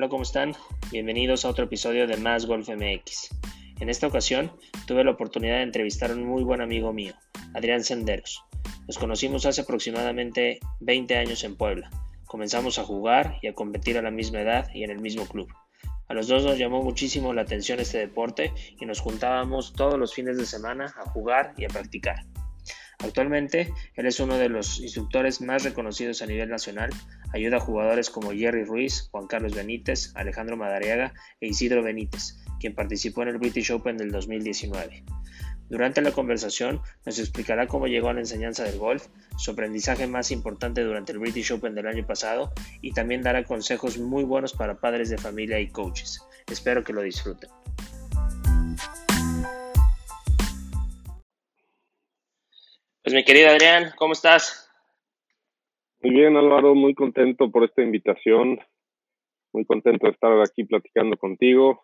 Hola, 0.00 0.08
¿cómo 0.08 0.22
están? 0.22 0.54
Bienvenidos 0.90 1.44
a 1.44 1.50
otro 1.50 1.66
episodio 1.66 2.06
de 2.06 2.16
Más 2.16 2.46
Golf 2.46 2.70
MX. 2.70 3.28
En 3.80 3.90
esta 3.90 4.06
ocasión 4.06 4.50
tuve 4.86 5.04
la 5.04 5.10
oportunidad 5.10 5.56
de 5.56 5.64
entrevistar 5.64 6.10
a 6.10 6.14
un 6.14 6.24
muy 6.24 6.42
buen 6.42 6.62
amigo 6.62 6.90
mío, 6.94 7.12
Adrián 7.52 7.84
Senderos. 7.84 8.42
Nos 8.86 8.96
conocimos 8.96 9.44
hace 9.44 9.60
aproximadamente 9.60 10.58
20 10.80 11.18
años 11.18 11.44
en 11.44 11.54
Puebla. 11.54 11.90
Comenzamos 12.24 12.78
a 12.78 12.84
jugar 12.84 13.36
y 13.42 13.48
a 13.48 13.52
competir 13.52 13.98
a 13.98 14.02
la 14.02 14.10
misma 14.10 14.40
edad 14.40 14.70
y 14.72 14.84
en 14.84 14.90
el 14.90 15.00
mismo 15.00 15.26
club. 15.26 15.52
A 16.08 16.14
los 16.14 16.28
dos 16.28 16.44
nos 16.44 16.56
llamó 16.56 16.82
muchísimo 16.82 17.34
la 17.34 17.42
atención 17.42 17.78
este 17.78 17.98
deporte 17.98 18.54
y 18.80 18.86
nos 18.86 19.00
juntábamos 19.00 19.74
todos 19.74 19.98
los 19.98 20.14
fines 20.14 20.38
de 20.38 20.46
semana 20.46 20.94
a 20.96 21.10
jugar 21.10 21.52
y 21.58 21.66
a 21.66 21.68
practicar. 21.68 22.24
Actualmente, 23.02 23.72
él 23.94 24.06
es 24.06 24.20
uno 24.20 24.36
de 24.36 24.48
los 24.48 24.78
instructores 24.80 25.40
más 25.40 25.64
reconocidos 25.64 26.20
a 26.20 26.26
nivel 26.26 26.50
nacional. 26.50 26.90
Ayuda 27.32 27.56
a 27.56 27.60
jugadores 27.60 28.10
como 28.10 28.32
Jerry 28.32 28.64
Ruiz, 28.64 29.08
Juan 29.10 29.26
Carlos 29.26 29.54
Benítez, 29.54 30.12
Alejandro 30.14 30.56
Madariaga 30.56 31.14
e 31.40 31.48
Isidro 31.48 31.82
Benítez, 31.82 32.36
quien 32.58 32.74
participó 32.74 33.22
en 33.22 33.28
el 33.28 33.38
British 33.38 33.72
Open 33.72 33.96
del 33.96 34.10
2019. 34.10 35.04
Durante 35.70 36.02
la 36.02 36.10
conversación 36.10 36.80
nos 37.06 37.18
explicará 37.20 37.68
cómo 37.68 37.86
llegó 37.86 38.08
a 38.08 38.12
la 38.12 38.20
enseñanza 38.20 38.64
del 38.64 38.78
golf, 38.78 39.06
su 39.38 39.52
aprendizaje 39.52 40.08
más 40.08 40.32
importante 40.32 40.82
durante 40.82 41.12
el 41.12 41.20
British 41.20 41.52
Open 41.52 41.76
del 41.76 41.86
año 41.86 42.04
pasado 42.04 42.52
y 42.82 42.92
también 42.92 43.22
dará 43.22 43.44
consejos 43.44 43.96
muy 43.96 44.24
buenos 44.24 44.52
para 44.52 44.80
padres 44.80 45.10
de 45.10 45.16
familia 45.16 45.60
y 45.60 45.68
coaches. 45.68 46.20
Espero 46.48 46.82
que 46.82 46.92
lo 46.92 47.02
disfruten. 47.02 47.48
Pues 53.02 53.14
mi 53.14 53.24
querido 53.24 53.48
Adrián, 53.48 53.92
¿cómo 53.96 54.12
estás? 54.12 54.70
Muy 56.02 56.14
bien, 56.14 56.36
Álvaro, 56.36 56.74
muy 56.74 56.94
contento 56.94 57.50
por 57.50 57.64
esta 57.64 57.80
invitación, 57.80 58.60
muy 59.54 59.64
contento 59.64 60.06
de 60.06 60.12
estar 60.12 60.38
aquí 60.42 60.64
platicando 60.64 61.16
contigo, 61.16 61.82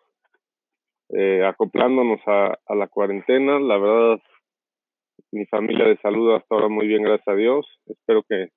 eh, 1.09 1.43
acoplándonos 1.43 2.19
a, 2.27 2.59
a, 2.63 2.75
la 2.75 2.87
cuarentena. 2.87 3.59
La 3.59 3.79
verdad, 3.79 4.19
mi 5.31 5.47
familia 5.47 5.85
de 5.85 5.97
salud 5.97 6.35
hasta 6.35 6.53
ahora 6.53 6.67
muy 6.67 6.85
bien, 6.85 7.01
gracias 7.01 7.29
a 7.29 7.35
Dios. 7.35 7.65
Espero 7.87 8.21
que 8.21 8.49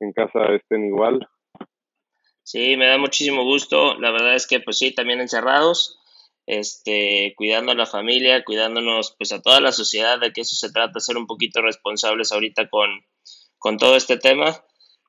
en 0.00 0.12
casa 0.12 0.44
estén 0.56 0.86
igual. 0.86 1.24
Sí, 2.42 2.76
me 2.76 2.88
da 2.88 2.98
muchísimo 2.98 3.44
gusto. 3.44 3.94
La 4.00 4.10
verdad 4.10 4.34
es 4.34 4.48
que, 4.48 4.58
pues 4.58 4.76
sí, 4.76 4.92
también 4.92 5.20
encerrados 5.20 6.01
este, 6.60 7.34
cuidando 7.36 7.72
a 7.72 7.74
la 7.74 7.86
familia, 7.86 8.44
cuidándonos 8.44 9.14
pues 9.16 9.32
a 9.32 9.40
toda 9.40 9.60
la 9.60 9.72
sociedad, 9.72 10.20
de 10.20 10.32
que 10.32 10.42
eso 10.42 10.54
se 10.54 10.70
trata, 10.70 11.00
ser 11.00 11.16
un 11.16 11.26
poquito 11.26 11.62
responsables 11.62 12.32
ahorita 12.32 12.68
con, 12.68 12.90
con 13.58 13.78
todo 13.78 13.96
este 13.96 14.18
tema, 14.18 14.62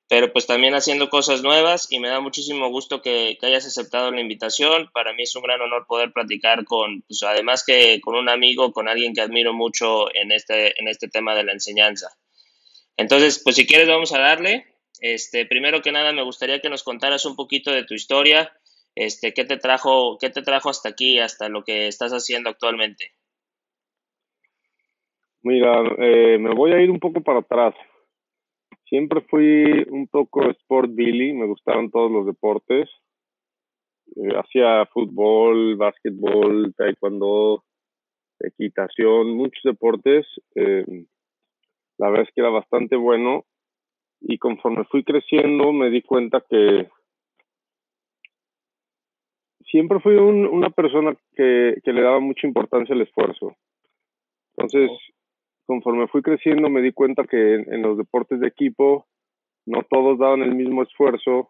pero 0.07 0.31
pues 0.31 0.45
también 0.47 0.73
haciendo 0.73 1.09
cosas 1.09 1.41
nuevas 1.41 1.91
y 1.91 1.99
me 1.99 2.07
da 2.07 2.21
muchísimo 2.21 2.69
gusto 2.69 3.01
que, 3.01 3.37
hayas 3.41 3.65
aceptado 3.65 4.11
la 4.11 4.21
invitación. 4.21 4.89
Para 4.93 5.13
mí 5.13 5.23
es 5.23 5.35
un 5.35 5.43
gran 5.43 5.59
honor 5.59 5.85
poder 5.87 6.13
platicar 6.13 6.63
con, 6.65 7.01
pues 7.01 7.23
además 7.23 7.63
que 7.65 7.99
con 7.99 8.15
un 8.15 8.29
amigo, 8.29 8.71
con 8.71 8.87
alguien 8.87 9.13
que 9.13 9.21
admiro 9.21 9.53
mucho 9.53 10.13
en 10.15 10.31
este, 10.31 10.79
en 10.79 10.87
este 10.87 11.09
tema 11.09 11.35
de 11.35 11.43
la 11.43 11.53
enseñanza. 11.53 12.09
Entonces, 12.95 13.41
pues 13.43 13.55
si 13.55 13.65
quieres 13.65 13.87
vamos 13.87 14.13
a 14.13 14.19
darle. 14.19 14.67
Este, 14.99 15.45
primero 15.45 15.81
que 15.81 15.91
nada 15.91 16.13
me 16.13 16.23
gustaría 16.23 16.61
que 16.61 16.69
nos 16.69 16.83
contaras 16.83 17.25
un 17.25 17.35
poquito 17.35 17.71
de 17.71 17.83
tu 17.83 17.93
historia, 17.93 18.53
este, 18.95 19.33
¿qué 19.33 19.45
te 19.45 19.57
trajo, 19.57 20.17
qué 20.19 20.29
te 20.29 20.41
trajo 20.41 20.69
hasta 20.69 20.89
aquí, 20.89 21.19
hasta 21.19 21.49
lo 21.49 21.63
que 21.63 21.87
estás 21.87 22.11
haciendo 22.11 22.49
actualmente? 22.49 23.11
Mira, 25.41 25.81
eh, 25.97 26.37
me 26.39 26.53
voy 26.53 26.71
a 26.71 26.81
ir 26.81 26.89
un 26.89 26.99
poco 26.99 27.21
para 27.21 27.39
atrás. 27.39 27.75
Siempre 28.85 29.21
fui 29.21 29.85
un 29.89 30.07
poco 30.07 30.49
sport 30.51 30.91
billy, 30.93 31.33
me 31.33 31.47
gustaron 31.47 31.91
todos 31.91 32.11
los 32.11 32.25
deportes. 32.25 32.89
Eh, 34.15 34.35
hacía 34.37 34.85
fútbol, 34.93 35.75
básquetbol, 35.75 36.73
taekwondo, 36.75 37.63
equitación, 38.39 39.31
muchos 39.31 39.63
deportes. 39.63 40.25
Eh, 40.55 41.05
la 41.97 42.09
verdad 42.09 42.27
es 42.27 42.33
que 42.33 42.41
era 42.41 42.49
bastante 42.49 42.95
bueno 42.95 43.45
y 44.21 44.37
conforme 44.37 44.85
fui 44.85 45.03
creciendo 45.03 45.73
me 45.73 45.89
di 45.89 46.01
cuenta 46.01 46.43
que 46.49 46.87
siempre 49.73 49.99
fui 49.99 50.13
un, 50.13 50.45
una 50.45 50.69
persona 50.69 51.17
que, 51.35 51.77
que, 51.83 51.93
le 51.93 52.03
daba 52.03 52.19
mucha 52.19 52.45
importancia 52.45 52.93
al 52.93 53.01
esfuerzo. 53.01 53.55
Entonces, 54.55 54.91
conforme 55.65 56.07
fui 56.07 56.21
creciendo, 56.21 56.69
me 56.69 56.83
di 56.83 56.91
cuenta 56.91 57.23
que 57.23 57.55
en, 57.55 57.73
en, 57.73 57.81
los 57.81 57.97
deportes 57.97 58.39
de 58.39 58.47
equipo 58.47 59.07
no 59.65 59.81
todos 59.89 60.19
daban 60.19 60.43
el 60.43 60.53
mismo 60.53 60.83
esfuerzo 60.83 61.49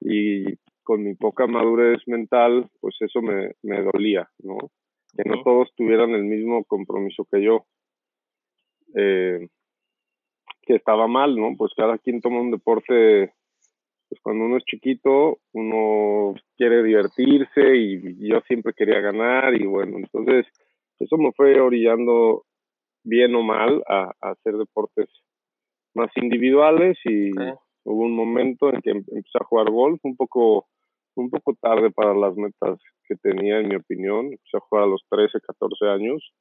y 0.00 0.56
con 0.82 1.02
mi 1.02 1.14
poca 1.14 1.46
madurez 1.46 1.98
mental, 2.06 2.70
pues 2.80 2.96
eso 3.00 3.20
me, 3.20 3.50
me 3.62 3.82
dolía, 3.82 4.30
¿no? 4.38 4.56
Que 5.14 5.28
no 5.28 5.42
todos 5.42 5.74
tuvieran 5.76 6.12
el 6.12 6.24
mismo 6.24 6.64
compromiso 6.64 7.26
que 7.30 7.42
yo. 7.42 7.66
Eh, 8.94 9.46
que 10.62 10.74
estaba 10.74 11.06
mal, 11.06 11.36
¿no? 11.36 11.54
Pues 11.58 11.74
cada 11.76 11.98
quien 11.98 12.22
toma 12.22 12.40
un 12.40 12.50
deporte 12.50 13.34
pues 14.08 14.20
cuando 14.22 14.44
uno 14.44 14.56
es 14.56 14.64
chiquito, 14.64 15.38
uno 15.52 16.34
quiere 16.56 16.82
divertirse 16.82 17.76
y 17.76 18.28
yo 18.28 18.40
siempre 18.46 18.72
quería 18.72 19.00
ganar 19.00 19.54
y 19.54 19.66
bueno, 19.66 19.98
entonces 19.98 20.46
eso 20.98 21.16
me 21.16 21.32
fue 21.32 21.60
orillando 21.60 22.44
bien 23.04 23.34
o 23.34 23.42
mal 23.42 23.82
a, 23.88 24.12
a 24.20 24.30
hacer 24.30 24.56
deportes 24.56 25.08
más 25.94 26.10
individuales 26.16 26.98
y 27.04 27.30
hubo 27.84 28.04
un 28.04 28.14
momento 28.14 28.72
en 28.72 28.80
que 28.82 28.90
em, 28.90 29.04
empecé 29.10 29.38
a 29.40 29.44
jugar 29.44 29.70
golf 29.70 30.00
un 30.04 30.16
poco 30.16 30.66
un 31.14 31.30
poco 31.30 31.54
tarde 31.54 31.90
para 31.90 32.14
las 32.14 32.36
metas 32.36 32.78
que 33.08 33.16
tenía 33.16 33.58
en 33.60 33.68
mi 33.68 33.76
opinión, 33.76 34.26
empecé 34.26 34.58
a 34.58 34.60
jugar 34.60 34.84
a 34.84 34.88
los 34.88 35.02
13, 35.08 35.38
14 35.40 35.86
años 35.86 36.32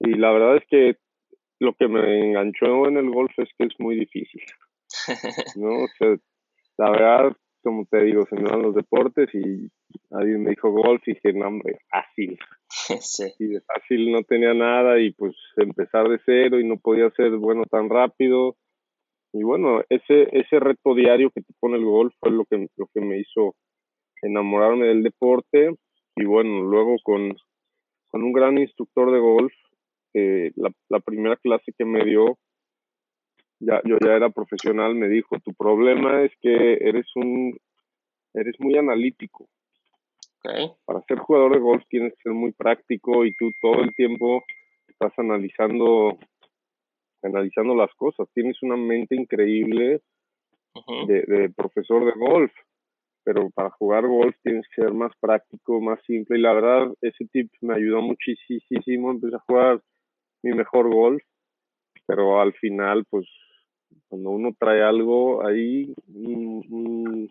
y 0.00 0.14
la 0.14 0.32
verdad 0.32 0.56
es 0.56 0.64
que 0.68 0.96
lo 1.58 1.72
que 1.74 1.88
me 1.88 2.26
enganchó 2.26 2.86
en 2.86 2.98
el 2.98 3.10
golf 3.10 3.32
es 3.38 3.48
que 3.56 3.64
es 3.64 3.72
muy 3.78 3.96
difícil. 3.96 4.42
¿no? 5.56 5.84
O 5.84 5.88
sea, 5.98 6.16
la 6.78 6.90
verdad, 6.90 7.36
como 7.62 7.84
te 7.86 8.04
digo, 8.04 8.24
se 8.26 8.36
me 8.36 8.48
dan 8.48 8.62
los 8.62 8.74
deportes 8.74 9.28
y 9.34 9.68
alguien 10.10 10.44
me 10.44 10.50
dijo 10.50 10.70
golf 10.70 11.02
y 11.06 11.14
dije, 11.14 11.32
no, 11.32 11.48
hombre, 11.48 11.78
fácil. 11.90 12.38
Sí. 13.00 13.24
Y 13.38 13.46
de 13.46 13.60
fácil 13.62 14.12
no 14.12 14.22
tenía 14.22 14.52
nada 14.52 15.00
y 15.00 15.12
pues 15.12 15.34
empezar 15.56 16.08
de 16.08 16.20
cero 16.26 16.60
y 16.60 16.64
no 16.66 16.76
podía 16.76 17.10
ser 17.10 17.30
bueno 17.36 17.62
tan 17.70 17.88
rápido. 17.88 18.56
Y 19.32 19.42
bueno, 19.42 19.80
ese, 19.88 20.28
ese 20.32 20.60
reto 20.60 20.94
diario 20.94 21.30
que 21.30 21.40
te 21.42 21.54
pone 21.58 21.76
el 21.76 21.84
golf 21.84 22.14
fue 22.20 22.30
lo 22.32 22.44
que, 22.44 22.68
lo 22.76 22.86
que 22.92 23.00
me 23.00 23.18
hizo 23.18 23.54
enamorarme 24.22 24.86
del 24.86 25.02
deporte. 25.02 25.74
Y 26.16 26.24
bueno, 26.24 26.62
luego 26.62 26.96
con, 27.02 27.34
con 28.08 28.22
un 28.22 28.32
gran 28.32 28.58
instructor 28.58 29.10
de 29.12 29.20
golf, 29.20 29.52
eh, 30.14 30.52
la, 30.56 30.70
la 30.88 31.00
primera 31.00 31.36
clase 31.36 31.72
que 31.76 31.84
me 31.84 32.04
dio 32.04 32.38
ya, 33.58 33.80
yo 33.84 33.98
ya 34.04 34.12
era 34.12 34.30
profesional, 34.30 34.94
me 34.94 35.08
dijo, 35.08 35.38
tu 35.40 35.52
problema 35.54 36.22
es 36.22 36.32
que 36.40 36.74
eres 36.74 37.06
un, 37.14 37.58
eres 38.34 38.54
muy 38.58 38.76
analítico. 38.76 39.48
Okay. 40.40 40.70
Para 40.84 41.02
ser 41.02 41.18
jugador 41.18 41.54
de 41.54 41.60
golf 41.60 41.82
tienes 41.88 42.12
que 42.14 42.22
ser 42.24 42.32
muy 42.32 42.52
práctico 42.52 43.24
y 43.24 43.34
tú 43.34 43.50
todo 43.60 43.82
el 43.82 43.94
tiempo 43.94 44.44
estás 44.86 45.12
analizando, 45.18 46.18
analizando 47.22 47.74
las 47.74 47.92
cosas. 47.94 48.28
Tienes 48.32 48.62
una 48.62 48.76
mente 48.76 49.16
increíble 49.16 50.00
uh 50.74 50.80
-huh. 50.80 51.06
de, 51.06 51.22
de 51.26 51.50
profesor 51.50 52.04
de 52.04 52.12
golf, 52.12 52.52
pero 53.24 53.50
para 53.50 53.70
jugar 53.70 54.06
golf 54.06 54.36
tienes 54.44 54.64
que 54.68 54.82
ser 54.82 54.92
más 54.92 55.12
práctico, 55.18 55.80
más 55.80 56.00
simple. 56.06 56.38
Y 56.38 56.42
la 56.42 56.52
verdad, 56.52 56.94
ese 57.00 57.26
tip 57.32 57.50
me 57.60 57.74
ayudó 57.74 58.00
muchísimo. 58.00 59.10
Empecé 59.10 59.34
a 59.34 59.40
jugar 59.48 59.80
mi 60.44 60.52
mejor 60.52 60.88
golf, 60.94 61.22
pero 62.06 62.40
al 62.40 62.52
final, 62.52 63.04
pues 63.10 63.26
cuando 64.08 64.30
uno 64.30 64.54
trae 64.58 64.82
algo 64.82 65.46
ahí, 65.46 65.94
un, 66.08 67.30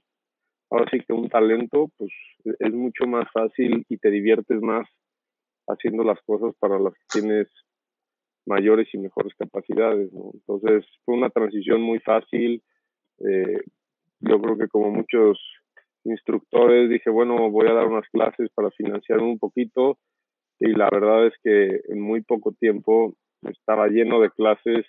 ahora 0.70 0.86
sí 0.92 1.00
que 1.06 1.14
un 1.14 1.30
talento, 1.30 1.90
pues 1.98 2.12
es 2.44 2.74
mucho 2.74 3.06
más 3.08 3.26
fácil 3.34 3.86
y 3.90 3.98
te 3.98 4.12
diviertes 4.12 4.62
más 4.62 4.88
haciendo 5.68 6.04
las 6.04 6.20
cosas 6.26 6.54
para 6.60 6.80
las 6.80 6.94
que 6.94 7.22
tienes 7.22 7.48
mayores 8.46 8.88
y 8.94 8.98
mejores 8.98 9.34
capacidades. 9.36 10.12
Entonces 10.34 10.86
fue 11.04 11.16
una 11.16 11.30
transición 11.30 11.82
muy 11.82 12.00
fácil. 12.00 12.62
Eh, 13.20 13.62
yo 14.20 14.42
creo 14.42 14.58
que 14.58 14.68
como 14.68 14.92
muchos 14.92 15.40
instructores 16.04 16.90
dije, 16.90 17.10
bueno, 17.10 17.50
voy 17.50 17.68
a 17.68 17.74
dar 17.74 17.88
unas 17.88 18.08
clases 18.10 18.50
para 18.54 18.70
financiar 18.72 19.20
un 19.20 19.40
poquito 19.40 19.98
y 20.60 20.72
la 20.74 20.90
verdad 20.92 21.28
es 21.28 21.34
que 21.44 21.82
en 21.90 22.00
muy 22.00 22.22
poco 22.22 22.54
tiempo 22.54 23.16
estaba 23.42 23.88
lleno 23.88 24.22
de 24.22 24.30
clases 24.30 24.86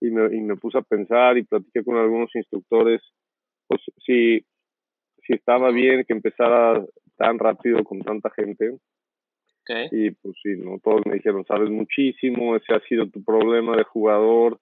y 0.00 0.10
me, 0.10 0.34
y 0.34 0.40
me 0.40 0.56
puse 0.56 0.78
a 0.78 0.82
pensar 0.82 1.38
y 1.38 1.44
platiqué 1.44 1.84
con 1.84 1.96
algunos 1.96 2.34
instructores, 2.34 3.02
pues 3.66 3.80
si, 4.04 4.44
si 5.26 5.32
estaba 5.34 5.70
bien 5.70 6.04
que 6.04 6.12
empezara 6.12 6.84
tan 7.16 7.38
rápido 7.38 7.82
con 7.84 8.00
tanta 8.00 8.30
gente. 8.30 8.78
Okay. 9.62 9.88
Y 9.90 10.10
pues 10.12 10.36
sí, 10.42 10.56
¿no? 10.56 10.78
todos 10.78 11.02
me 11.04 11.14
dijeron, 11.14 11.44
sabes 11.44 11.68
muchísimo, 11.68 12.56
ese 12.56 12.74
ha 12.74 12.80
sido 12.88 13.08
tu 13.08 13.22
problema 13.22 13.76
de 13.76 13.84
jugador, 13.84 14.60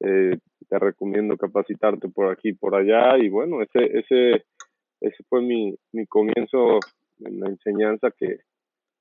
eh, 0.00 0.38
te 0.68 0.78
recomiendo 0.78 1.36
capacitarte 1.36 2.08
por 2.08 2.32
aquí 2.32 2.48
y 2.48 2.54
por 2.54 2.74
allá. 2.74 3.16
Y 3.18 3.28
bueno, 3.28 3.62
ese, 3.62 3.98
ese, 3.98 4.44
ese 5.00 5.24
fue 5.28 5.42
mi, 5.42 5.76
mi 5.92 6.06
comienzo 6.06 6.80
en 7.20 7.38
la 7.38 7.48
enseñanza 7.48 8.10
que, 8.10 8.38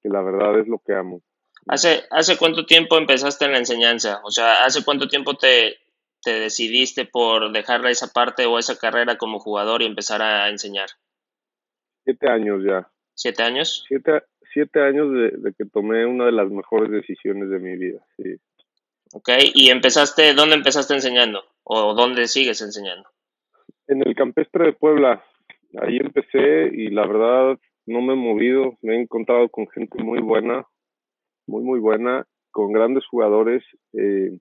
que 0.02 0.10
la 0.10 0.22
verdad 0.22 0.60
es 0.60 0.68
lo 0.68 0.80
que 0.80 0.94
amo. 0.94 1.22
¿Hace, 1.68 2.04
¿Hace 2.12 2.38
cuánto 2.38 2.66
tiempo 2.66 2.98
empezaste 2.98 3.46
en 3.46 3.52
la 3.52 3.58
enseñanza? 3.58 4.22
O 4.24 4.32
sea, 4.32 4.66
¿hace 4.66 4.84
cuánto 4.84 5.08
tiempo 5.08 5.36
te, 5.36 5.78
te 6.22 6.40
decidiste 6.40 7.06
por 7.06 7.52
dejar 7.52 7.86
esa 7.88 8.12
parte 8.12 8.46
o 8.46 8.60
esa 8.60 8.78
carrera 8.78 9.18
como 9.18 9.40
jugador 9.40 9.82
y 9.82 9.86
empezar 9.86 10.22
a 10.22 10.50
enseñar? 10.50 10.90
Siete 12.04 12.30
años 12.30 12.64
ya. 12.66 12.90
¿Siete 13.14 13.44
años? 13.44 13.84
Siete, 13.88 14.24
siete 14.54 14.82
años 14.82 15.12
de, 15.12 15.54
que 15.58 15.66
tomé 15.66 16.06
una 16.06 16.26
de 16.26 16.32
las 16.32 16.50
mejores 16.50 16.92
decisiones 16.92 17.50
de 17.50 17.60
mi 17.60 17.78
vida, 17.78 18.00
sí. 18.18 18.36
Ok, 19.14 19.30
¿y 19.56 19.70
empezaste, 19.70 20.34
dónde 20.34 20.56
empezaste 20.56 20.94
enseñando? 20.94 21.44
¿O 21.64 21.94
dónde 21.94 22.28
sigues 22.28 22.62
enseñando? 22.62 23.10
En 23.88 24.06
el 24.08 24.16
campestre 24.16 24.68
de 24.68 24.74
Puebla. 24.74 25.24
Ahí 25.82 25.98
empecé 25.98 26.70
y 26.74 26.90
la 26.90 27.06
verdad 27.06 27.60
no 27.86 28.02
me 28.02 28.14
he 28.14 28.16
movido, 28.16 28.78
me 28.82 28.96
he 28.96 29.02
encontrado 29.02 29.50
con 29.50 29.68
gente 29.68 30.02
muy 30.04 30.20
buena, 30.20 30.66
muy, 31.50 31.64
muy 31.64 31.80
buena, 31.80 32.26
con 32.52 32.72
grandes 32.72 33.06
jugadores. 33.08 33.64
Eh, 33.94 34.38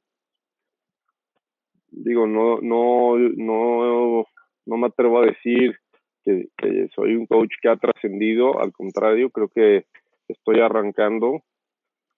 digo, 1.90 2.26
no, 2.26 2.60
no, 2.60 3.18
no, 3.18 4.26
no 4.66 4.76
me 4.76 4.86
atrevo 4.86 5.20
a 5.20 5.26
decir 5.26 5.76
que, 6.24 6.48
soy 6.94 7.14
un 7.14 7.26
coach 7.26 7.52
que 7.62 7.70
ha 7.70 7.76
trascendido, 7.76 8.60
al 8.60 8.72
contrario, 8.72 9.30
creo 9.30 9.48
que 9.48 9.86
estoy 10.28 10.60
arrancando, 10.60 11.40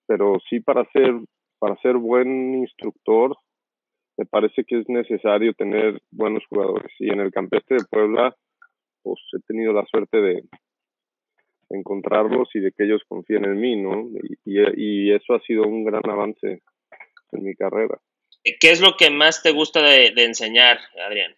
pero 0.07 0.39
sí 0.49 0.59
para 0.59 0.85
ser, 0.91 1.15
para 1.61 1.77
ser 1.77 1.97
buen 1.97 2.57
instructor, 2.57 3.37
me 4.17 4.27
parece 4.27 4.65
que 4.65 4.81
es 4.81 4.89
necesario 4.89 5.55
tener 5.55 6.03
buenos 6.11 6.45
jugadores. 6.49 6.93
Y 6.99 7.11
en 7.11 7.21
el 7.21 7.31
campestre 7.31 7.77
de 7.77 7.85
Puebla, 7.89 8.35
pues 9.03 9.21
he 9.33 9.41
tenido 9.47 9.73
la 9.73 9.85
suerte 9.87 10.21
de, 10.21 10.43
encontrarlos 11.71 12.49
y 12.55 12.61
de 12.61 12.73
que 12.73 12.85
ellos 12.85 13.03
confíen 13.09 13.45
en 13.45 13.61
mí, 13.61 13.77
¿no? 13.77 14.09
Y, 14.45 14.61
y, 14.77 15.13
eso 15.13 15.35
ha 15.35 15.41
sido 15.41 15.63
un 15.63 15.85
gran 15.85 16.03
avance 16.09 16.63
en 17.33 17.43
mi 17.43 17.55
carrera. 17.55 17.99
¿Qué 18.43 18.71
es 18.71 18.81
lo 18.81 18.97
que 18.97 19.11
más 19.11 19.43
te 19.43 19.53
gusta 19.53 19.83
de, 19.83 20.13
enseñar, 20.17 20.79
Adrián? 21.07 21.35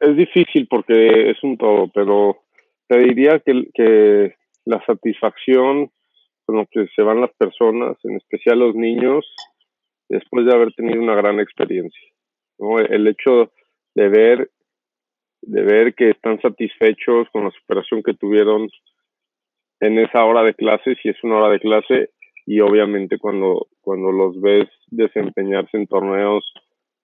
Es, 0.00 0.16
difícil 0.16 0.68
porque 0.68 1.30
es 1.30 1.42
un 1.42 1.56
todo, 1.58 1.90
pero 1.92 2.44
te 2.86 2.98
diría 2.98 3.40
que, 3.40 3.68
que 3.74 4.36
la 4.64 4.84
satisfacción 4.86 5.90
con 6.44 6.56
lo 6.56 6.66
que 6.66 6.86
se 6.94 7.02
van 7.02 7.20
las 7.20 7.32
personas, 7.34 7.96
en 8.04 8.16
especial 8.16 8.60
los 8.60 8.74
niños, 8.74 9.26
después 10.08 10.46
de 10.46 10.54
haber 10.54 10.72
tenido 10.74 11.02
una 11.02 11.14
gran 11.14 11.40
experiencia. 11.40 12.08
¿no? 12.58 12.78
El 12.78 13.06
hecho 13.06 13.52
de 13.94 14.08
ver 14.08 14.50
de 15.42 15.62
ver 15.62 15.94
que 15.94 16.10
están 16.10 16.40
satisfechos 16.40 17.28
con 17.32 17.44
la 17.44 17.50
superación 17.50 18.02
que 18.02 18.14
tuvieron 18.14 18.68
en 19.80 19.98
esa 19.98 20.24
hora 20.24 20.42
de 20.42 20.54
clase, 20.54 20.96
si 21.02 21.08
es 21.08 21.16
una 21.22 21.36
hora 21.38 21.52
de 21.52 21.60
clase, 21.60 22.10
y 22.46 22.60
obviamente 22.60 23.18
cuando, 23.18 23.68
cuando 23.80 24.10
los 24.10 24.40
ves 24.40 24.68
desempeñarse 24.86 25.76
en 25.76 25.86
torneos 25.86 26.50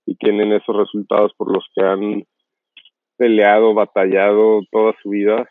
y 0.06 0.16
tienen 0.16 0.52
esos 0.52 0.76
resultados 0.76 1.32
por 1.34 1.52
los 1.52 1.64
que 1.74 1.84
han 1.84 2.24
peleado, 3.16 3.74
batallado 3.74 4.62
toda 4.70 4.94
su 5.02 5.10
vida, 5.10 5.48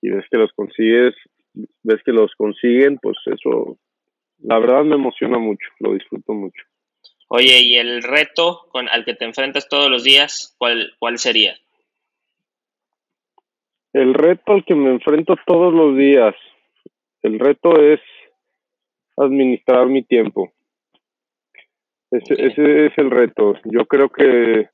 y 0.00 0.10
ves 0.10 0.24
que 0.30 0.38
los 0.38 0.52
consigues, 0.52 1.14
ves 1.82 2.02
que 2.04 2.12
los 2.12 2.32
consiguen, 2.36 2.98
pues 2.98 3.16
eso, 3.26 3.78
la 4.38 4.58
verdad 4.58 4.84
me 4.84 4.94
emociona 4.94 5.38
mucho, 5.38 5.68
lo 5.80 5.92
disfruto 5.92 6.32
mucho. 6.32 6.62
Oye, 7.28 7.60
¿y 7.60 7.76
el 7.76 8.02
reto 8.02 8.66
con, 8.70 8.88
al 8.88 9.04
que 9.04 9.14
te 9.14 9.24
enfrentas 9.24 9.68
todos 9.68 9.90
los 9.90 10.04
días, 10.04 10.54
cuál, 10.58 10.94
cuál 10.98 11.18
sería? 11.18 11.54
El 13.92 14.14
reto 14.14 14.52
al 14.52 14.64
que 14.64 14.74
me 14.74 14.90
enfrento 14.90 15.36
todos 15.46 15.72
los 15.72 15.96
días, 15.96 16.34
el 17.22 17.38
reto 17.38 17.78
es 17.80 18.00
administrar 19.16 19.86
mi 19.86 20.02
tiempo. 20.02 20.50
Ese, 22.10 22.34
ese 22.34 22.86
es 22.86 22.92
el 22.96 23.10
reto. 23.10 23.54
Yo 23.64 23.86
creo 23.86 24.08
que 24.08 24.68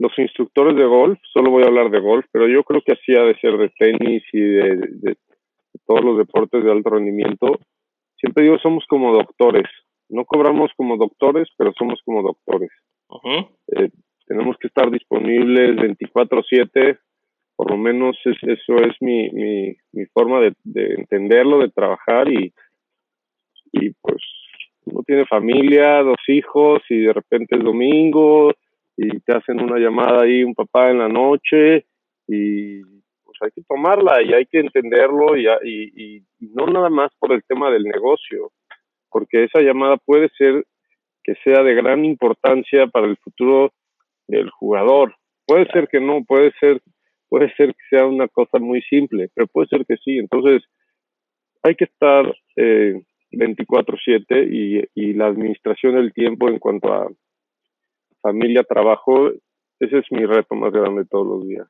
los 0.00 0.18
instructores 0.18 0.76
de 0.76 0.86
golf, 0.86 1.18
solo 1.30 1.50
voy 1.50 1.62
a 1.62 1.66
hablar 1.66 1.90
de 1.90 2.00
golf, 2.00 2.24
pero 2.32 2.48
yo 2.48 2.64
creo 2.64 2.80
que 2.80 2.92
así 2.92 3.14
ha 3.14 3.22
de 3.22 3.38
ser 3.38 3.58
de 3.58 3.68
tenis 3.78 4.22
y 4.32 4.40
de, 4.40 5.16
todos 5.86 6.02
los 6.02 6.16
deportes 6.16 6.64
de 6.64 6.72
alto 6.72 6.88
rendimiento. 6.88 7.58
Siempre 8.16 8.44
digo, 8.44 8.58
somos 8.58 8.84
como 8.88 9.12
doctores. 9.12 9.68
No 10.08 10.24
cobramos 10.24 10.70
como 10.74 10.96
doctores, 10.96 11.48
pero 11.58 11.72
somos 11.78 12.00
como 12.04 12.22
doctores. 12.22 12.70
Eh, 13.76 13.90
tenemos 14.26 14.56
que 14.58 14.68
estar 14.68 14.90
disponibles 14.90 15.76
24/7 15.76 16.98
por 17.60 17.72
lo 17.72 17.76
menos 17.76 18.16
eso 18.24 18.76
es 18.76 18.96
mi, 19.00 19.28
mi, 19.92 20.06
forma 20.14 20.40
de, 20.40 20.54
de, 20.64 20.94
entenderlo, 20.94 21.58
de 21.58 21.68
trabajar 21.68 22.26
y, 22.32 22.54
y 23.70 23.90
pues 24.00 24.16
uno 24.86 25.02
tiene 25.06 25.26
familia, 25.26 26.02
dos 26.02 26.16
hijos 26.28 26.80
y 26.88 27.00
de 27.00 27.12
repente 27.12 27.56
es 27.56 27.62
domingo 27.62 28.54
y 28.96 29.20
te 29.20 29.34
hacen 29.34 29.60
una 29.60 29.78
llamada 29.78 30.22
ahí 30.22 30.42
un 30.42 30.54
papá 30.54 30.88
en 30.88 31.00
la 31.00 31.08
noche 31.10 31.84
y 32.26 32.80
pues 32.80 33.36
hay 33.42 33.50
que 33.50 33.62
tomarla 33.68 34.22
y 34.22 34.32
hay 34.32 34.46
que 34.46 34.60
entenderlo 34.60 35.36
y, 35.36 35.46
y, 35.62 36.16
y 36.16 36.48
no 36.54 36.64
nada 36.64 36.88
más 36.88 37.10
por 37.18 37.30
el 37.34 37.44
tema 37.44 37.70
del 37.70 37.82
negocio, 37.82 38.52
porque 39.10 39.44
esa 39.44 39.60
llamada 39.60 39.98
puede 39.98 40.30
ser 40.38 40.64
que 41.22 41.34
sea 41.44 41.62
de 41.62 41.74
gran 41.74 42.06
importancia 42.06 42.86
para 42.86 43.06
el 43.06 43.18
futuro 43.18 43.74
del 44.28 44.48
jugador. 44.48 45.14
Puede 45.44 45.66
ser 45.66 45.88
que 45.88 46.00
no, 46.00 46.24
puede 46.24 46.52
ser 46.58 46.80
puede 47.30 47.54
ser 47.54 47.68
que 47.68 47.96
sea 47.96 48.06
una 48.06 48.28
cosa 48.28 48.58
muy 48.58 48.82
simple, 48.82 49.30
pero 49.34 49.46
puede 49.46 49.68
ser 49.68 49.86
que 49.86 49.96
sí. 49.96 50.18
Entonces, 50.18 50.62
hay 51.62 51.76
que 51.76 51.84
estar 51.84 52.36
eh, 52.56 53.00
24/7 53.32 54.48
y, 54.50 54.84
y 54.94 55.14
la 55.14 55.28
administración 55.28 55.94
del 55.94 56.12
tiempo 56.12 56.48
en 56.48 56.58
cuanto 56.58 56.92
a 56.92 57.08
familia, 58.20 58.64
trabajo, 58.64 59.30
ese 59.78 59.98
es 59.98 60.04
mi 60.10 60.26
reto 60.26 60.54
más 60.54 60.72
grande 60.72 61.06
todos 61.08 61.26
los 61.26 61.48
días. 61.48 61.66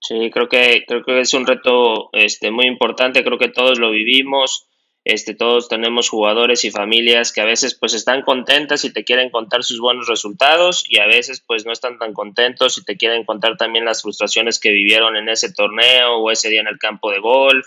Sí, 0.00 0.30
creo 0.30 0.48
que 0.48 0.84
creo 0.86 1.04
que 1.04 1.20
es 1.20 1.34
un 1.34 1.46
reto 1.46 2.10
este 2.12 2.50
muy 2.50 2.66
importante, 2.66 3.22
creo 3.22 3.38
que 3.38 3.48
todos 3.48 3.78
lo 3.78 3.90
vivimos. 3.90 4.69
Este, 5.04 5.34
todos 5.34 5.68
tenemos 5.68 6.10
jugadores 6.10 6.64
y 6.64 6.70
familias 6.70 7.32
que 7.32 7.40
a 7.40 7.46
veces 7.46 7.74
pues 7.74 7.94
están 7.94 8.20
contentas 8.22 8.84
y 8.84 8.92
te 8.92 9.02
quieren 9.02 9.30
contar 9.30 9.64
sus 9.64 9.80
buenos 9.80 10.06
resultados 10.06 10.84
y 10.86 10.98
a 10.98 11.06
veces 11.06 11.42
pues 11.46 11.64
no 11.64 11.72
están 11.72 11.98
tan 11.98 12.12
contentos 12.12 12.76
y 12.76 12.84
te 12.84 12.98
quieren 12.98 13.24
contar 13.24 13.56
también 13.56 13.86
las 13.86 14.02
frustraciones 14.02 14.60
que 14.60 14.70
vivieron 14.70 15.16
en 15.16 15.30
ese 15.30 15.52
torneo 15.52 16.18
o 16.18 16.30
ese 16.30 16.50
día 16.50 16.60
en 16.60 16.68
el 16.68 16.78
campo 16.78 17.10
de 17.10 17.20
golf. 17.20 17.66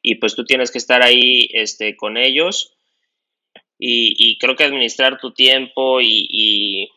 Y 0.00 0.16
pues 0.16 0.34
tú 0.34 0.44
tienes 0.44 0.70
que 0.70 0.78
estar 0.78 1.02
ahí 1.02 1.48
este, 1.52 1.94
con 1.94 2.16
ellos 2.16 2.74
y, 3.78 4.38
creo 4.38 4.56
que 4.56 4.64
administrar 4.64 5.18
tu 5.18 5.32
tiempo 5.32 6.00
y 6.00 6.26
y 6.30 6.88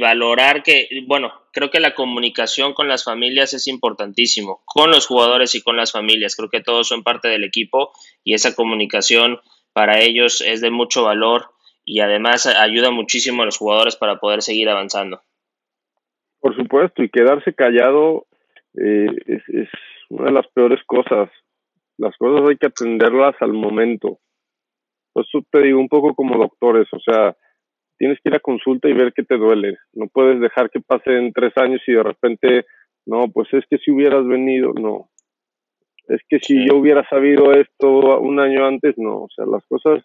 valorar 0.00 0.64
que, 0.64 0.88
bueno, 1.06 1.32
creo 1.52 1.70
que 1.70 1.78
la 1.78 1.94
comunicación 1.94 2.74
con 2.74 2.88
las 2.88 3.04
familias 3.04 3.54
es 3.54 3.68
importantísimo, 3.68 4.62
con 4.64 4.90
los 4.90 5.06
jugadores 5.06 5.54
y 5.54 5.62
con 5.62 5.76
las 5.76 5.92
familias. 5.92 6.34
Creo 6.34 6.50
que 6.50 6.60
todos 6.60 6.88
son 6.88 7.04
parte 7.04 7.28
del 7.28 7.44
equipo 7.44 7.92
y 8.24 8.34
esa 8.34 8.56
comunicación 8.56 9.38
para 9.72 10.00
ellos 10.00 10.40
es 10.40 10.60
de 10.60 10.70
mucho 10.70 11.04
valor 11.04 11.50
y 11.84 12.00
además 12.00 12.46
ayuda 12.46 12.90
muchísimo 12.90 13.42
a 13.42 13.46
los 13.46 13.58
jugadores 13.58 13.94
para 13.94 14.18
poder 14.18 14.42
seguir 14.42 14.68
avanzando. 14.68 15.20
Por 16.40 16.56
supuesto, 16.56 17.04
y 17.04 17.08
quedarse 17.08 17.54
callado 17.54 18.26
eh, 18.74 19.06
es, 19.26 19.48
es 19.48 19.68
una 20.10 20.26
de 20.26 20.32
las 20.32 20.48
peores 20.48 20.80
cosas. 20.84 21.30
Las 21.96 22.16
cosas 22.16 22.48
hay 22.48 22.56
que 22.56 22.66
atenderlas 22.66 23.36
al 23.40 23.52
momento. 23.52 24.18
Por 25.12 25.24
eso 25.24 25.46
te 25.50 25.62
digo 25.62 25.78
un 25.78 25.88
poco 25.88 26.14
como 26.14 26.36
doctores, 26.36 26.88
o 26.92 26.98
sea, 26.98 27.36
tienes 27.98 28.18
que 28.20 28.30
ir 28.30 28.34
a 28.34 28.40
consulta 28.40 28.88
y 28.88 28.92
ver 28.92 29.12
qué 29.12 29.22
te 29.22 29.36
duele. 29.36 29.78
No 29.92 30.06
puedes 30.08 30.40
dejar 30.40 30.70
que 30.70 30.80
pasen 30.80 31.32
tres 31.32 31.52
años 31.56 31.82
y 31.86 31.92
de 31.92 32.02
repente, 32.02 32.66
no, 33.06 33.28
pues 33.32 33.48
es 33.52 33.64
que 33.68 33.78
si 33.78 33.90
hubieras 33.90 34.26
venido, 34.26 34.72
no. 34.74 35.08
Es 36.08 36.20
que 36.28 36.38
si 36.38 36.66
yo 36.66 36.76
hubiera 36.76 37.06
sabido 37.08 37.52
esto 37.52 38.20
un 38.20 38.38
año 38.38 38.64
antes, 38.64 38.94
no. 38.96 39.24
O 39.24 39.28
sea, 39.34 39.46
las 39.46 39.64
cosas 39.66 40.04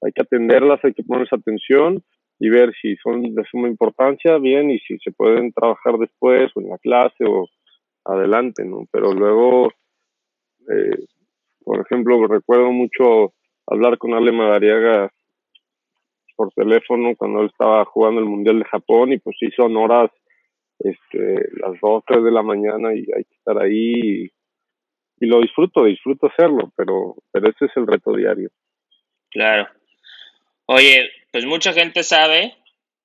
hay 0.00 0.12
que 0.12 0.22
atenderlas, 0.22 0.80
hay 0.84 0.94
que 0.94 1.02
ponerse 1.02 1.34
atención 1.34 2.02
y 2.38 2.48
ver 2.48 2.72
si 2.80 2.96
son 2.96 3.34
de 3.34 3.44
suma 3.50 3.68
importancia, 3.68 4.38
bien, 4.38 4.70
y 4.70 4.78
si 4.78 4.96
se 4.98 5.10
pueden 5.10 5.52
trabajar 5.52 5.98
después 5.98 6.50
o 6.54 6.60
en 6.60 6.68
la 6.68 6.78
clase 6.78 7.24
o 7.26 7.48
adelante, 8.04 8.64
¿no? 8.64 8.86
Pero 8.92 9.12
luego, 9.12 9.72
eh, 10.70 11.04
por 11.64 11.80
ejemplo, 11.80 12.26
recuerdo 12.26 12.70
mucho 12.70 13.34
hablar 13.66 13.98
con 13.98 14.14
Ale 14.14 14.32
Madariaga 14.32 15.10
por 16.38 16.52
teléfono 16.52 17.16
cuando 17.16 17.40
él 17.40 17.46
estaba 17.50 17.84
jugando 17.84 18.20
el 18.20 18.26
Mundial 18.26 18.60
de 18.60 18.64
Japón 18.66 19.12
y 19.12 19.18
pues 19.18 19.36
sí 19.40 19.48
son 19.56 19.76
horas 19.76 20.08
este, 20.78 21.48
las 21.60 21.72
2, 21.82 22.04
3 22.06 22.22
de 22.22 22.30
la 22.30 22.44
mañana 22.44 22.94
y 22.94 23.00
hay 23.00 23.24
que 23.24 23.34
estar 23.34 23.60
ahí 23.60 24.30
y, 25.20 25.26
lo 25.26 25.40
disfruto, 25.40 25.84
disfruto 25.84 26.28
hacerlo, 26.28 26.72
pero, 26.76 27.16
pero 27.32 27.50
ese 27.50 27.64
es 27.64 27.72
el 27.74 27.88
reto 27.88 28.14
diario. 28.14 28.50
Claro. 29.30 29.68
Oye, 30.66 31.10
pues 31.32 31.44
mucha 31.44 31.72
gente 31.72 32.04
sabe 32.04 32.54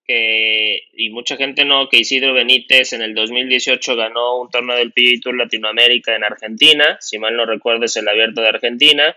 que, 0.05 0.81
y 0.93 1.09
mucha 1.09 1.35
gente 1.35 1.65
no, 1.65 1.89
que 1.89 1.97
Isidro 1.97 2.33
Benítez 2.33 2.93
en 2.93 3.01
el 3.01 3.15
2018 3.15 3.95
ganó 3.95 4.41
un 4.41 4.51
torneo 4.51 4.77
del 4.77 4.91
PGA 4.91 5.19
Tour 5.23 5.37
Latinoamérica 5.37 6.15
en 6.15 6.23
Argentina, 6.23 6.97
si 6.99 7.17
mal 7.17 7.35
no 7.35 7.47
recuerdo 7.47 7.85
es 7.85 7.95
el 7.95 8.07
abierto 8.07 8.41
de 8.41 8.49
Argentina, 8.49 9.15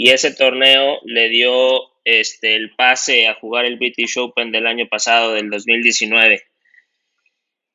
y 0.00 0.10
ese 0.10 0.32
torneo 0.32 1.00
le 1.06 1.28
dio 1.28 1.90
este, 2.04 2.54
el 2.54 2.72
pase 2.76 3.26
a 3.26 3.34
jugar 3.34 3.64
el 3.64 3.78
British 3.78 4.16
Open 4.16 4.52
del 4.52 4.68
año 4.68 4.86
pasado, 4.88 5.32
del 5.32 5.50
2019. 5.50 6.40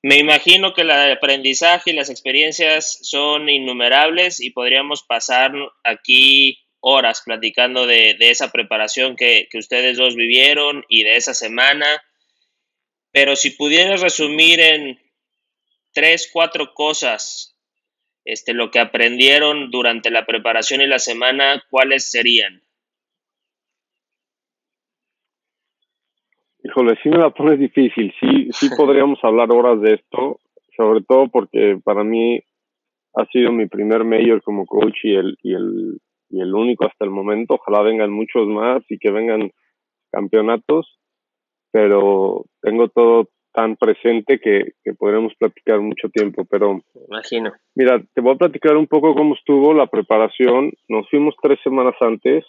Me 0.03 0.20
imagino 0.20 0.74
que 0.74 0.84
el 0.84 0.92
aprendizaje 0.92 1.92
y 1.92 1.94
las 1.94 2.10
experiencias 2.10 3.00
son 3.01 3.50
innumerables 3.50 4.39
y 4.39 4.51
podríamos 4.51 5.03
pasar 5.03 5.51
aquí 5.84 6.60
horas 6.80 7.24
platicando 7.25 7.86
de, 7.88 8.15
esa 8.22 8.53
preparación 8.53 9.18
que, 9.18 9.50
que, 9.51 9.58
ustedes 9.58 9.98
dos 9.98 10.15
vivieron 10.15 10.86
y 10.88 11.03
de 11.03 11.18
esa 11.18 11.34
semana. 11.34 11.88
Pero 13.12 13.36
si 13.36 13.50
pudieras 13.50 14.00
resumir 14.00 14.62
en 14.62 14.98
tres, 15.92 16.30
cuatro 16.32 16.74
cosas 16.74 17.52
este, 18.25 18.53
lo 18.53 18.72
que 18.72 18.80
aprendieron 18.80 19.70
durante 19.72 20.10
la 20.10 20.25
preparación 20.25 20.82
y 20.82 20.88
la 20.88 21.00
semana, 21.00 21.63
¿cuáles 21.70 22.10
serían? 22.10 22.62
Híjole, 26.63 26.98
sí 27.03 27.10
me 27.10 27.18
la 27.18 27.30
pones 27.30 27.60
difícil. 27.60 28.13
Sí, 28.20 28.50
sí 28.51 28.70
podríamos 28.77 29.20
hablar 29.24 29.51
horas 29.51 29.82
de 29.82 29.96
esto, 29.96 30.39
sobre 30.77 31.01
todo 31.01 31.27
porque 31.27 31.80
para 31.84 32.03
mí 32.03 32.39
ha 33.15 33.25
sido 33.25 33.51
mi 33.51 33.68
primer 33.68 34.03
mayor 34.03 34.42
como 34.42 34.65
coach 34.65 34.98
y 35.03 35.15
el, 35.15 35.38
y 35.44 35.53
el, 35.53 36.00
y 36.30 36.42
el 36.42 36.53
único 36.53 36.88
hasta 36.88 37.06
el 37.06 37.12
momento. 37.12 37.56
Ojalá 37.56 37.84
vengan 37.84 38.12
muchos 38.12 38.48
más 38.48 38.82
y 38.89 38.98
que 38.98 39.12
vengan 39.12 39.51
campeonatos, 40.12 41.00
pero 41.72 42.46
tengo 42.62 42.88
todo 42.88 43.30
tan 43.53 43.75
presente 43.75 44.39
que, 44.39 44.74
que 44.83 44.93
podremos 44.93 45.33
platicar 45.36 45.79
mucho 45.79 46.10
tiempo, 46.10 46.45
pero... 46.45 46.81
Imagino. 47.07 47.53
Mira, 47.75 48.03
te 48.13 48.22
voy 48.22 48.33
a 48.33 48.38
platicar 48.38 48.75
un 48.75 48.88
poco 48.88 49.13
cómo 49.13 49.36
estuvo 49.36 49.74
la 49.74 49.88
preparación. 49.88 50.72
Nos 50.89 51.10
fuimos 51.10 51.36
tres 51.41 51.60
semanas 51.63 51.95
antes 52.01 52.43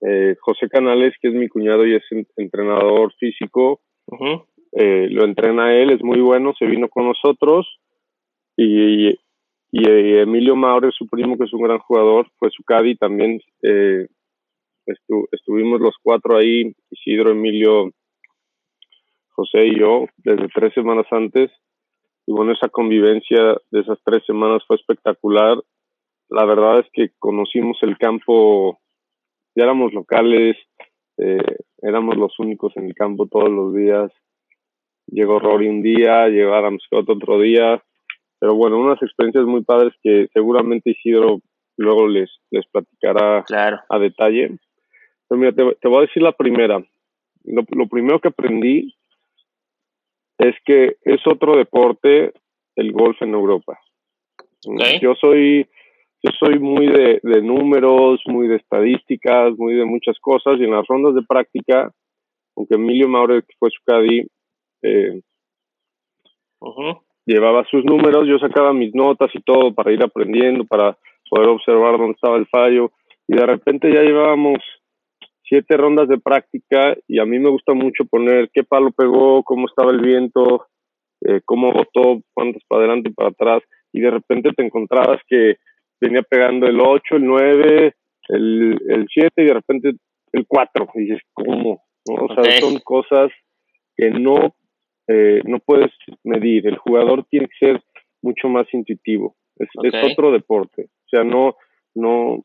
eh, 0.00 0.36
José 0.40 0.68
Canales, 0.68 1.14
que 1.20 1.28
es 1.28 1.34
mi 1.34 1.48
cuñado 1.48 1.86
y 1.86 1.94
es 1.94 2.02
entrenador 2.36 3.12
físico, 3.18 3.80
eh, 4.72 5.08
lo 5.10 5.24
entrena 5.24 5.74
él, 5.74 5.90
es 5.90 6.02
muy 6.02 6.20
bueno, 6.20 6.52
se 6.58 6.66
vino 6.66 6.88
con 6.88 7.06
nosotros 7.06 7.66
y, 8.56 9.08
y, 9.08 9.18
Emilio 9.72 10.54
Maure, 10.54 10.90
su 10.92 11.06
primo, 11.06 11.36
que 11.38 11.44
es 11.44 11.52
un 11.52 11.62
gran 11.62 11.78
jugador, 11.78 12.28
fue 12.38 12.50
su 12.50 12.62
caddy 12.62 12.96
también. 12.96 13.40
Eh, 13.62 14.06
estuvimos 15.32 15.80
los 15.80 15.96
cuatro 16.02 16.36
ahí, 16.36 16.72
Isidro, 16.90 17.32
Emilio, 17.32 17.90
José 19.36 19.66
y 19.66 19.78
yo, 19.78 20.06
desde 20.16 20.48
tres 20.48 20.74
semanas 20.74 21.06
antes. 21.10 21.50
Y 22.26 22.32
bueno, 22.32 22.52
esa 22.52 22.68
convivencia 22.68 23.56
de 23.70 23.80
esas 23.80 23.98
tres 24.04 24.24
semanas 24.26 24.62
fue 24.66 24.76
espectacular. 24.76 25.58
La 26.28 26.44
verdad 26.44 26.80
es 26.80 26.86
que 26.92 27.10
conocimos 27.20 27.78
el 27.82 27.96
campo 27.98 28.80
ya 29.56 29.64
éramos 29.64 29.92
locales, 29.94 30.56
eh, 31.16 31.56
éramos 31.80 32.16
los 32.16 32.38
únicos 32.38 32.76
en 32.76 32.86
el 32.86 32.94
campo 32.94 33.26
todos 33.26 33.50
los 33.50 33.74
días. 33.74 34.12
Llegó 35.06 35.38
Rory 35.38 35.68
un 35.68 35.82
día, 35.82 36.28
llegó 36.28 36.54
Adam 36.54 36.78
Scott 36.78 37.08
otro 37.08 37.40
día, 37.40 37.82
pero 38.38 38.54
bueno, 38.54 38.78
unas 38.78 39.02
experiencias 39.02 39.46
muy 39.46 39.62
padres 39.64 39.94
que 40.02 40.28
seguramente 40.34 40.90
Isidro 40.90 41.40
luego 41.78 42.06
les, 42.06 42.30
les 42.50 42.66
platicará 42.66 43.44
a 43.88 43.98
detalle. 43.98 44.58
Pero 45.28 45.40
mira, 45.40 45.52
te, 45.52 45.88
voy 45.88 45.98
a 45.98 46.06
decir 46.06 46.22
la 46.22 46.32
primera. 46.32 46.84
Lo, 47.44 47.64
lo 47.70 47.86
primero 47.86 48.20
que 48.20 48.28
aprendí 48.28 48.94
es 50.38 50.54
que 50.64 50.96
es 51.02 51.26
otro 51.26 51.56
deporte 51.56 52.32
el 52.76 52.92
golf 52.92 53.20
en 53.22 53.34
Europa. 53.34 53.78
Yo 55.00 55.14
soy 55.14 55.66
yo 56.22 56.30
soy 56.40 56.58
muy 56.58 56.86
de, 56.88 57.20
números, 57.42 58.20
muy 58.26 58.48
de 58.48 58.56
estadísticas, 58.56 59.56
muy 59.58 59.74
de 59.74 59.84
muchas 59.84 60.18
cosas 60.18 60.58
y 60.58 60.64
en 60.64 60.72
las 60.72 60.86
rondas 60.86 61.14
de 61.14 61.22
práctica, 61.22 61.92
aunque 62.56 62.74
Emilio 62.74 63.06
Maure, 63.06 63.42
que 63.42 63.54
fue 63.58 63.70
su 63.70 63.80
caddy, 63.84 64.26
eh, 64.82 65.20
llevaba 67.26 67.64
sus 67.70 67.84
números, 67.84 68.26
yo 68.26 68.38
sacaba 68.38 68.72
mis 68.72 68.92
notas 68.94 69.30
y 69.34 69.40
todo 69.42 69.72
para 69.72 69.92
ir 69.92 70.02
aprendiendo, 70.02 70.64
para 70.64 70.96
poder 71.30 71.48
observar 71.48 71.98
dónde 71.98 72.14
estaba 72.14 72.38
el 72.38 72.46
fallo 72.46 72.90
y 73.28 73.36
de 73.36 73.46
repente 73.46 73.92
ya 73.92 74.02
llevábamos 74.02 74.58
siete 75.48 75.76
rondas 75.76 76.08
de 76.08 76.18
práctica 76.18 76.96
y 77.06 77.20
a 77.20 77.24
mí 77.24 77.38
me 77.38 77.50
gusta 77.50 77.72
mucho 77.74 78.04
poner 78.04 78.50
qué 78.52 78.64
palo 78.64 78.90
pegó, 78.90 79.42
cómo 79.42 79.66
estaba 79.66 79.90
el 79.90 80.00
viento, 80.00 80.66
eh, 81.22 81.40
cómo 81.44 81.72
botó, 81.72 82.22
cuántos 82.34 82.62
para 82.68 82.84
adelante 82.84 83.10
y 83.10 83.12
para 83.12 83.30
atrás 83.30 83.62
y 83.92 84.00
de 84.00 84.10
repente 84.10 84.52
te 84.54 84.62
encontrabas 84.62 85.20
que 85.26 85.56
venía 86.00 86.22
pegando 86.22 86.66
el 86.66 86.78
8, 86.80 87.16
el 87.16 87.24
9, 87.24 87.94
el, 88.28 88.78
el 88.88 89.06
7 89.12 89.30
y 89.42 89.44
de 89.44 89.54
repente 89.54 89.92
el 90.32 90.46
4. 90.46 90.88
Y 90.94 91.00
dices, 91.00 91.22
¿cómo? 91.32 91.82
O 92.08 92.34
sea, 92.34 92.60
son 92.60 92.78
cosas 92.80 93.30
que 93.96 94.10
no, 94.10 94.54
eh, 95.08 95.40
no 95.44 95.58
puedes 95.60 95.90
medir. 96.24 96.66
El 96.66 96.76
jugador 96.76 97.24
tiene 97.30 97.48
que 97.48 97.66
ser 97.66 97.82
mucho 98.20 98.48
más 98.48 98.66
intuitivo. 98.72 99.34
Es, 99.56 99.68
es 99.82 100.12
otro 100.12 100.30
deporte. 100.30 100.90
O 101.06 101.08
sea, 101.08 101.24
no, 101.24 101.56
no, 101.94 102.42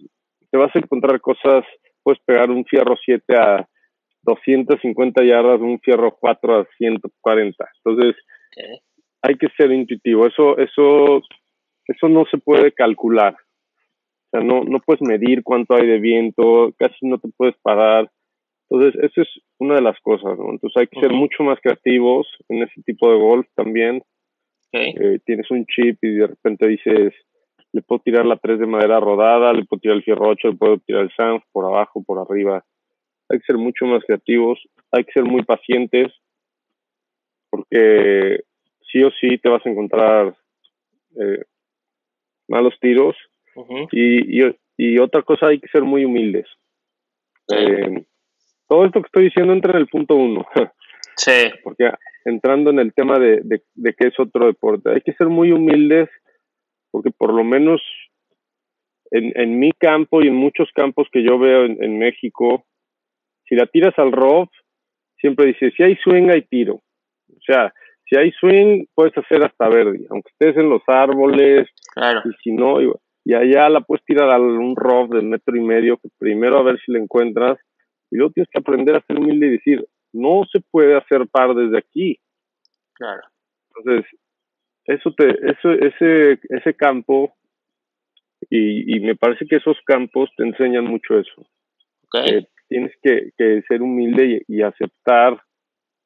te 0.50 0.58
vas 0.58 0.74
a 0.74 0.80
encontrar 0.80 1.20
cosas, 1.20 1.66
puedes 2.04 2.22
pegar 2.26 2.50
un 2.50 2.66
fierro 2.66 2.96
7 3.04 3.24
a 3.36 3.68
250 4.24 5.24
yardas, 5.24 5.60
un 5.60 5.80
fierro 5.80 6.16
4 6.20 6.60
a 6.60 6.68
140. 6.78 7.70
Entonces, 7.84 8.16
hay 9.22 9.36
que 9.36 9.48
ser 9.58 9.72
intuitivo. 9.72 10.28
Eso, 10.28 10.58
eso 10.58 11.22
eso 11.92 12.10
no 12.10 12.26
se 12.30 12.38
puede 12.38 12.72
calcular. 12.72 13.34
O 13.34 14.30
sea, 14.32 14.42
no, 14.42 14.64
no 14.64 14.80
puedes 14.80 15.02
medir 15.02 15.44
cuánto 15.44 15.76
hay 15.76 15.88
de 15.88 16.00
viento, 16.00 16.74
casi 16.78 17.06
no 17.06 17.18
te 17.20 17.30
puedes 17.36 17.56
parar. 17.62 18.10
Entonces, 18.70 19.04
eso 19.04 19.22
es 19.22 19.28
una 19.60 19.76
de 19.76 19.82
las 19.82 20.00
cosas, 20.00 20.38
¿no? 20.38 20.52
Entonces 20.52 20.78
hay 20.78 20.88
que 20.88 21.02
ser 21.02 21.12
mucho 21.12 21.44
más 21.44 21.60
creativos 21.60 22.28
en 22.48 22.64
ese 22.64 22.82
tipo 22.84 23.12
de 23.12 23.18
golf 23.18 23.48
también. 23.56 24.02
Eh, 24.72 25.20
tienes 25.26 25.52
un 25.52 25.66
chip 25.66 26.02
y 26.02 26.16
de 26.16 26.28
repente 26.28 26.68
dices, 26.68 27.14
le 27.74 27.82
puedo 27.82 28.02
tirar 28.02 28.26
la 28.26 28.38
3 28.38 28.60
de 28.60 28.66
madera 28.66 29.00
rodada, 29.00 29.54
le 29.54 29.66
puedo 29.66 29.80
tirar 29.80 29.98
el 29.98 30.04
fierro 30.04 30.30
8, 30.30 30.50
le 30.50 30.56
puedo 30.56 30.78
tirar 30.80 31.04
el 31.04 31.12
Sanf 31.16 31.44
por 31.52 31.66
abajo, 31.66 32.04
por 32.04 32.20
arriba. 32.20 32.64
Hay 33.30 33.40
que 33.40 33.46
ser 33.46 33.58
mucho 33.58 33.86
más 33.86 34.04
creativos, 34.06 34.60
hay 34.92 35.06
que 35.06 35.14
ser 35.14 35.24
muy 35.24 35.44
pacientes, 35.44 36.12
porque 37.50 38.42
sí 38.92 39.04
o 39.04 39.12
sí 39.12 39.38
te 39.38 39.50
vas 39.50 39.66
a 39.66 39.70
encontrar 39.70 40.36
eh, 41.20 41.44
malos 42.48 42.74
tiros. 42.80 43.16
y, 43.92 44.44
y, 44.78 44.98
otra 45.00 45.22
cosa, 45.22 45.48
hay 45.48 45.60
que 45.60 45.68
ser 45.68 45.84
muy 45.84 46.04
humildes. 46.06 46.48
Eh, 47.56 48.04
todo 48.68 48.86
esto 48.86 49.02
que 49.02 49.08
estoy 49.08 49.24
diciendo 49.26 49.54
entra 49.54 49.72
en 49.72 49.78
el 49.78 49.88
punto 49.88 50.16
uno. 50.16 50.46
sí. 51.16 51.52
Porque 51.64 51.92
entrando 52.26 52.70
en 52.70 52.80
el 52.80 52.94
tema 52.94 53.20
de, 53.20 53.42
de, 53.44 53.62
de 53.76 53.94
que 53.94 54.08
es 54.08 54.20
otro 54.20 54.46
deporte, 54.48 54.92
hay 54.92 55.02
que 55.02 55.14
ser 55.14 55.28
muy 55.28 55.52
humildes 55.52 56.10
porque 56.92 57.12
por 57.12 57.34
lo 57.34 57.44
menos 57.44 57.82
en, 59.12 59.32
en 59.36 59.60
mi 59.60 59.72
campo 59.72 60.22
y 60.22 60.28
en 60.28 60.36
muchos 60.36 60.70
campos 60.74 61.08
que 61.12 61.24
yo 61.24 61.40
veo 61.40 61.66
en, 61.66 61.84
en 61.84 61.98
México, 61.98 62.66
si 63.46 63.56
la 63.56 63.66
tiras 63.66 63.98
al 63.98 64.12
rough, 64.12 64.50
siempre 65.18 65.48
dice, 65.48 65.72
si 65.72 65.84
hay 65.84 65.96
swing, 65.98 66.30
hay 66.30 66.42
tiro. 66.44 66.76
O 66.76 67.42
sea, 67.46 67.74
si 68.12 68.18
hay 68.18 68.32
swing, 68.32 68.86
puedes 68.94 69.18
hacer 69.18 69.44
hasta 69.44 69.70
verde, 69.70 70.06
aunque 70.10 70.30
estés 70.32 70.58
en 70.58 70.70
los 70.70 70.82
árboles, 70.88 71.70
claro. 71.94 72.22
y 72.26 72.34
si 72.44 72.52
no, 72.52 72.82
y, 72.82 73.34
allá 73.34 73.70
la 73.70 73.82
puedes 73.82 74.04
tirar 74.04 74.30
a 74.30 74.40
un 74.40 74.76
rough 74.76 75.14
de 75.14 75.22
metro 75.22 75.56
y 75.56 75.62
medio, 75.62 75.98
que 75.98 76.10
primero 76.18 76.58
a 76.58 76.64
ver 76.64 76.80
si 76.86 76.92
la 76.92 77.00
encuentras, 77.00 77.58
y 78.10 78.18
luego 78.18 78.34
tienes 78.34 78.50
que 78.52 78.60
aprender 78.60 78.96
a 78.96 79.06
ser 79.06 79.18
humilde 79.18 79.48
y 79.48 79.52
decir, 79.52 79.88
no 80.12 80.44
se 80.52 80.60
puede 80.60 80.98
hacer 80.98 81.28
par 81.28 81.54
desde 81.56 81.78
aquí. 81.78 82.20
Claro. 82.94 83.22
Entonces, 83.70 84.06
eso 84.86 85.14
te, 85.14 85.30
eso, 85.30 85.72
ese, 85.72 86.40
ese 86.50 86.74
campo, 86.76 87.34
y, 88.50 88.96
y 88.96 89.00
me 89.00 89.16
parece 89.16 89.46
que 89.46 89.58
esos 89.58 89.78
campos 89.86 90.30
te 90.36 90.44
enseñan 90.44 90.86
mucho 90.86 91.20
eso. 91.20 91.46
Okay. 92.14 92.46
tienes 92.68 92.92
que, 93.02 93.32
que 93.38 93.62
ser 93.70 93.82
humilde 93.82 94.44
y, 94.48 94.58
y 94.58 94.62
aceptar 94.64 95.42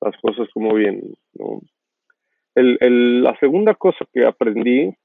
las 0.02 0.16
cosas 0.22 0.48
como 0.54 0.76
vienen, 0.76 1.16
¿no? 1.34 1.62
el, 2.56 2.78
el, 2.80 3.24
la 3.24 3.38
segunda 3.40 3.76
cosa 3.76 4.06
que 4.14 4.26
aprendí 4.26 4.96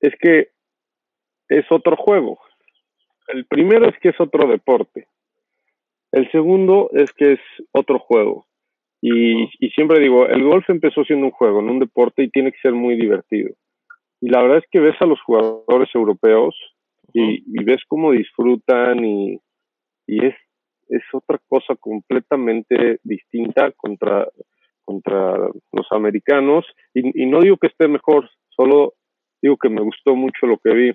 es 0.00 0.14
que 0.20 0.50
es 1.48 1.64
otro 1.70 1.96
juego. 1.96 2.38
El 3.28 3.44
primero 3.46 3.88
es 3.88 3.98
que 3.98 4.10
es 4.10 4.20
otro 4.20 4.48
deporte. 4.48 5.08
El 6.12 6.30
segundo 6.30 6.90
es 6.92 7.12
que 7.12 7.32
es 7.32 7.40
otro 7.72 7.98
juego. 7.98 8.45
Y, 9.08 9.48
y, 9.60 9.70
siempre 9.70 10.00
digo, 10.00 10.26
el 10.26 10.42
golf 10.42 10.68
empezó 10.68 11.04
siendo 11.04 11.26
un 11.26 11.30
juego, 11.30 11.62
no 11.62 11.70
un 11.70 11.78
deporte, 11.78 12.24
y 12.24 12.28
tiene 12.28 12.50
que 12.50 12.58
ser 12.58 12.72
muy 12.72 12.96
divertido. 12.96 13.50
Y 14.20 14.30
la 14.30 14.42
verdad 14.42 14.58
es 14.58 14.64
que 14.68 14.80
ves 14.80 14.96
a 14.98 15.06
los 15.06 15.20
jugadores 15.20 15.88
europeos 15.94 16.56
y, 17.12 17.36
y 17.46 17.62
ves 17.62 17.82
cómo 17.86 18.10
disfrutan 18.10 19.04
y, 19.04 19.38
y 20.08 20.26
es, 20.26 20.34
es 20.88 21.02
otra 21.12 21.38
cosa 21.46 21.76
completamente 21.76 22.98
distinta 23.04 23.70
contra, 23.76 24.26
contra 24.84 25.36
los 25.70 25.86
americanos. 25.92 26.66
Y, 26.92 27.22
y 27.22 27.26
no 27.26 27.42
digo 27.42 27.58
que 27.58 27.68
esté 27.68 27.86
mejor, 27.86 28.28
solo 28.48 28.94
digo 29.40 29.56
que 29.56 29.68
me 29.68 29.82
gustó 29.82 30.16
mucho 30.16 30.48
lo 30.48 30.58
que 30.58 30.74
vi. 30.74 30.92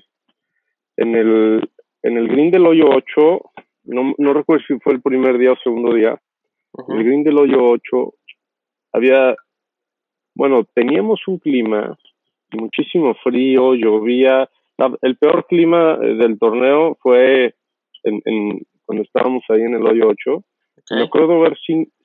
En 0.98 1.16
el, 1.16 1.70
en 2.04 2.18
el 2.18 2.28
green 2.28 2.52
del 2.52 2.68
hoyo 2.68 2.90
8, 2.90 3.42
no, 3.86 4.14
no 4.18 4.34
recuerdo 4.34 4.66
si 4.68 4.78
fue 4.80 4.96
el 4.96 5.02
primer 5.02 5.38
día 5.38 5.54
o 5.54 5.58
segundo 5.64 5.94
día, 5.94 6.20
el 6.74 7.04
green 7.04 7.24
del 7.24 7.38
hoyo 7.38 7.64
8 7.64 8.14
había, 8.94 9.36
bueno, 10.36 10.66
teníamos 10.74 11.22
un 11.28 11.40
clima, 11.40 11.98
muchísimo 12.52 13.14
frío, 13.24 13.74
llovía. 13.76 14.50
el 15.02 15.18
peor 15.18 15.46
clima 15.48 15.98
eh, 16.02 16.16
del 16.16 16.38
torneo 16.38 16.98
fue 17.02 17.56
en, 18.04 18.22
en, 18.26 18.62
cuando 18.86 19.04
estábamos 19.04 19.44
ahí 19.50 19.62
en 19.62 19.76
el 19.76 19.86
hoyo 19.86 20.10
8. 20.10 20.44
Me 20.92 21.04
acuerdo 21.04 21.40
ver 21.40 21.58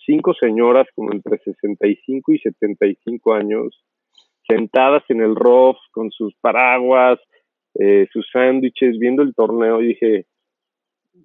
cinco 0.04 0.34
señoras 0.34 0.86
como 0.94 1.12
entre 1.12 1.38
65 1.38 2.32
y 2.32 2.38
75 2.38 3.34
años 3.34 3.82
sentadas 4.48 5.02
en 5.08 5.20
el 5.20 5.34
rough 5.34 5.78
con 5.90 6.10
sus 6.10 6.34
paraguas, 6.40 7.18
eh, 7.74 8.06
sus 8.12 8.28
sándwiches, 8.32 8.98
viendo 8.98 9.22
el 9.22 9.34
torneo. 9.34 9.82
Y 9.82 9.88
dije, 9.88 10.26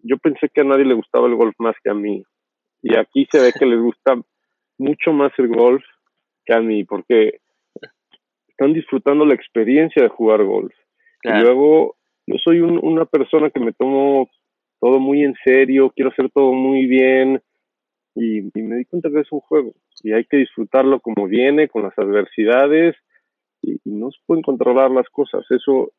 yo 0.03 0.17
pensé 0.17 0.49
que 0.49 0.61
a 0.61 0.63
nadie 0.63 0.85
le 0.85 0.95
gustaba 0.95 1.27
el 1.27 1.35
golf 1.35 1.53
más 1.59 1.75
que 1.83 1.91
a 1.91 1.93
mí. 1.93 2.23
Y 2.81 2.95
aquí 2.97 3.27
se 3.31 3.39
ve 3.39 3.51
que 3.57 3.65
les 3.65 3.79
gusta 3.79 4.15
mucho 4.77 5.13
más 5.13 5.31
el 5.37 5.47
golf 5.47 5.83
que 6.45 6.53
a 6.53 6.61
mí, 6.61 6.83
porque 6.83 7.39
están 8.47 8.73
disfrutando 8.73 9.25
la 9.25 9.35
experiencia 9.35 10.01
de 10.03 10.09
jugar 10.09 10.43
golf. 10.43 10.73
Y 11.23 11.29
luego, 11.29 11.95
yo 12.25 12.35
soy 12.43 12.61
una 12.61 13.05
persona 13.05 13.49
que 13.51 13.59
me 13.59 13.73
tomo 13.73 14.29
todo 14.79 14.99
muy 14.99 15.23
en 15.23 15.35
serio, 15.43 15.91
quiero 15.95 16.09
hacer 16.09 16.31
todo 16.31 16.53
muy 16.53 16.87
bien 16.87 17.41
y, 18.15 18.41
me 18.55 18.77
di 18.77 18.85
cuenta 18.85 19.09
que 19.09 19.19
es 19.19 19.31
un 19.31 19.39
juego 19.39 19.73
y 20.03 20.13
hay 20.13 20.25
que 20.25 20.37
disfrutarlo 20.37 20.99
como 20.99 21.27
viene, 21.27 21.67
con 21.67 21.83
las 21.83 21.97
adversidades 21.97 22.95
y, 23.61 23.79
no 23.85 24.09
se 24.09 24.19
pueden 24.25 24.41
controlar 24.41 24.89
las 24.89 25.07
cosas. 25.09 25.45
Eso, 25.51 25.91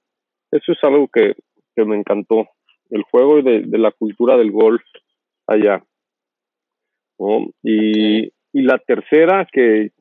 eso 0.50 0.72
es 0.72 0.78
algo 0.82 1.08
que, 1.08 1.34
me 1.76 1.96
encantó, 1.96 2.48
el 2.90 3.02
juego 3.04 3.38
y 3.38 3.42
de, 3.42 3.78
la 3.78 3.92
cultura 3.92 4.36
del 4.36 4.50
golf 4.50 4.82
allá. 5.46 5.84
Y, 7.62 8.25
y 8.25 8.62
la 8.62 8.78
tercera, 8.78 9.47
que, 9.52 9.92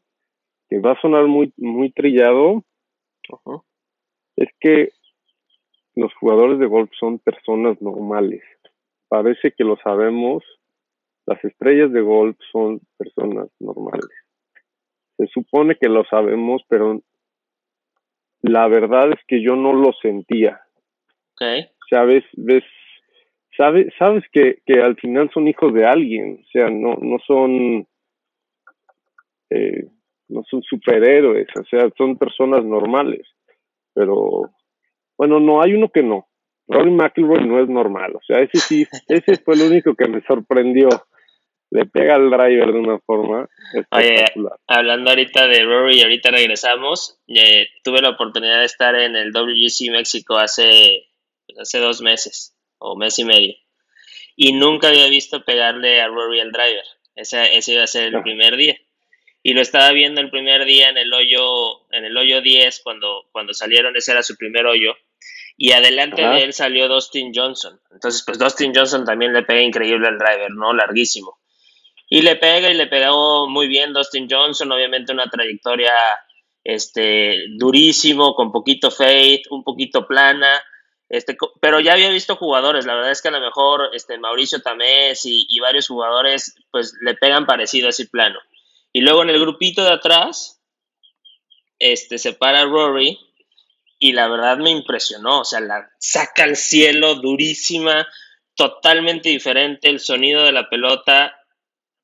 que 0.70 0.80
va 0.80 0.94
a 0.94 1.02
sonar 1.02 1.28
muy, 1.28 1.54
muy 1.58 1.92
trillado, 1.92 2.64
es 4.36 4.50
que 4.60 4.90
los 5.96 6.14
jugadores 6.16 6.60
de 6.60 6.66
golf 6.66 6.90
son 7.00 7.20
personas 7.20 7.82
normales 7.82 8.42
parece 9.12 9.52
que 9.52 9.66
lo 9.66 9.76
sabemos, 9.84 10.42
las 11.26 11.44
estrellas 11.44 11.92
de 11.92 12.00
golf 12.00 12.38
son 12.50 12.80
personas 12.98 13.50
normales. 13.60 14.08
Se 15.18 15.28
supone 15.28 15.76
que 15.76 15.90
lo 15.90 16.06
sabemos, 16.06 16.62
pero 16.70 17.02
la 18.42 18.70
verdad 18.70 19.12
es 19.12 19.20
que 19.28 19.44
yo 19.44 19.58
no 19.58 19.74
lo 19.74 19.92
sentía. 20.02 20.62
Okay. 21.34 21.66
Sabes, 21.90 22.24
ves, 22.38 22.64
sabes, 23.58 23.88
sabes 23.98 24.24
que, 24.32 24.62
que 24.66 24.82
al 24.82 24.96
final 24.96 25.30
son 25.34 25.48
hijos 25.48 25.74
de 25.74 25.86
alguien, 25.86 26.42
o 26.42 26.50
sea, 26.52 26.70
no, 26.70 26.98
no 27.02 27.18
son, 27.26 27.88
eh, 29.50 29.88
no 30.30 30.44
son 30.50 30.62
superhéroes, 30.64 31.48
o 31.60 31.64
sea, 31.66 31.90
son 31.98 32.18
personas 32.18 32.64
normales. 32.64 33.28
Pero, 33.94 34.50
bueno, 35.18 35.40
no, 35.40 35.62
hay 35.62 35.74
uno 35.74 35.90
que 35.90 36.04
no. 36.04 36.28
Rory 36.68 36.92
McIlroy 36.92 37.46
no 37.46 37.62
es 37.62 37.68
normal, 37.68 38.16
o 38.16 38.22
sea, 38.26 38.40
ese 38.40 38.60
sí, 38.60 38.88
ese 39.08 39.42
fue 39.44 39.56
el 39.56 39.64
único 39.64 39.96
que 39.96 40.08
me 40.08 40.22
sorprendió. 40.22 40.90
Le 41.74 41.86
pega 41.86 42.16
al 42.16 42.30
driver 42.30 42.74
de 42.74 42.80
una 42.80 43.00
forma 43.00 43.48
espectacular. 43.74 44.58
hablando 44.68 45.10
ahorita 45.10 45.48
de 45.48 45.64
Rory, 45.64 46.02
ahorita 46.02 46.30
regresamos. 46.30 47.18
Eh, 47.30 47.68
tuve 47.82 48.02
la 48.02 48.10
oportunidad 48.10 48.60
de 48.60 48.66
estar 48.66 48.94
en 48.94 49.16
el 49.16 49.32
WGC 49.32 49.90
México 49.90 50.36
hace, 50.36 51.08
hace 51.58 51.80
dos 51.80 52.02
meses 52.02 52.54
o 52.82 52.96
mes 52.98 53.18
y 53.20 53.26
medio. 53.26 53.56
Y 54.36 54.54
nunca 54.54 54.90
había 54.90 55.08
visto 55.08 55.44
pegarle 55.44 56.02
a 56.02 56.08
Rory 56.08 56.40
el 56.40 56.52
driver. 56.52 56.86
Ese, 57.16 57.56
ese 57.56 57.74
iba 57.74 57.84
a 57.84 57.88
ser 57.88 58.14
el 58.14 58.22
primer 58.22 58.58
día. 58.58 58.78
Y 59.44 59.54
lo 59.54 59.62
estaba 59.62 59.92
viendo 59.92 60.22
el 60.22 60.30
primer 60.30 60.66
día 60.66 60.90
en 60.90 60.98
el 60.98 61.14
hoyo, 61.14 61.92
en 61.92 62.06
el 62.06 62.16
hoyo 62.16 62.42
10, 62.42 62.82
cuando, 62.84 63.28
cuando 63.32 63.54
salieron, 63.54 63.96
ese 63.96 64.12
era 64.12 64.24
su 64.24 64.36
primer 64.36 64.66
hoyo 64.66 64.96
y 65.64 65.74
adelante 65.74 66.24
de 66.24 66.44
él 66.44 66.54
salió 66.54 66.88
Dustin 66.88 67.32
Johnson. 67.36 67.80
Entonces, 67.92 68.24
pues 68.26 68.40
Dustin 68.40 68.74
Johnson 68.74 69.06
también 69.06 69.32
le 69.32 69.44
pega 69.44 69.62
increíble 69.62 70.08
al 70.08 70.18
driver, 70.18 70.50
¿no? 70.50 70.74
Larguísimo. 70.74 71.38
Y 72.10 72.24
le 72.24 72.36
pega 72.36 72.72
y 72.72 72.74
le 72.74 72.88
pegó 72.88 73.48
muy 73.48 73.68
bien 73.68 73.94
Dustin 73.94 74.28
Johnson, 74.28 74.72
obviamente 74.72 75.14
una 75.14 75.30
trayectoria 75.30 75.94
este, 76.64 77.44
durísimo, 77.58 78.34
con 78.34 78.52
poquito 78.52 78.90
fade, 78.90 79.44
un 79.52 79.64
poquito 79.64 80.08
plana. 80.08 80.50
Este, 81.12 81.36
pero 81.60 81.82
ya 81.82 81.92
había 81.92 82.10
visto 82.10 82.38
jugadores, 82.38 82.86
la 82.86 82.96
verdad 82.96 83.12
es 83.12 83.22
que 83.22 83.28
a 83.28 83.32
lo 83.32 83.42
mejor 83.42 83.90
este, 83.94 84.18
Mauricio 84.18 84.62
Tamés 84.62 85.26
y, 85.26 85.60
varios 85.60 85.90
jugadores 85.90 86.56
pues 86.72 86.94
le 87.02 87.16
pegan 87.16 87.46
parecido 87.46 87.90
así 87.90 88.08
plano. 88.08 88.40
Y 88.94 89.02
luego 89.02 89.22
en 89.22 89.30
el 89.30 89.40
grupito 89.42 89.84
de 89.84 89.92
atrás, 89.92 90.62
este, 91.80 92.18
se 92.18 92.32
para 92.32 92.64
Rory 92.64 93.20
y 94.00 94.14
la 94.14 94.30
verdad 94.30 94.58
me 94.58 94.72
impresionó, 94.72 95.42
o 95.42 95.44
sea, 95.44 95.60
la 95.60 95.92
saca 96.00 96.44
al 96.44 96.56
cielo 96.56 97.16
durísima, 97.16 98.08
totalmente 98.56 99.28
diferente 99.28 99.90
el 99.90 100.00
sonido 100.00 100.46
de 100.46 100.54
la 100.54 100.70
pelota, 100.70 101.36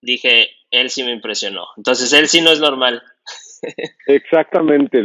dije, 0.02 0.52
él 0.70 0.90
sí 0.90 1.04
me 1.04 1.14
impresionó. 1.14 1.66
Entonces, 1.78 2.12
él 2.12 2.28
sí 2.28 2.42
no 2.42 2.52
es 2.52 2.60
normal. 2.60 3.02
Exactamente, 4.08 5.04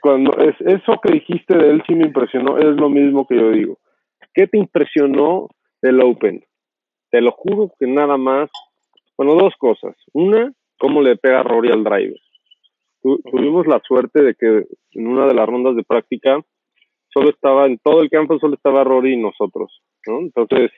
cuando 0.00 0.32
es 0.38 0.54
eso 0.60 1.00
que 1.02 1.14
dijiste 1.14 1.56
de 1.56 1.70
él 1.70 1.82
sí 1.86 1.94
me 1.94 2.06
impresionó, 2.06 2.58
es 2.58 2.76
lo 2.76 2.88
mismo 2.88 3.26
que 3.26 3.36
yo 3.36 3.50
digo. 3.50 3.78
¿Qué 4.32 4.46
te 4.46 4.58
impresionó 4.58 5.48
del 5.80 6.00
Open? 6.02 6.44
Te 7.10 7.20
lo 7.20 7.32
juro 7.32 7.72
que 7.78 7.86
nada 7.86 8.16
más, 8.16 8.50
bueno, 9.16 9.34
dos 9.34 9.54
cosas. 9.56 9.96
Una, 10.12 10.52
cómo 10.78 11.02
le 11.02 11.16
pega 11.16 11.42
Rory 11.42 11.70
al 11.70 11.84
driver 11.84 12.18
tuvimos 13.30 13.66
la 13.66 13.80
suerte 13.80 14.22
de 14.22 14.34
que 14.34 14.64
en 14.92 15.06
una 15.06 15.26
de 15.26 15.34
las 15.34 15.46
rondas 15.46 15.76
de 15.76 15.84
práctica 15.84 16.40
solo 17.08 17.30
estaba, 17.30 17.66
en 17.66 17.78
todo 17.78 18.02
el 18.02 18.10
campo 18.10 18.38
solo 18.38 18.54
estaba 18.54 18.82
Rory 18.82 19.14
y 19.14 19.16
nosotros, 19.16 19.82
¿no? 20.06 20.20
Entonces, 20.20 20.72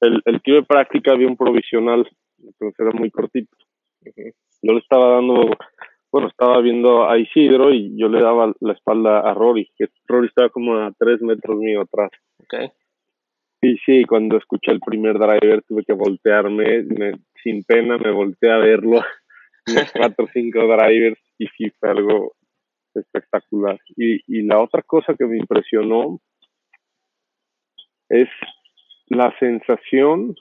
el, 0.00 0.22
el 0.26 0.40
de 0.44 0.62
práctica 0.62 1.12
había 1.12 1.26
un 1.26 1.36
provisional, 1.36 2.08
entonces 2.38 2.78
era 2.78 2.90
muy 2.92 3.10
cortito. 3.10 3.56
Yo 4.62 4.72
le 4.72 4.78
estaba 4.78 5.14
dando, 5.14 5.50
bueno, 6.16 6.28
estaba 6.28 6.62
viendo 6.62 7.06
a 7.06 7.18
Isidro 7.18 7.74
y 7.74 7.94
yo 7.94 8.08
le 8.08 8.22
daba 8.22 8.50
la 8.60 8.72
espalda 8.72 9.20
a 9.20 9.34
Rory, 9.34 9.70
que 9.76 9.88
Rory 10.06 10.28
estaba 10.28 10.48
como 10.48 10.74
a 10.78 10.90
tres 10.98 11.20
metros 11.20 11.58
mío 11.58 11.82
atrás. 11.82 12.10
Okay. 12.38 12.70
Y 13.60 13.76
sí, 13.84 14.02
cuando 14.06 14.38
escuché 14.38 14.72
el 14.72 14.80
primer 14.80 15.18
driver 15.18 15.62
tuve 15.64 15.84
que 15.84 15.92
voltearme, 15.92 16.86
sin 17.42 17.64
pena 17.64 17.98
me 17.98 18.10
volteé 18.12 18.50
a 18.50 18.56
verlo, 18.56 19.04
unos 19.66 19.92
cuatro 19.92 20.24
o 20.24 20.28
cinco 20.32 20.60
drivers 20.60 21.20
y 21.36 21.48
sí 21.48 21.68
fue 21.78 21.90
algo 21.90 22.32
espectacular. 22.94 23.78
Y, 23.94 24.20
y 24.26 24.40
la 24.40 24.58
otra 24.58 24.80
cosa 24.80 25.14
que 25.18 25.26
me 25.26 25.36
impresionó 25.36 26.18
es 28.08 28.30
la 29.08 29.38
sensación, 29.38 30.34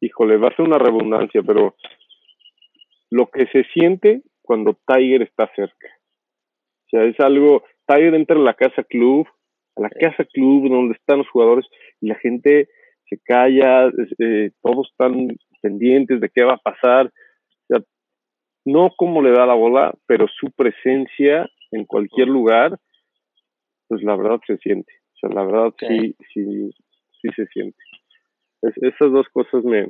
híjole, 0.00 0.36
va 0.36 0.46
a 0.46 0.54
ser 0.54 0.64
una 0.64 0.78
redundancia, 0.78 1.42
pero 1.42 1.74
lo 3.10 3.26
que 3.30 3.46
se 3.46 3.64
siente 3.72 4.22
cuando 4.48 4.78
Tiger 4.86 5.20
está 5.20 5.50
cerca. 5.54 5.88
O 6.86 6.88
sea, 6.90 7.04
es 7.04 7.20
algo, 7.20 7.62
Tiger 7.86 8.14
entra 8.14 8.34
en 8.34 8.44
la 8.44 8.54
casa 8.54 8.82
club, 8.82 9.28
a 9.76 9.82
la 9.82 9.90
casa 9.90 10.24
club 10.24 10.70
donde 10.70 10.94
están 10.94 11.18
los 11.18 11.28
jugadores 11.28 11.66
y 12.00 12.08
la 12.08 12.14
gente 12.14 12.68
se 13.10 13.18
calla, 13.22 13.90
eh, 14.18 14.50
todos 14.62 14.88
están 14.90 15.28
pendientes 15.60 16.20
de 16.20 16.30
qué 16.30 16.44
va 16.44 16.54
a 16.54 16.70
pasar 16.70 17.12
no 18.68 18.90
como 18.96 19.22
le 19.22 19.32
da 19.32 19.46
la 19.46 19.54
bola, 19.54 19.94
pero 20.06 20.26
su 20.28 20.50
presencia 20.50 21.48
en 21.70 21.84
cualquier 21.86 22.28
lugar, 22.28 22.78
pues 23.88 24.02
la 24.02 24.16
verdad 24.16 24.40
se 24.46 24.58
siente. 24.58 24.92
O 25.14 25.18
sea, 25.18 25.30
la 25.30 25.44
verdad 25.44 25.74
sí, 25.78 26.14
sí, 26.32 26.70
sí 27.20 27.28
se 27.34 27.46
siente. 27.46 27.78
esas 28.62 29.10
dos 29.10 29.26
cosas 29.30 29.64
me, 29.64 29.88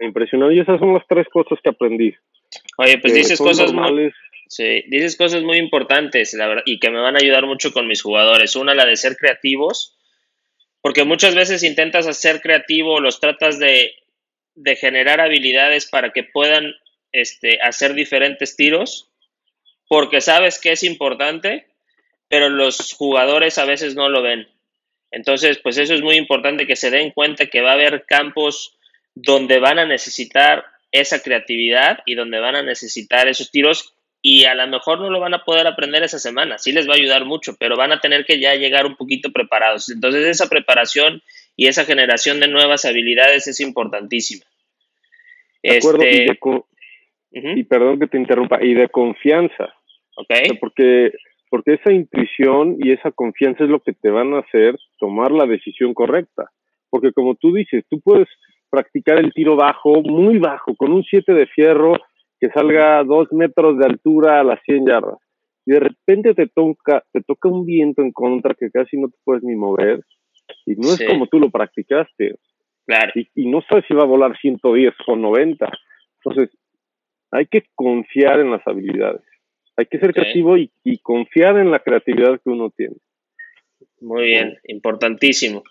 impresionaron 0.00 0.54
y 0.54 0.60
esas 0.60 0.78
son 0.78 0.94
las 0.94 1.06
tres 1.06 1.28
cosas 1.28 1.58
que 1.62 1.70
aprendí. 1.70 2.14
Oye, 2.78 2.98
pues 2.98 3.12
dices 3.12 3.38
cosas 3.38 3.72
muy, 3.72 4.12
sí, 4.48 4.84
dices 4.88 5.16
cosas 5.16 5.42
muy 5.42 5.58
importantes, 5.58 6.32
la 6.34 6.46
verdad, 6.46 6.62
y 6.64 6.78
que 6.78 6.90
me 6.90 7.00
van 7.00 7.16
a 7.16 7.18
ayudar 7.20 7.44
mucho 7.46 7.72
con 7.72 7.86
mis 7.86 8.02
jugadores. 8.02 8.56
Una, 8.56 8.74
la 8.74 8.86
de 8.86 8.96
ser 8.96 9.16
creativos, 9.16 9.96
porque 10.80 11.04
muchas 11.04 11.34
veces 11.34 11.62
intentas 11.62 12.06
hacer 12.06 12.40
creativo, 12.40 13.00
los 13.00 13.20
tratas 13.20 13.58
de, 13.58 13.92
de 14.54 14.76
generar 14.76 15.20
habilidades 15.20 15.86
para 15.88 16.12
que 16.12 16.24
puedan 16.24 16.74
este, 17.12 17.60
hacer 17.60 17.94
diferentes 17.94 18.56
tiros 18.56 19.08
porque 19.88 20.20
sabes 20.20 20.60
que 20.60 20.72
es 20.72 20.82
importante, 20.84 21.66
pero 22.28 22.50
los 22.50 22.92
jugadores 22.92 23.58
a 23.58 23.64
veces 23.64 23.94
no 23.94 24.08
lo 24.08 24.22
ven. 24.22 24.46
Entonces, 25.10 25.58
pues 25.58 25.78
eso 25.78 25.94
es 25.94 26.02
muy 26.02 26.16
importante 26.16 26.66
que 26.66 26.76
se 26.76 26.90
den 26.90 27.10
cuenta 27.10 27.46
que 27.46 27.62
va 27.62 27.70
a 27.70 27.74
haber 27.74 28.04
campos 28.04 28.76
donde 29.14 29.58
van 29.58 29.78
a 29.78 29.86
necesitar 29.86 30.64
esa 30.92 31.22
creatividad 31.22 31.98
y 32.06 32.14
donde 32.14 32.40
van 32.40 32.56
a 32.56 32.62
necesitar 32.62 33.28
esos 33.28 33.50
tiros 33.50 33.94
y 34.20 34.44
a 34.44 34.54
lo 34.54 34.66
mejor 34.66 35.00
no 35.00 35.10
lo 35.10 35.20
van 35.20 35.34
a 35.34 35.44
poder 35.44 35.66
aprender 35.66 36.02
esa 36.02 36.18
semana, 36.18 36.58
sí 36.58 36.72
les 36.72 36.88
va 36.88 36.94
a 36.94 36.96
ayudar 36.96 37.24
mucho, 37.24 37.54
pero 37.58 37.76
van 37.76 37.92
a 37.92 38.00
tener 38.00 38.24
que 38.24 38.40
ya 38.40 38.54
llegar 38.54 38.86
un 38.86 38.96
poquito 38.96 39.30
preparados. 39.30 39.90
Entonces 39.90 40.26
esa 40.26 40.48
preparación 40.48 41.22
y 41.56 41.68
esa 41.68 41.84
generación 41.84 42.40
de 42.40 42.48
nuevas 42.48 42.84
habilidades 42.84 43.46
es 43.46 43.60
importantísima. 43.60 44.44
De 45.62 45.78
acuerdo, 45.78 46.04
y, 46.04 46.26
este, 47.30 47.64
perdón 47.64 47.98
que 47.98 48.06
te 48.06 48.18
interrumpa, 48.18 48.62
y 48.62 48.74
de 48.74 48.88
confianza. 48.88 49.74
Okay. 50.16 50.56
porque, 50.58 51.12
porque 51.48 51.74
esa 51.74 51.92
intuición 51.92 52.76
y 52.80 52.90
esa 52.90 53.12
confianza 53.12 53.64
es 53.64 53.70
lo 53.70 53.80
que 53.80 53.92
te 53.92 54.10
van 54.10 54.34
a 54.34 54.40
hacer 54.40 54.76
tomar 54.98 55.30
la 55.30 55.46
decisión 55.46 55.94
correcta. 55.94 56.50
Porque 56.90 57.12
como 57.12 57.36
tú 57.36 57.52
dices, 57.52 57.84
tú 57.88 58.00
puedes 58.00 58.28
practicar 58.70 59.18
el 59.18 59.32
tiro 59.32 59.56
bajo, 59.56 60.02
muy 60.02 60.38
bajo, 60.38 60.74
con 60.76 60.92
un 60.92 61.04
7 61.04 61.32
de 61.32 61.46
fierro 61.46 61.94
que 62.40 62.48
salga 62.50 62.98
a 62.98 63.04
dos 63.04 63.32
metros 63.32 63.78
de 63.78 63.86
altura 63.86 64.40
a 64.40 64.44
las 64.44 64.60
100 64.64 64.86
yardas. 64.86 65.18
Y 65.66 65.72
de 65.72 65.80
repente 65.80 66.34
te 66.34 66.46
toca, 66.46 67.04
te 67.12 67.20
toca 67.22 67.48
un 67.48 67.66
viento 67.66 68.02
en 68.02 68.12
contra 68.12 68.54
que 68.54 68.70
casi 68.70 68.96
no 68.96 69.08
te 69.08 69.18
puedes 69.24 69.42
ni 69.42 69.54
mover. 69.54 70.00
Y 70.64 70.76
no 70.76 70.88
es 70.88 71.04
como 71.06 71.26
tú 71.26 71.38
lo 71.38 71.50
practicaste. 71.50 72.36
Claro. 72.86 73.12
Y, 73.14 73.46
no 73.50 73.60
sabes 73.68 73.84
si 73.86 73.94
va 73.94 74.04
a 74.04 74.06
volar 74.06 74.38
110 74.38 74.94
o 75.06 75.16
90. 75.16 75.70
Entonces, 76.24 76.56
hay 77.30 77.46
que 77.46 77.64
confiar 77.74 78.40
en 78.40 78.50
las 78.50 78.66
habilidades. 78.66 79.22
Hay 79.76 79.86
que 79.86 79.98
ser 79.98 80.14
creativo 80.14 80.56
y, 80.56 80.70
y 80.84 80.98
confiar 80.98 81.58
en 81.58 81.70
la 81.70 81.80
creatividad 81.80 82.40
que 82.42 82.50
uno 82.50 82.70
tiene. 82.70 82.96
Muy 84.00 84.26
bien, 84.26 84.58
importantísimo. 84.64 85.64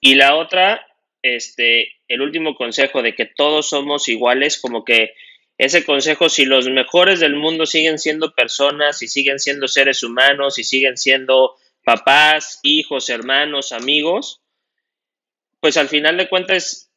Y 0.00 0.14
la 0.14 0.36
otra, 0.36 0.80
este, 1.24 1.88
el 2.06 2.20
último 2.20 2.54
consejo 2.54 3.00
de 3.00 3.14
que 3.14 3.24
todos 3.24 3.70
somos 3.70 4.08
iguales, 4.08 4.60
como 4.60 4.84
que 4.84 5.14
ese 5.56 5.82
consejo, 5.82 6.28
si 6.28 6.44
los 6.44 6.68
mejores 6.68 7.18
del 7.18 7.34
mundo 7.34 7.64
siguen 7.64 7.98
siendo 7.98 8.34
personas 8.34 9.00
y 9.00 9.08
siguen 9.08 9.38
siendo 9.38 9.66
seres 9.66 10.02
humanos 10.02 10.58
y 10.58 10.64
siguen 10.64 10.98
siendo 10.98 11.56
papás, 11.82 12.60
hijos, 12.62 13.08
hermanos, 13.08 13.72
amigos, 13.72 14.42
pues 15.60 15.78
al 15.78 15.88
final 15.88 16.18
de 16.18 16.28
cuentas 16.28 16.90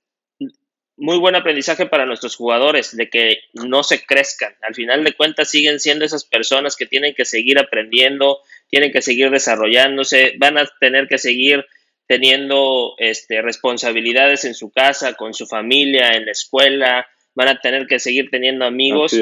muy 0.97 1.17
buen 1.19 1.35
aprendizaje 1.35 1.85
para 1.85 2.05
nuestros 2.05 2.35
jugadores 2.35 2.97
de 2.97 3.09
que 3.09 3.39
no 3.53 3.83
se 3.83 4.05
crezcan. 4.05 4.55
Al 4.61 4.75
final 4.75 5.05
de 5.05 5.13
cuentas 5.13 5.49
siguen 5.49 5.79
siendo 5.79 6.03
esas 6.03 6.25
personas 6.25 6.75
que 6.75 6.85
tienen 6.85 7.13
que 7.13 7.23
seguir 7.23 7.59
aprendiendo, 7.59 8.39
tienen 8.67 8.91
que 8.91 9.01
seguir 9.01 9.29
desarrollándose, 9.29 10.33
van 10.37 10.57
a 10.57 10.69
tener 10.81 11.07
que 11.07 11.17
seguir 11.17 11.65
teniendo 12.07 12.95
este, 12.97 13.41
responsabilidades 13.41 14.45
en 14.45 14.55
su 14.55 14.71
casa, 14.71 15.13
con 15.13 15.33
su 15.33 15.45
familia, 15.45 16.11
en 16.11 16.25
la 16.25 16.31
escuela, 16.31 17.07
van 17.35 17.49
a 17.49 17.59
tener 17.59 17.85
que 17.85 17.99
seguir 17.99 18.29
teniendo 18.31 18.65
amigos. 18.65 19.13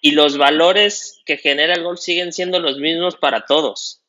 Y 0.00 0.12
los 0.12 0.38
valores 0.38 1.20
que 1.26 1.36
genera 1.36 1.74
el 1.74 1.82
golf 1.82 2.00
siguen 2.00 2.32
siendo 2.32 2.60
los 2.60 2.78
mismos 2.78 3.16
para 3.16 3.44
todos. 3.46 4.00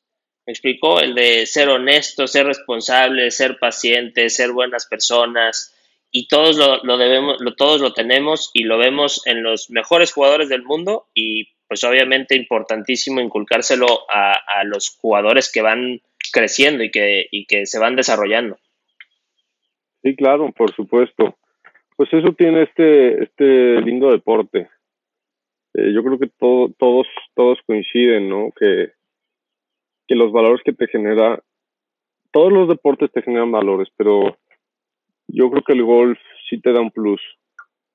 Me 0.46 0.52
explicó 0.52 1.00
el 1.00 1.16
de 1.16 1.46
ser 1.46 1.70
honesto, 1.70 2.28
ser 2.28 2.46
responsable, 2.46 3.32
ser 3.32 3.58
paciente, 3.60 4.30
ser 4.30 4.52
buenas 4.52 4.86
personas. 4.86 5.74
Y 6.12 6.28
todos 6.28 6.58
lo, 6.58 6.98
debemos, 6.98 7.38
lo, 7.40 7.56
todos 7.56 7.82
lo 7.82 7.94
tenemos 7.94 8.52
y 8.54 8.64
lo 8.64 8.78
vemos 8.78 9.26
en 9.26 9.42
los 9.42 9.70
mejores 9.70 10.12
jugadores 10.12 10.50
del 10.50 10.64
mundo. 10.64 11.08
Y 11.14 11.50
pues 11.68 11.84
obviamente 11.84 12.36
importantísimo 12.36 13.20
inculcárselo 13.20 14.10
a, 14.10 14.34
a 14.34 14.64
los 14.64 14.90
jugadores 14.90 15.52
que 15.52 15.62
van 15.62 16.02
creciendo 16.34 16.84
y 16.84 16.92
que, 16.92 17.28
y 17.32 17.46
que 17.46 17.66
se 17.66 17.80
van 17.80 17.96
desarrollando. 17.96 18.58
Sí, 20.02 20.16
claro, 20.16 20.52
por 20.52 20.74
supuesto. 20.74 21.38
Pues 21.96 22.12
eso 22.12 22.34
tiene 22.34 22.64
este, 22.64 23.24
este 23.24 23.82
lindo 23.82 24.12
deporte. 24.12 24.68
Eh, 25.76 25.94
yo 25.94 26.04
creo 26.04 26.20
que 26.20 26.30
todos, 26.38 27.08
todos 27.36 27.60
coinciden, 27.66 28.28
¿no? 28.28 28.52
Que, 28.60 28.92
que 30.08 30.16
los 30.16 30.32
valores 30.32 30.62
que 30.66 30.74
te 30.74 30.88
genera, 30.88 31.42
todos 32.32 32.52
los 32.52 32.68
deportes 32.68 33.12
te 33.12 33.22
generan 33.22 33.52
valores, 33.52 33.88
pero 33.96 34.38
yo 35.28 35.50
creo 35.52 35.64
que 35.64 35.74
el 35.74 35.84
golf 35.84 36.20
sí 36.50 36.60
te 36.60 36.74
da 36.74 36.82
un 36.82 36.92
plus. 36.92 37.22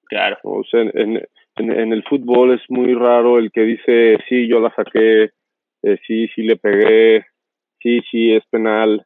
Claro. 0.04 0.38
O 0.44 0.64
sea, 0.64 0.80
en, 0.80 1.22
en, 1.56 1.92
el 1.92 2.02
fútbol 2.04 2.54
es 2.54 2.62
muy 2.68 2.94
raro 2.94 3.38
el 3.38 3.50
que 3.50 3.62
dice, 3.62 4.18
sí, 4.28 4.48
yo 4.48 4.60
la 4.60 4.74
saqué, 4.74 5.30
eh, 5.82 5.98
sí, 6.06 6.28
sí 6.28 6.42
le 6.42 6.56
pegué, 6.56 7.26
sí, 7.80 8.00
sí, 8.10 8.32
es 8.32 8.44
penal. 8.50 9.04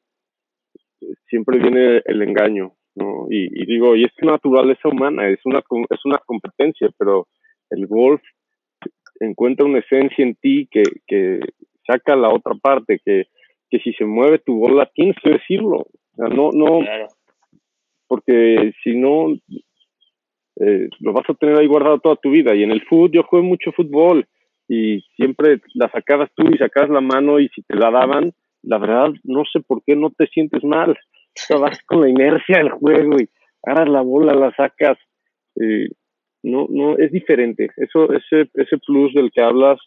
Siempre 1.29 1.59
viene 1.59 2.03
el 2.05 2.23
engaño. 2.23 2.73
¿no? 2.95 3.27
Y, 3.31 3.65
digo, 3.67 3.97
y 3.97 4.05
es 4.05 4.13
naturaleza 4.21 4.89
humana, 4.89 5.29
es 5.29 5.41
una, 5.45 5.61
es 5.91 6.05
una 6.05 6.19
competencia, 6.19 6.89
pero 6.99 7.27
el 7.71 7.87
golf 7.87 8.21
encuentra 9.21 9.65
una 9.65 9.79
esencia 9.79 10.25
en 10.25 10.35
ti 10.35 10.69
que, 10.71 10.83
que 11.07 11.41
saca 11.87 12.17
la 12.17 12.29
otra 12.29 12.55
parte, 12.55 13.01
que, 13.05 13.29
que 13.71 13.79
si 13.79 13.93
se 13.95 14.05
mueve 14.05 14.39
tu 14.39 14.59
bola 14.59 14.91
tienes 14.95 15.17
que 15.23 15.31
decirlo. 15.31 15.87
no, 16.17 16.51
no, 16.53 16.81
porque 18.07 18.75
si 18.85 18.95
no, 18.95 19.33
eh, 20.61 20.89
lo 21.01 21.13
vas 21.15 21.25
a 21.29 21.35
tener 21.35 21.59
ahí 21.59 21.67
guardado 21.67 21.99
toda 21.99 22.17
tu 22.17 22.31
vida. 22.31 22.55
Y 22.55 22.63
en 22.63 22.71
el 22.71 22.83
fútbol, 22.83 23.11
yo 23.11 23.23
juego 23.23 23.47
mucho 23.47 23.73
fútbol 23.73 24.27
y 24.69 25.01
siempre 25.17 25.61
la 25.75 25.91
sacabas 25.91 26.31
tú 26.35 26.45
y 26.53 26.59
sacabas 26.59 26.91
la 26.91 27.01
mano 27.01 27.41
y 27.41 27.49
si 27.49 27.63
te 27.63 27.75
la 27.75 27.91
daban, 27.91 28.35
la 28.63 28.79
verdad 28.79 29.13
no 29.25 29.45
sé 29.51 29.61
por 29.61 29.83
qué 29.85 29.97
no 29.97 30.11
te 30.11 30.27
sientes 30.27 30.63
mal 30.65 30.97
vas 31.61 31.79
con 31.87 32.01
la 32.01 32.09
inercia 32.09 32.59
del 32.59 32.71
juego 32.71 33.17
y 33.19 33.29
agarras 33.63 33.89
la 33.89 34.03
bola, 34.03 34.35
la 34.35 34.55
sacas. 34.55 34.99
Eh, 35.61 35.89
no, 36.43 36.67
no, 36.69 36.97
es 36.99 37.13
diferente. 37.13 37.71
Eso, 37.77 38.13
ese, 38.13 38.51
ese 38.55 38.79
plus 38.79 39.15
del 39.15 39.31
que 39.31 39.43
hablas, 39.43 39.79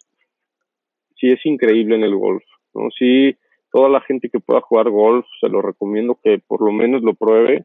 sí 1.16 1.28
es 1.28 1.44
increíble 1.44 1.96
en 1.96 2.02
el 2.02 2.14
golf. 2.14 2.44
¿no? 2.74 2.88
Sí, 2.96 3.36
toda 3.70 3.88
la 3.88 4.00
gente 4.00 4.28
que 4.30 4.40
pueda 4.40 4.60
jugar 4.60 4.90
golf, 4.90 5.26
se 5.40 5.48
lo 5.48 5.60
recomiendo 5.60 6.18
que 6.22 6.38
por 6.46 6.62
lo 6.62 6.72
menos 6.72 7.02
lo 7.02 7.14
pruebe 7.14 7.64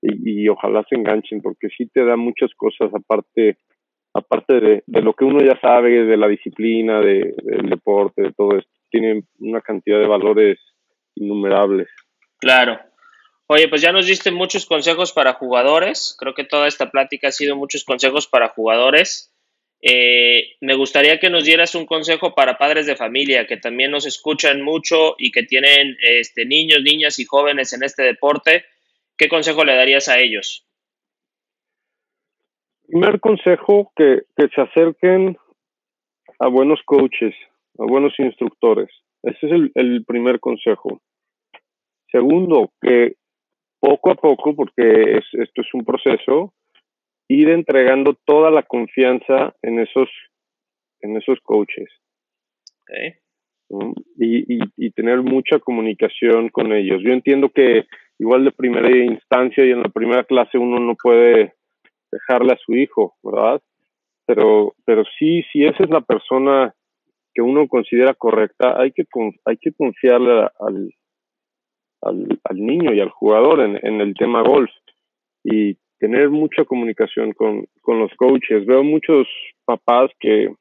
y, 0.00 0.46
ojalá 0.48 0.84
se 0.88 0.96
enganchen, 0.96 1.40
porque 1.40 1.68
sí 1.68 1.86
te 1.86 2.04
da 2.04 2.16
muchas 2.16 2.50
cosas 2.54 2.90
aparte 2.94 3.56
aparte 4.12 4.60
de, 4.60 4.82
de 4.86 5.02
lo 5.02 5.14
que 5.14 5.24
uno 5.24 5.40
ya 5.40 5.58
sabe, 5.60 6.04
de 6.04 6.16
la 6.16 6.28
disciplina, 6.28 7.00
de, 7.00 7.34
del 7.42 7.68
deporte, 7.68 8.22
de 8.22 8.32
todo 8.32 8.58
esto. 8.58 8.73
Tiene 8.94 9.24
una 9.40 9.60
cantidad 9.60 9.98
de 9.98 10.06
valores 10.06 10.58
innumerables. 11.16 11.88
Claro, 12.38 12.78
Oye, 13.46 13.68
pues 13.68 13.82
ya 13.82 13.92
nos 13.92 14.06
diste 14.06 14.30
muchos 14.30 14.64
consejos 14.64 15.12
para 15.12 15.34
jugadores. 15.34 16.16
Creo 16.18 16.32
que 16.32 16.44
toda 16.44 16.66
esta 16.66 16.90
plática 16.90 17.28
ha 17.28 17.32
sido 17.32 17.56
muchos 17.56 17.84
consejos 17.84 18.26
para 18.26 18.48
jugadores. 18.48 19.34
Eh, 19.82 20.56
me 20.62 20.74
gustaría 20.74 21.18
que 21.18 21.28
nos 21.28 21.44
dieras 21.44 21.74
un 21.74 21.84
consejo 21.84 22.34
para 22.34 22.56
padres 22.56 22.86
de 22.86 22.96
familia 22.96 23.46
que 23.46 23.58
también 23.58 23.90
nos 23.90 24.06
escuchan 24.06 24.62
mucho 24.62 25.14
y 25.18 25.30
que 25.30 25.42
tienen 25.42 25.94
este, 26.00 26.46
niños, 26.46 26.80
niñas 26.82 27.18
y 27.18 27.26
jóvenes 27.26 27.74
en 27.74 27.82
este 27.82 28.02
deporte. 28.02 28.64
¿Qué 29.18 29.28
consejo 29.28 29.62
le 29.64 29.76
darías 29.76 30.08
a 30.08 30.18
ellos? 30.18 30.66
Primer 32.86 33.20
consejo, 33.20 33.92
que, 33.94 34.22
que 34.36 34.48
se 34.54 34.60
acerquen 34.60 35.36
a 36.38 36.48
buenos 36.48 36.80
coaches, 36.84 37.34
a 37.78 37.84
buenos 37.84 38.14
instructores. 38.18 38.90
Ese 39.22 39.46
es 39.46 39.52
el, 39.52 39.72
el 39.74 40.04
primer 40.04 40.40
consejo. 40.40 41.00
Segundo, 42.10 42.70
que 42.80 43.14
poco 43.80 44.10
a 44.10 44.14
poco, 44.14 44.54
porque 44.54 45.18
esto 45.18 45.60
es 45.60 45.74
un 45.74 45.84
proceso, 45.84 46.54
ir 47.28 47.48
entregando 47.48 48.16
toda 48.24 48.50
la 48.50 48.62
confianza 48.62 49.54
en 49.62 49.80
esos, 49.80 50.08
en 51.00 51.16
esos 51.16 51.38
coaches. 51.42 51.88
Y, 54.16 54.58
y, 54.76 54.90
tener 54.90 55.22
mucha 55.22 55.58
comunicación 55.58 56.48
con 56.50 56.72
ellos. 56.72 57.02
Yo 57.02 57.12
entiendo 57.12 57.48
que 57.48 57.86
igual 58.18 58.44
de 58.44 58.52
primera 58.52 58.88
instancia 58.88 59.64
y 59.64 59.70
en 59.70 59.82
la 59.82 59.88
primera 59.88 60.24
clase 60.24 60.58
uno 60.58 60.78
no 60.78 60.94
puede 60.94 61.54
dejarle 62.12 62.52
a 62.52 62.58
su 62.64 62.74
hijo, 62.74 63.16
¿verdad? 63.22 63.60
Pero, 64.26 64.74
pero 64.84 65.02
sí, 65.18 65.42
si 65.52 65.64
esa 65.64 65.82
es 65.82 65.90
la 65.90 66.02
persona 66.02 66.74
que 67.34 67.42
uno 67.42 67.66
considera 67.68 68.14
correcta, 68.14 68.80
hay 68.80 68.92
que, 68.92 69.04
hay 69.44 69.56
que 69.56 69.72
confiarle 69.72 70.48
al, 70.60 70.94
al, 72.02 72.40
al 72.44 72.56
niño 72.56 72.92
y 72.92 73.00
al 73.00 73.10
jugador 73.10 73.60
en, 73.60 73.78
en, 73.82 74.00
el 74.00 74.14
tema 74.14 74.42
golf 74.42 74.70
y 75.42 75.76
tener 75.98 76.30
mucha 76.30 76.64
comunicación 76.64 77.32
con, 77.32 77.66
con 77.80 77.98
los 77.98 78.12
coaches. 78.16 78.64
Veo 78.66 78.84
muchos 78.84 79.26
papás 79.64 80.10
que, 80.20 80.54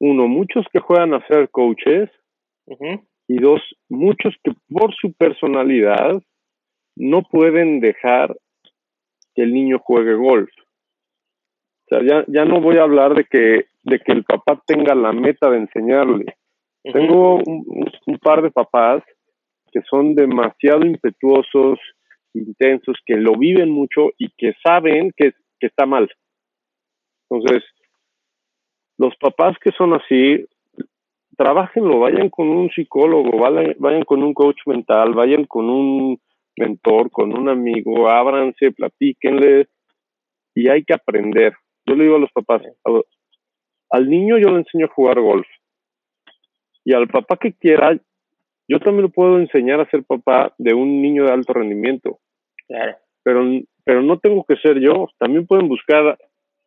uno, 0.00 0.28
muchos 0.28 0.64
que 0.72 0.80
juegan 0.80 1.14
a 1.14 1.26
ser 1.26 1.48
coaches 1.50 2.10
y 3.28 3.36
dos, 3.36 3.60
muchos 3.88 4.34
que 4.42 4.52
por 4.68 4.94
su 4.94 5.12
personalidad 5.12 6.22
no 6.96 7.22
pueden 7.22 7.80
dejar 7.80 8.36
que 9.34 9.42
el 9.42 9.52
niño 9.52 9.78
juegue 9.78 10.14
golf. 10.14 10.50
O 11.92 11.94
sea, 11.94 12.06
ya, 12.06 12.24
ya 12.26 12.44
no 12.46 12.60
voy 12.60 12.78
a 12.78 12.84
hablar 12.84 13.14
de 13.14 13.24
que, 13.24 13.66
de 13.82 13.98
que 13.98 14.12
el 14.12 14.24
papá 14.24 14.62
tenga 14.66 14.94
la 14.94 15.12
meta 15.12 15.50
de 15.50 15.58
enseñarle. 15.58 16.36
Tengo 16.82 17.36
un, 17.36 17.86
un, 18.06 18.18
par 18.18 18.40
de 18.40 18.50
papás 18.50 19.02
que 19.70 19.82
son 19.82 20.14
demasiado 20.14 20.86
impetuosos, 20.86 21.78
intensos, 22.32 22.96
que 23.04 23.16
lo 23.16 23.36
viven 23.36 23.70
mucho 23.70 24.10
y 24.16 24.30
que 24.38 24.54
saben 24.64 25.12
que, 25.14 25.32
que 25.60 25.66
está 25.66 25.84
mal. 25.84 26.10
Entonces, 27.28 27.62
los 28.96 29.14
papás 29.16 29.56
que 29.62 29.70
son 29.72 29.92
así, 29.92 30.46
trabajenlo, 31.36 32.00
vayan 32.00 32.30
con 32.30 32.48
un 32.48 32.70
psicólogo, 32.70 33.38
vayan, 33.38 34.02
con 34.04 34.22
un 34.22 34.32
coach 34.32 34.60
mental, 34.64 35.12
vayan 35.12 35.44
con 35.44 35.68
un 35.68 36.18
mentor, 36.56 37.10
con 37.10 37.36
un 37.38 37.50
amigo, 37.50 38.08
ábranse, 38.08 38.72
platíquenle 38.72 39.66
y 40.54 40.68
hay 40.68 40.84
que 40.84 40.94
aprender. 40.94 41.52
Yo 41.86 41.94
le 41.94 42.04
digo 42.04 42.16
a 42.16 42.20
los 42.20 42.32
papás, 42.32 42.62
al 43.90 44.08
niño 44.08 44.38
yo 44.38 44.50
le 44.50 44.58
enseño 44.58 44.86
a 44.86 44.94
jugar 44.94 45.20
golf 45.20 45.46
y 46.84 46.94
al 46.94 47.08
papá 47.08 47.36
que 47.36 47.52
quiera, 47.52 47.98
yo 48.68 48.80
también 48.80 49.02
lo 49.02 49.08
puedo 49.10 49.38
enseñar 49.38 49.80
a 49.80 49.90
ser 49.90 50.04
papá 50.04 50.54
de 50.58 50.74
un 50.74 51.02
niño 51.02 51.24
de 51.24 51.32
alto 51.32 51.52
rendimiento. 51.52 52.18
Claro. 52.66 52.96
Pero, 53.22 53.44
pero 53.84 54.02
no 54.02 54.18
tengo 54.18 54.44
que 54.44 54.56
ser 54.56 54.80
yo, 54.80 55.08
también 55.18 55.46
pueden 55.46 55.68
buscar 55.68 56.18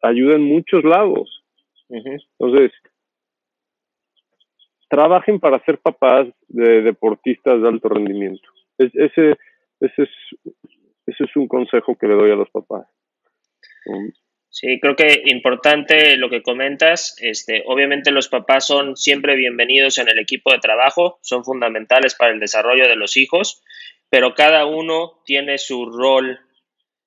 ayuda 0.01 0.35
en 0.35 0.43
muchos 0.43 0.83
lados. 0.83 1.43
Entonces, 1.89 2.71
trabajen 4.89 5.39
para 5.39 5.63
ser 5.65 5.79
papás 5.79 6.27
de 6.47 6.81
deportistas 6.81 7.61
de 7.61 7.67
alto 7.67 7.89
rendimiento. 7.89 8.47
ese, 8.77 9.35
ese, 9.79 10.03
es, 10.03 10.09
ese 11.05 11.23
es 11.23 11.35
un 11.35 11.47
consejo 11.47 11.95
que 11.95 12.07
le 12.07 12.15
doy 12.15 12.31
a 12.31 12.35
los 12.35 12.49
papás. 12.49 12.87
Sí, 14.57 14.79
creo 14.79 14.95
que 14.95 15.23
importante 15.25 16.15
lo 16.15 16.29
que 16.29 16.41
comentas. 16.41 17.17
Este, 17.19 17.63
obviamente 17.65 18.11
los 18.11 18.29
papás 18.29 18.65
son 18.65 18.95
siempre 18.95 19.35
bienvenidos 19.35 19.97
en 19.97 20.07
el 20.07 20.17
equipo 20.17 20.53
de 20.53 20.59
trabajo, 20.59 21.19
son 21.21 21.43
fundamentales 21.43 22.15
para 22.15 22.31
el 22.31 22.39
desarrollo 22.39 22.87
de 22.87 22.95
los 22.95 23.17
hijos, 23.17 23.61
pero 24.09 24.33
cada 24.33 24.65
uno 24.65 25.21
tiene 25.25 25.57
su 25.57 25.87
rol 25.87 26.39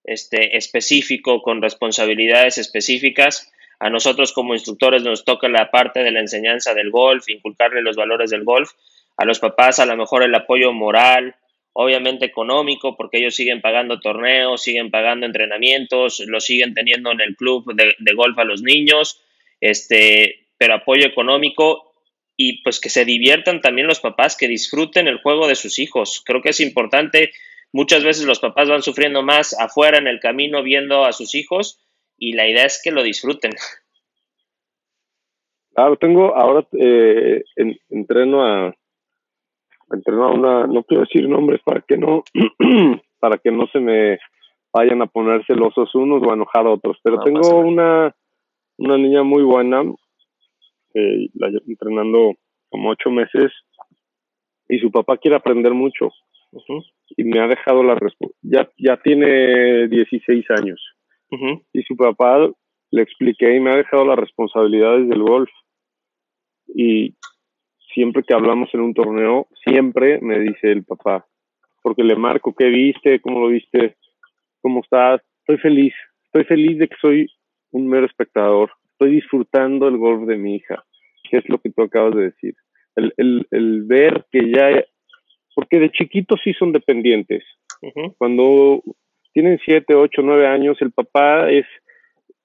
este, 0.04 0.58
específico 0.58 1.40
con 1.40 1.62
responsabilidades 1.62 2.58
específicas 2.58 3.50
a 3.80 3.88
nosotros 3.88 4.34
como 4.34 4.52
instructores 4.52 5.02
nos 5.02 5.24
toca 5.24 5.48
la 5.48 5.70
parte 5.70 6.00
de 6.00 6.10
la 6.10 6.20
enseñanza 6.20 6.74
del 6.74 6.90
golf, 6.90 7.30
inculcarle 7.30 7.80
los 7.80 7.96
valores 7.96 8.28
del 8.28 8.44
golf. 8.44 8.72
A 9.16 9.24
los 9.24 9.38
papás 9.38 9.78
a 9.78 9.86
lo 9.86 9.96
mejor 9.96 10.22
el 10.22 10.34
apoyo 10.34 10.74
moral, 10.74 11.34
obviamente 11.80 12.26
económico, 12.26 12.96
porque 12.96 13.18
ellos 13.18 13.36
siguen 13.36 13.60
pagando 13.60 14.00
torneos, 14.00 14.60
siguen 14.60 14.90
pagando 14.90 15.26
entrenamientos, 15.26 16.18
lo 16.26 16.40
siguen 16.40 16.74
teniendo 16.74 17.12
en 17.12 17.20
el 17.20 17.36
club 17.36 17.72
de, 17.72 17.94
de 17.96 18.14
golf 18.14 18.36
a 18.36 18.42
los 18.42 18.62
niños, 18.62 19.22
este, 19.60 20.48
pero 20.58 20.74
apoyo 20.74 21.06
económico 21.06 21.94
y 22.36 22.64
pues 22.64 22.80
que 22.80 22.90
se 22.90 23.04
diviertan 23.04 23.60
también 23.60 23.86
los 23.86 24.00
papás, 24.00 24.36
que 24.36 24.48
disfruten 24.48 25.06
el 25.06 25.18
juego 25.18 25.46
de 25.46 25.54
sus 25.54 25.78
hijos. 25.78 26.20
Creo 26.26 26.42
que 26.42 26.48
es 26.48 26.58
importante, 26.58 27.30
muchas 27.72 28.02
veces 28.02 28.24
los 28.24 28.40
papás 28.40 28.68
van 28.68 28.82
sufriendo 28.82 29.22
más 29.22 29.54
afuera 29.56 29.98
en 29.98 30.08
el 30.08 30.18
camino 30.18 30.64
viendo 30.64 31.04
a 31.04 31.12
sus 31.12 31.36
hijos 31.36 31.78
y 32.16 32.32
la 32.32 32.48
idea 32.48 32.64
es 32.64 32.80
que 32.82 32.90
lo 32.90 33.04
disfruten. 33.04 33.52
Claro, 35.76 35.96
tengo 35.96 36.34
ahora 36.34 36.66
eh, 36.72 37.44
entreno 37.88 38.44
a 38.44 38.74
entreno 39.90 40.24
a 40.24 40.32
una 40.32 40.66
no 40.66 40.82
quiero 40.84 41.04
decir 41.04 41.28
nombres 41.28 41.60
para 41.64 41.80
que 41.80 41.96
no 41.96 42.22
para 43.20 43.38
que 43.38 43.50
no 43.50 43.66
se 43.68 43.80
me 43.80 44.18
vayan 44.72 45.02
a 45.02 45.06
poner 45.06 45.44
celosos 45.46 45.94
unos 45.94 46.22
o 46.22 46.30
a 46.30 46.34
enojar 46.34 46.66
a 46.66 46.70
otros, 46.70 46.98
pero 47.02 47.20
tengo 47.20 47.58
una 47.58 48.14
una 48.78 48.96
niña 48.96 49.22
muy 49.22 49.42
buena 49.42 49.82
eh, 50.94 51.28
la 51.34 51.48
entrenando 51.66 52.34
como 52.70 52.90
ocho 52.90 53.10
meses 53.10 53.52
y 54.68 54.78
su 54.78 54.90
papá 54.90 55.16
quiere 55.16 55.36
aprender 55.36 55.72
mucho 55.72 56.10
y 57.16 57.24
me 57.24 57.40
ha 57.40 57.46
dejado 57.46 57.82
la 57.82 57.94
respuesta 57.94 58.36
ya 58.42 58.68
ya 58.78 58.96
tiene 58.98 59.88
16 59.88 60.46
años. 60.50 60.80
Y 61.74 61.82
su 61.82 61.94
papá 61.94 62.50
le 62.90 63.02
expliqué 63.02 63.54
y 63.54 63.60
me 63.60 63.70
ha 63.70 63.76
dejado 63.76 64.04
las 64.06 64.18
responsabilidades 64.18 65.08
del 65.08 65.22
golf. 65.22 65.50
Y 66.74 67.14
siempre 67.98 68.22
que 68.22 68.32
hablamos 68.32 68.72
en 68.74 68.80
un 68.80 68.94
torneo, 68.94 69.48
siempre 69.64 70.20
me 70.20 70.38
dice 70.38 70.70
el 70.70 70.84
papá, 70.84 71.26
porque 71.82 72.04
le 72.04 72.14
marco, 72.14 72.54
¿qué 72.56 72.66
viste? 72.66 73.18
¿Cómo 73.18 73.40
lo 73.40 73.48
viste? 73.48 73.96
¿Cómo 74.62 74.82
estás? 74.82 75.20
Estoy 75.40 75.58
feliz, 75.58 75.94
estoy 76.26 76.44
feliz 76.44 76.78
de 76.78 76.86
que 76.86 76.94
soy 77.00 77.26
un 77.72 77.88
mero 77.88 78.06
espectador, 78.06 78.70
estoy 78.92 79.16
disfrutando 79.16 79.88
el 79.88 79.96
golf 79.96 80.28
de 80.28 80.36
mi 80.36 80.54
hija, 80.54 80.84
que 81.28 81.38
es 81.38 81.48
lo 81.48 81.58
que 81.58 81.70
tú 81.70 81.82
acabas 81.82 82.14
de 82.14 82.22
decir. 82.26 82.54
El, 82.94 83.12
el, 83.16 83.48
el 83.50 83.82
ver 83.82 84.24
que 84.30 84.48
ya, 84.48 84.84
porque 85.56 85.80
de 85.80 85.90
chiquitos 85.90 86.40
sí 86.44 86.52
son 86.54 86.70
dependientes. 86.70 87.42
Cuando 88.16 88.80
tienen 89.32 89.58
siete, 89.64 89.96
ocho, 89.96 90.22
nueve 90.22 90.46
años, 90.46 90.80
el 90.80 90.92
papá 90.92 91.50
es, 91.50 91.66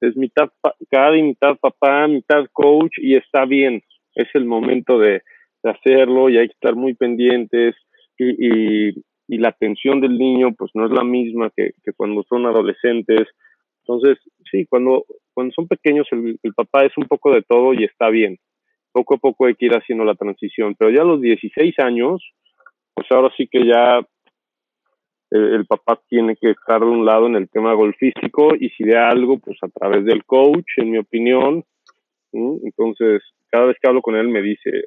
es 0.01 0.17
mitad 0.17 0.49
cada 0.89 1.11
mitad 1.11 1.57
papá, 1.57 2.07
mitad 2.07 2.47
coach 2.51 2.97
y 2.97 3.15
está 3.15 3.45
bien. 3.45 3.83
Es 4.15 4.27
el 4.33 4.45
momento 4.45 4.99
de, 4.99 5.21
hacerlo 5.69 6.30
y 6.30 6.38
hay 6.38 6.47
que 6.47 6.54
estar 6.54 6.76
muy 6.76 6.93
pendientes 6.93 7.76
y, 8.17 8.89
y, 8.89 9.38
la 9.38 9.49
atención 9.49 9.99
del 9.99 10.17
niño 10.17 10.54
pues 10.56 10.71
no 10.76 10.86
es 10.86 10.91
la 10.91 11.04
misma 11.04 11.49
que, 11.56 11.71
que 11.84 11.91
cuando 11.93 12.23
son 12.23 12.45
adolescentes. 12.45 13.28
Entonces, 13.80 14.19
sí, 14.49 14.65
cuando, 14.67 15.06
cuando 15.34 15.52
son 15.54 15.67
pequeños 15.67 16.08
el, 16.12 16.38
el 16.43 16.54
papá 16.54 16.86
es 16.86 16.95
un 16.97 17.06
poco 17.06 17.34
de 17.34 17.41
todo 17.41 17.73
y 17.73 17.84
está 17.84 18.10
bien. 18.10 18.38
Poco 18.91 19.15
a 19.15 19.17
poco 19.17 19.47
hay 19.47 19.56
que 19.56 19.65
ir 19.65 19.73
haciendo 19.73 20.06
la 20.06 20.15
transición, 20.15 20.76
pero 20.78 20.91
ya 20.91 21.02
a 21.02 21.06
los 21.06 21.19
16 21.19 21.80
años, 21.80 22.23
pues 22.93 23.08
ahora 23.12 23.34
sí 23.36 23.47
que 23.47 23.65
ya 23.65 24.06
el 25.34 25.65
papá 25.65 25.99
tiene 26.08 26.36
que 26.36 26.52
estar 26.52 26.80
de 26.80 26.86
un 26.86 27.06
lado 27.06 27.26
en 27.26 27.36
el 27.36 27.49
tema 27.49 27.73
golfístico 27.73 28.54
y 28.56 28.69
si 28.69 28.84
de 28.84 28.97
algo, 28.97 29.39
pues 29.39 29.58
a 29.63 29.67
través 29.67 30.06
del 30.06 30.23
coach, 30.26 30.78
en 30.78 30.91
mi 30.91 30.99
opinión. 30.99 31.63
Entonces, 32.32 33.23
cada 33.49 33.65
vez 33.65 33.78
que 33.82 33.88
hablo 33.88 34.02
con 34.02 34.15
él 34.15 34.28
me 34.28 34.43
dice, 34.43 34.86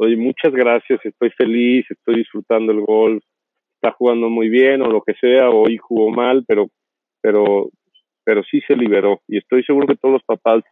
oye, 0.00 0.16
muchas 0.16 0.52
gracias, 0.52 0.98
estoy 1.04 1.30
feliz, 1.30 1.84
estoy 1.90 2.16
disfrutando 2.16 2.72
el 2.72 2.80
golf, 2.80 3.22
está 3.74 3.92
jugando 3.92 4.30
muy 4.30 4.48
bien 4.48 4.80
o 4.80 4.86
lo 4.86 5.02
que 5.02 5.12
sea, 5.20 5.50
hoy 5.50 5.76
jugó 5.76 6.10
mal, 6.10 6.42
pero, 6.48 6.68
pero, 7.20 7.70
pero 8.24 8.42
sí 8.50 8.62
se 8.66 8.76
liberó. 8.76 9.20
Y 9.28 9.36
estoy 9.36 9.62
seguro 9.62 9.86
que 9.86 9.96
todos 9.96 10.14
los 10.14 10.24
papás, 10.24 10.64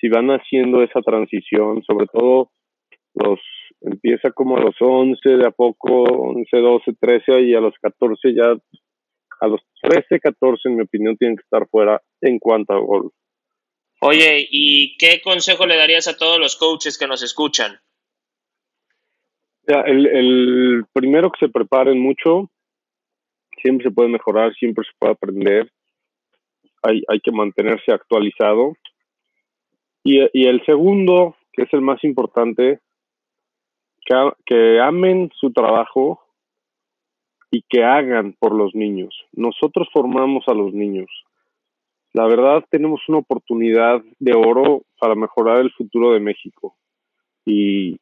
si 0.00 0.08
van 0.08 0.28
haciendo 0.30 0.82
esa 0.82 1.02
transición, 1.02 1.82
sobre 1.82 2.06
todo 2.06 2.52
los 3.14 3.38
empieza 3.82 4.30
como 4.30 4.56
a 4.56 4.60
los 4.60 4.74
11, 4.80 5.28
de 5.28 5.46
a 5.46 5.50
poco 5.50 6.04
11, 6.04 6.56
12, 6.56 6.92
13 6.98 7.42
y 7.42 7.54
a 7.54 7.60
los 7.60 7.74
14 7.82 8.34
ya, 8.34 8.56
a 9.40 9.46
los 9.46 9.60
13, 9.82 10.20
14 10.20 10.70
en 10.70 10.76
mi 10.76 10.82
opinión 10.84 11.18
tienen 11.18 11.36
que 11.36 11.42
estar 11.42 11.68
fuera 11.68 12.00
en 12.22 12.38
cuanto 12.38 12.72
a 12.72 12.78
gol. 12.78 13.10
Oye, 14.00 14.48
¿y 14.50 14.96
qué 14.96 15.20
consejo 15.22 15.66
le 15.66 15.76
darías 15.76 16.08
a 16.08 16.16
todos 16.16 16.38
los 16.38 16.56
coaches 16.56 16.96
que 16.96 17.06
nos 17.06 17.22
escuchan? 17.22 17.78
El, 19.66 20.84
primero 20.92 21.30
que 21.30 21.46
se 21.46 21.52
preparen 21.52 21.98
mucho, 21.98 22.50
siempre 23.62 23.88
se 23.88 23.94
puede 23.94 24.08
mejorar, 24.10 24.54
siempre 24.54 24.84
se 24.84 24.92
puede 24.98 25.12
aprender, 25.12 25.70
hay, 26.82 27.02
hay 27.08 27.20
que 27.20 27.32
mantenerse 27.32 27.92
actualizado. 27.92 28.74
Y, 30.02 30.20
y 30.32 30.46
el 30.46 30.64
segundo, 30.66 31.36
que 31.52 31.62
es 31.62 31.72
el 31.72 31.80
más 31.80 32.04
importante, 32.04 32.80
que, 34.44 34.80
amen 34.80 35.30
su 35.38 35.52
trabajo 35.52 36.20
y 37.50 37.62
que 37.68 37.84
hagan 37.84 38.34
por 38.38 38.54
los 38.54 38.74
niños. 38.74 39.14
Nosotros 39.32 39.88
formamos 39.92 40.44
a 40.48 40.54
los 40.54 40.72
niños. 40.72 41.08
La 42.12 42.26
verdad 42.26 42.64
tenemos 42.70 43.00
una 43.08 43.18
oportunidad 43.18 44.02
de 44.18 44.34
oro 44.34 44.82
para 44.98 45.14
mejorar 45.14 45.58
el 45.60 45.72
futuro 45.72 46.12
de 46.12 46.20
México. 46.20 46.76
Y 47.44 47.96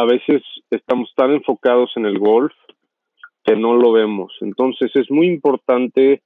a 0.00 0.04
veces 0.06 0.42
estamos 0.70 1.12
tan 1.14 1.32
enfocados 1.32 1.90
en 1.96 2.06
el 2.06 2.18
golf 2.18 2.54
que 3.44 3.54
no 3.54 3.74
lo 3.74 3.92
vemos. 3.92 4.32
Entonces 4.40 4.90
es 4.94 5.10
muy 5.10 5.26
importante 5.26 6.22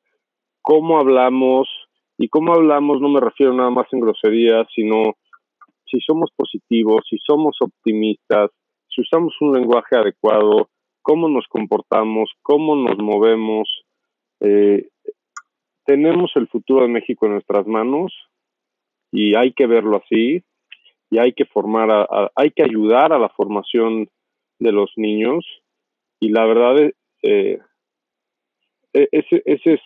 cómo 0.63 1.01
hablamos 1.01 1.69
y 2.17 2.29
cómo 2.29 2.55
hablamos 2.55 3.01
no 3.01 3.09
me 3.09 3.21
refiero 3.21 3.53
nada 3.53 3.71
más 3.71 3.87
en 3.93 3.99
groserías, 3.99 4.69
sino 4.73 5.15
si 5.87 5.99
somos 6.01 6.31
positivos, 6.37 7.05
si 7.11 7.19
somos 7.19 7.57
optimistas, 7.61 8.51
si 8.89 9.01
usamos 9.01 9.35
un 9.41 9.55
lenguaje 9.55 9.97
adecuado, 9.97 10.69
cómo 11.03 11.29
nos 11.29 11.47
comportamos, 11.49 12.31
cómo 12.43 12.77
nos 12.77 12.97
movemos. 12.99 13.69
Eh, 14.39 14.87
tenemos 15.85 16.31
el 16.37 16.47
futuro 16.47 16.83
de 16.83 16.93
México 16.93 17.27
en 17.27 17.33
nuestras 17.33 17.67
manos 17.67 18.13
y 19.11 19.35
hay 19.37 19.53
que 19.53 19.67
verlo 19.67 19.97
así 19.97 20.45
y 21.11 21.19
hay 21.19 21.33
que 21.33 21.45
formar, 21.45 21.91
a, 21.91 22.31
hay 22.35 22.51
que 22.51 22.63
ayudar 22.63 23.13
a 23.13 23.19
la 23.19 23.29
formación 23.29 24.09
de 24.59 24.73
los 24.73 24.93
niños 24.97 25.45
y 26.21 26.31
la 26.31 26.45
verdad 26.47 26.91
eh, 27.23 27.59
e, 28.93 29.09
ese, 29.13 29.43
ese 29.45 29.75
es 29.75 29.81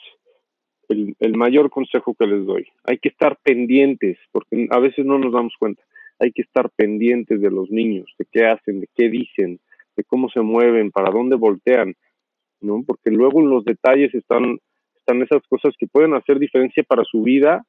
el, 0.89 1.15
el, 1.19 1.37
mayor 1.37 1.71
consejo 1.71 2.15
que 2.15 2.27
les 2.27 2.47
doy. 2.47 2.67
Hay 2.85 2.99
que 2.99 3.09
estar 3.11 3.39
pendientes 3.43 4.19
porque 4.33 4.69
a 4.71 4.79
veces 4.79 5.05
no 5.05 5.19
nos 5.19 5.33
damos 5.33 5.55
cuenta 5.59 5.83
hay 6.19 6.33
que 6.33 6.43
estar 6.43 6.71
pendientes 6.71 7.41
de 7.41 7.51
los 7.51 7.71
niños, 7.71 8.13
de 8.19 8.27
qué 8.31 8.47
hacen, 8.47 8.81
de 8.81 8.89
qué 8.95 9.09
dicen, 9.09 9.61
de 9.97 10.05
cómo 10.05 10.29
se 10.29 10.41
mueven, 10.41 10.91
para 10.91 11.11
dónde 11.11 11.37
voltean. 11.37 11.95
¿no? 12.61 12.83
Porque 12.87 13.11
luego 13.11 13.41
en 13.41 13.51
los 13.51 13.65
detalles 13.65 14.13
están, 14.15 14.59
están 14.97 15.23
esas 15.23 15.43
cosas 15.49 15.75
que 15.79 15.87
pueden 15.87 16.15
hacer 16.15 16.39
diferencia 16.39 16.83
para 16.83 17.05
su 17.05 17.23
vida 17.23 17.65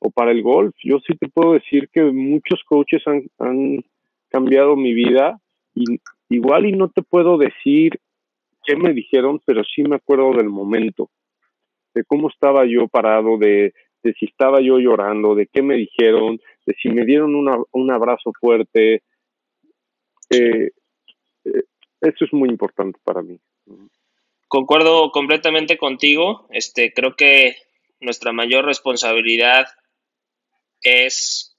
o 0.00 0.10
para 0.10 0.32
el 0.32 0.42
golf. 0.42 0.74
Yo 0.82 0.98
sí 1.06 1.16
te 1.16 1.28
puedo 1.28 1.52
decir 1.52 1.88
que 1.92 2.02
muchos 2.02 2.62
coaches 2.64 3.02
han, 3.06 3.84
cambiado 4.28 4.76
mi 4.76 4.94
vida 4.94 5.40
y 5.74 5.98
igual 6.28 6.64
y 6.64 6.70
no 6.70 6.88
te 6.88 7.02
puedo 7.02 7.36
decir 7.36 7.98
qué 8.64 8.76
me 8.76 8.92
dijeron, 8.92 9.40
pero 9.44 9.64
sí 9.64 9.82
me 9.82 9.96
acuerdo 9.96 10.32
del 10.34 10.48
momento, 10.48 11.10
de 11.94 12.04
cómo 12.04 12.28
estaba 12.28 12.64
yo 12.64 12.86
parado, 12.86 13.38
de, 13.38 13.74
de 14.04 14.12
si 14.14 14.26
estaba 14.26 14.60
yo 14.60 14.78
llorando, 14.78 15.34
de 15.34 15.48
qué 15.48 15.62
me 15.62 15.74
dijeron, 15.74 16.38
de 16.64 16.74
si 16.80 16.90
me 16.90 17.04
dieron 17.04 17.34
una, 17.34 17.58
un 17.72 17.90
abrazo 17.90 18.30
fuerte. 18.40 19.02
Eh, 20.30 20.70
eh, 21.44 21.62
eso 22.00 22.24
es 22.24 22.32
muy 22.32 22.48
importante 22.48 23.00
para 23.02 23.22
mí. 23.22 23.38
Concuerdo 24.46 25.10
completamente 25.10 25.76
contigo. 25.76 26.46
Este, 26.50 26.92
creo 26.92 27.14
que 27.16 27.56
nuestra 28.00 28.32
mayor 28.32 28.64
responsabilidad 28.64 29.66
es 30.82 31.56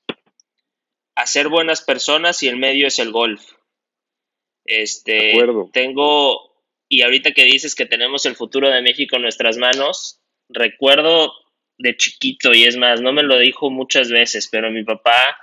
hacer 1.15 1.49
buenas 1.49 1.81
personas 1.81 2.41
y 2.43 2.47
el 2.47 2.57
medio 2.57 2.87
es 2.87 2.99
el 2.99 3.11
golf. 3.11 3.41
Este, 4.65 5.33
tengo, 5.73 6.63
y 6.87 7.01
ahorita 7.01 7.31
que 7.31 7.43
dices 7.43 7.75
que 7.75 7.85
tenemos 7.85 8.25
el 8.25 8.35
futuro 8.35 8.69
de 8.69 8.81
México 8.81 9.15
en 9.15 9.23
nuestras 9.23 9.57
manos, 9.57 10.21
recuerdo 10.49 11.33
de 11.77 11.97
chiquito, 11.97 12.53
y 12.53 12.65
es 12.65 12.77
más, 12.77 13.01
no 13.01 13.11
me 13.11 13.23
lo 13.23 13.37
dijo 13.37 13.69
muchas 13.69 14.11
veces, 14.11 14.47
pero 14.51 14.69
mi 14.69 14.83
papá, 14.83 15.37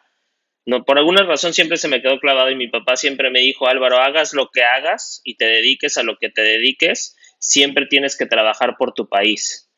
no, 0.66 0.84
por 0.84 0.98
alguna 0.98 1.24
razón 1.24 1.52
siempre 1.52 1.78
se 1.78 1.88
me 1.88 2.00
quedó 2.00 2.20
clavado 2.20 2.50
y 2.50 2.56
mi 2.56 2.68
papá 2.68 2.96
siempre 2.96 3.30
me 3.30 3.40
dijo, 3.40 3.66
Álvaro, 3.66 3.98
hagas 3.98 4.34
lo 4.34 4.50
que 4.50 4.62
hagas 4.62 5.20
y 5.24 5.36
te 5.36 5.46
dediques 5.46 5.98
a 5.98 6.02
lo 6.02 6.16
que 6.18 6.30
te 6.30 6.42
dediques, 6.42 7.16
siempre 7.40 7.86
tienes 7.86 8.16
que 8.16 8.26
trabajar 8.26 8.76
por 8.78 8.94
tu 8.94 9.08
país. 9.08 9.70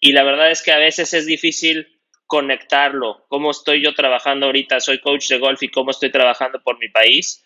Y 0.00 0.12
la 0.12 0.24
verdad 0.24 0.50
es 0.50 0.62
que 0.62 0.72
a 0.72 0.78
veces 0.78 1.14
es 1.14 1.26
difícil 1.26 1.97
conectarlo, 2.28 3.24
cómo 3.28 3.50
estoy 3.50 3.82
yo 3.82 3.94
trabajando 3.94 4.46
ahorita, 4.46 4.80
soy 4.80 5.00
coach 5.00 5.28
de 5.28 5.38
golf 5.38 5.62
y 5.62 5.70
cómo 5.70 5.90
estoy 5.90 6.12
trabajando 6.12 6.62
por 6.62 6.78
mi 6.78 6.88
país, 6.88 7.42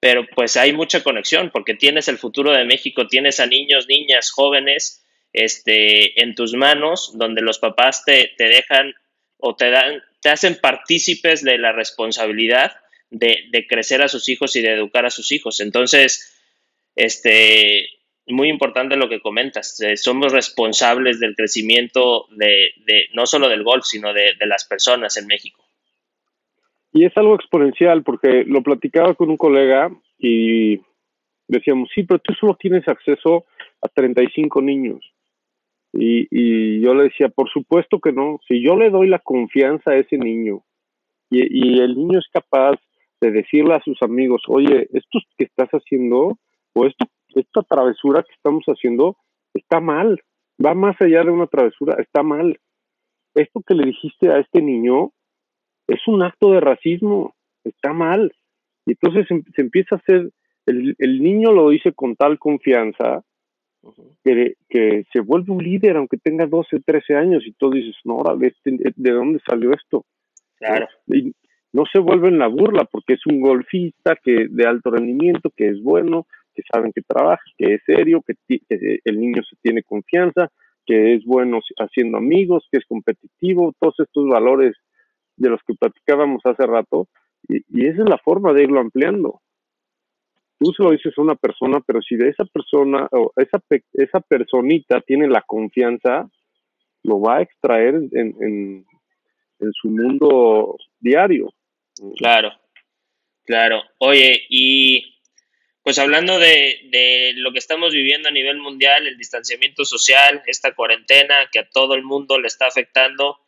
pero 0.00 0.26
pues 0.34 0.56
hay 0.56 0.72
mucha 0.72 1.04
conexión 1.04 1.50
porque 1.52 1.74
tienes 1.74 2.08
el 2.08 2.18
futuro 2.18 2.50
de 2.50 2.64
México, 2.64 3.06
tienes 3.06 3.40
a 3.40 3.46
niños, 3.46 3.86
niñas, 3.88 4.30
jóvenes 4.30 5.04
este, 5.34 6.20
en 6.22 6.34
tus 6.34 6.54
manos, 6.54 7.12
donde 7.14 7.42
los 7.42 7.58
papás 7.58 8.04
te, 8.04 8.32
te 8.36 8.44
dejan 8.44 8.94
o 9.36 9.54
te 9.54 9.70
dan, 9.70 10.02
te 10.22 10.30
hacen 10.30 10.58
partícipes 10.60 11.42
de 11.42 11.58
la 11.58 11.72
responsabilidad 11.72 12.72
de, 13.10 13.44
de, 13.50 13.66
crecer 13.66 14.00
a 14.00 14.08
sus 14.08 14.30
hijos 14.30 14.56
y 14.56 14.62
de 14.62 14.72
educar 14.72 15.04
a 15.04 15.10
sus 15.10 15.30
hijos. 15.30 15.60
Entonces, 15.60 16.34
este, 16.96 17.86
muy 18.32 18.48
importante 18.48 18.96
lo 18.96 19.08
que 19.08 19.20
comentas. 19.20 19.80
Eh, 19.80 19.96
somos 19.96 20.32
responsables 20.32 21.20
del 21.20 21.34
crecimiento 21.34 22.26
de, 22.30 22.72
no 23.14 23.26
solo 23.26 23.48
del 23.48 23.62
golf, 23.62 23.84
sino 23.84 24.12
de, 24.12 24.34
las 24.46 24.66
personas 24.66 25.16
en 25.16 25.26
México. 25.26 25.62
Y 26.92 27.04
es 27.04 27.16
algo 27.16 27.34
exponencial 27.34 28.02
porque 28.02 28.44
lo 28.46 28.62
platicaba 28.62 29.14
con 29.14 29.30
un 29.30 29.36
colega 29.36 29.90
y 30.18 30.80
decíamos, 31.48 31.88
sí, 31.94 32.02
pero 32.02 32.18
tú 32.20 32.34
solo 32.34 32.56
tienes 32.56 32.86
acceso 32.86 33.46
a 33.80 33.88
35 33.88 34.60
niños. 34.60 35.00
Y, 35.92 36.26
y 36.30 36.80
yo 36.80 36.94
le 36.94 37.04
decía, 37.04 37.28
por 37.28 37.50
supuesto 37.50 37.98
que 38.00 38.12
no. 38.12 38.40
Si 38.48 38.62
yo 38.62 38.76
le 38.76 38.90
doy 38.90 39.08
la 39.08 39.18
confianza 39.18 39.92
a 39.92 39.96
ese 39.96 40.16
niño 40.16 40.64
y, 41.30 41.76
y 41.76 41.80
el 41.80 41.94
niño 41.96 42.18
es 42.18 42.26
capaz 42.32 42.78
de 43.20 43.30
decirle 43.30 43.74
a 43.74 43.82
sus 43.82 44.02
amigos, 44.02 44.42
oye, 44.48 44.88
esto 44.92 45.20
que 45.38 45.44
estás 45.44 45.70
haciendo 45.70 46.38
o 46.74 46.86
esto 46.86 47.06
esta 47.34 47.62
travesura 47.62 48.22
que 48.22 48.32
estamos 48.34 48.64
haciendo 48.66 49.16
está 49.54 49.80
mal, 49.80 50.20
va 50.64 50.74
más 50.74 51.00
allá 51.00 51.22
de 51.24 51.30
una 51.30 51.46
travesura, 51.46 51.96
está 52.00 52.22
mal. 52.22 52.58
Esto 53.34 53.60
que 53.66 53.74
le 53.74 53.86
dijiste 53.86 54.30
a 54.30 54.38
este 54.38 54.62
niño 54.62 55.12
es 55.86 56.00
un 56.06 56.22
acto 56.22 56.52
de 56.52 56.60
racismo, 56.60 57.34
está 57.64 57.92
mal. 57.92 58.32
Y 58.86 58.92
entonces 58.92 59.26
se, 59.28 59.60
empieza 59.60 59.96
a 59.96 59.98
hacer, 59.98 60.30
el, 60.66 60.94
el, 60.98 61.22
niño 61.22 61.52
lo 61.52 61.70
dice 61.70 61.92
con 61.92 62.16
tal 62.16 62.38
confianza 62.38 63.24
que, 64.24 64.54
que, 64.68 65.04
se 65.12 65.20
vuelve 65.20 65.52
un 65.52 65.62
líder 65.62 65.96
aunque 65.96 66.16
tenga 66.18 66.46
12, 66.46 66.80
13 66.80 67.16
años 67.16 67.42
y 67.46 67.52
tú 67.52 67.70
dices, 67.70 67.96
no, 68.04 68.22
este, 68.40 68.92
¿de, 68.96 69.10
dónde 69.10 69.40
salió 69.46 69.72
esto? 69.72 70.04
Claro. 70.56 70.86
Y 71.08 71.32
no 71.72 71.84
se 71.92 71.98
vuelve 71.98 72.28
en 72.28 72.38
la 72.38 72.48
burla 72.48 72.84
porque 72.84 73.14
es 73.14 73.26
un 73.26 73.40
golfista 73.40 74.16
que 74.22 74.46
de 74.48 74.66
alto 74.66 74.90
rendimiento, 74.90 75.50
que 75.56 75.68
es 75.68 75.82
bueno, 75.82 76.26
que 76.54 76.62
saben 76.70 76.92
que 76.92 77.02
trabaja, 77.02 77.42
que 77.56 77.74
es 77.74 77.82
serio, 77.84 78.22
que, 78.22 78.34
el 79.04 79.20
niño 79.20 79.42
se 79.48 79.56
tiene 79.62 79.82
confianza, 79.82 80.48
que 80.84 81.14
es 81.14 81.24
bueno 81.24 81.60
haciendo 81.78 82.18
amigos, 82.18 82.66
que 82.70 82.78
es 82.78 82.84
competitivo, 82.86 83.74
todos 83.78 83.94
estos 84.00 84.28
valores 84.28 84.76
de 85.36 85.50
los 85.50 85.60
que 85.66 85.74
platicábamos 85.74 86.42
hace 86.44 86.66
rato, 86.66 87.08
y, 87.48 87.86
esa 87.86 88.02
es 88.02 88.08
la 88.08 88.18
forma 88.18 88.52
de 88.52 88.64
irlo 88.64 88.80
ampliando. 88.80 89.40
Tú 90.58 90.72
se 90.76 90.82
lo 90.82 90.92
dices 90.92 91.12
a 91.16 91.22
una 91.22 91.34
persona, 91.34 91.80
pero 91.84 92.00
si 92.00 92.16
de 92.16 92.28
esa 92.28 92.44
persona 92.44 93.08
o 93.10 93.32
esa, 93.36 93.60
esa 93.94 94.20
personita 94.20 95.00
tiene 95.00 95.26
la 95.26 95.42
confianza, 95.42 96.28
lo 97.02 97.20
va 97.20 97.38
a 97.38 97.42
extraer 97.42 97.96
en, 97.96 98.34
en, 98.40 98.86
en 99.58 99.72
su 99.72 99.90
mundo 99.90 100.76
diario. 101.00 101.52
Claro, 102.16 102.50
claro. 103.44 103.82
Oye, 103.98 104.40
y 104.48 105.04
pues 105.82 105.98
hablando 105.98 106.38
de, 106.38 107.32
lo 107.36 107.52
que 107.52 107.58
estamos 107.58 107.92
viviendo 107.92 108.28
a 108.28 108.32
nivel 108.32 108.58
mundial, 108.58 109.06
el 109.06 109.16
distanciamiento 109.16 109.84
social, 109.84 110.42
esta 110.46 110.74
cuarentena 110.74 111.48
que 111.50 111.58
a 111.58 111.68
todo 111.68 111.94
el 111.94 112.04
mundo 112.04 112.38
le 112.38 112.46
está 112.46 112.66
afectando, 112.66 113.38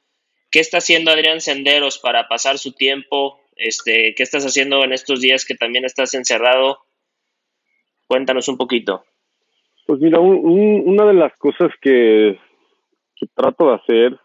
¿qué 0.50 0.58
está 0.58 0.78
haciendo 0.78 1.12
Adrián 1.12 1.40
Senderos 1.40 1.98
para 1.98 2.26
pasar 2.26 2.58
su 2.58 2.72
tiempo? 2.72 3.40
Este, 3.54 4.14
¿Qué 4.16 4.22
estás 4.24 4.44
haciendo 4.44 4.82
en 4.82 4.92
estos 4.92 5.20
días 5.20 5.44
que 5.44 5.54
también 5.54 5.84
estás 5.84 6.14
encerrado? 6.14 6.80
Cuéntanos 8.08 8.48
un 8.48 8.56
poquito. 8.56 9.04
Pues 9.86 10.00
mira, 10.00 10.18
una 10.18 11.06
de 11.06 11.14
las 11.14 11.36
cosas 11.36 11.70
que, 11.80 12.38
trato 13.34 13.68
de 13.68 13.74
hacer 13.74 14.20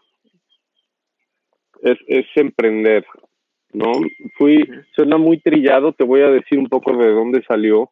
es, 1.82 1.98
es 2.08 2.26
emprender, 2.34 3.06
¿no? 3.72 3.92
Fui, 4.36 4.68
suena 4.96 5.16
muy 5.16 5.38
trillado, 5.40 5.92
te 5.92 6.04
voy 6.04 6.22
a 6.22 6.28
decir 6.28 6.58
un 6.58 6.68
poco 6.68 6.94
de 6.96 7.10
dónde 7.12 7.42
salió 7.44 7.90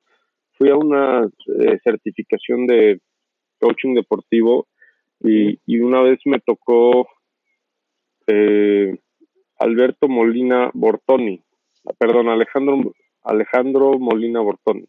fui 0.59 0.71
a 0.71 0.77
una 0.77 1.25
eh, 1.25 1.79
certificación 1.83 2.67
de 2.67 3.01
coaching 3.61 3.95
deportivo 3.95 4.67
y, 5.21 5.59
y 5.65 5.81
una 5.81 6.03
vez 6.03 6.19
me 6.25 6.41
tocó 6.41 7.09
eh, 8.27 8.99
Alberto 9.59 10.09
Molina 10.09 10.71
Bortoni, 10.75 11.43
perdón, 11.99 12.29
Alejandro 12.29 12.93
Alejandro 13.23 13.99
Molina 13.99 14.41
Bortoni. 14.41 14.85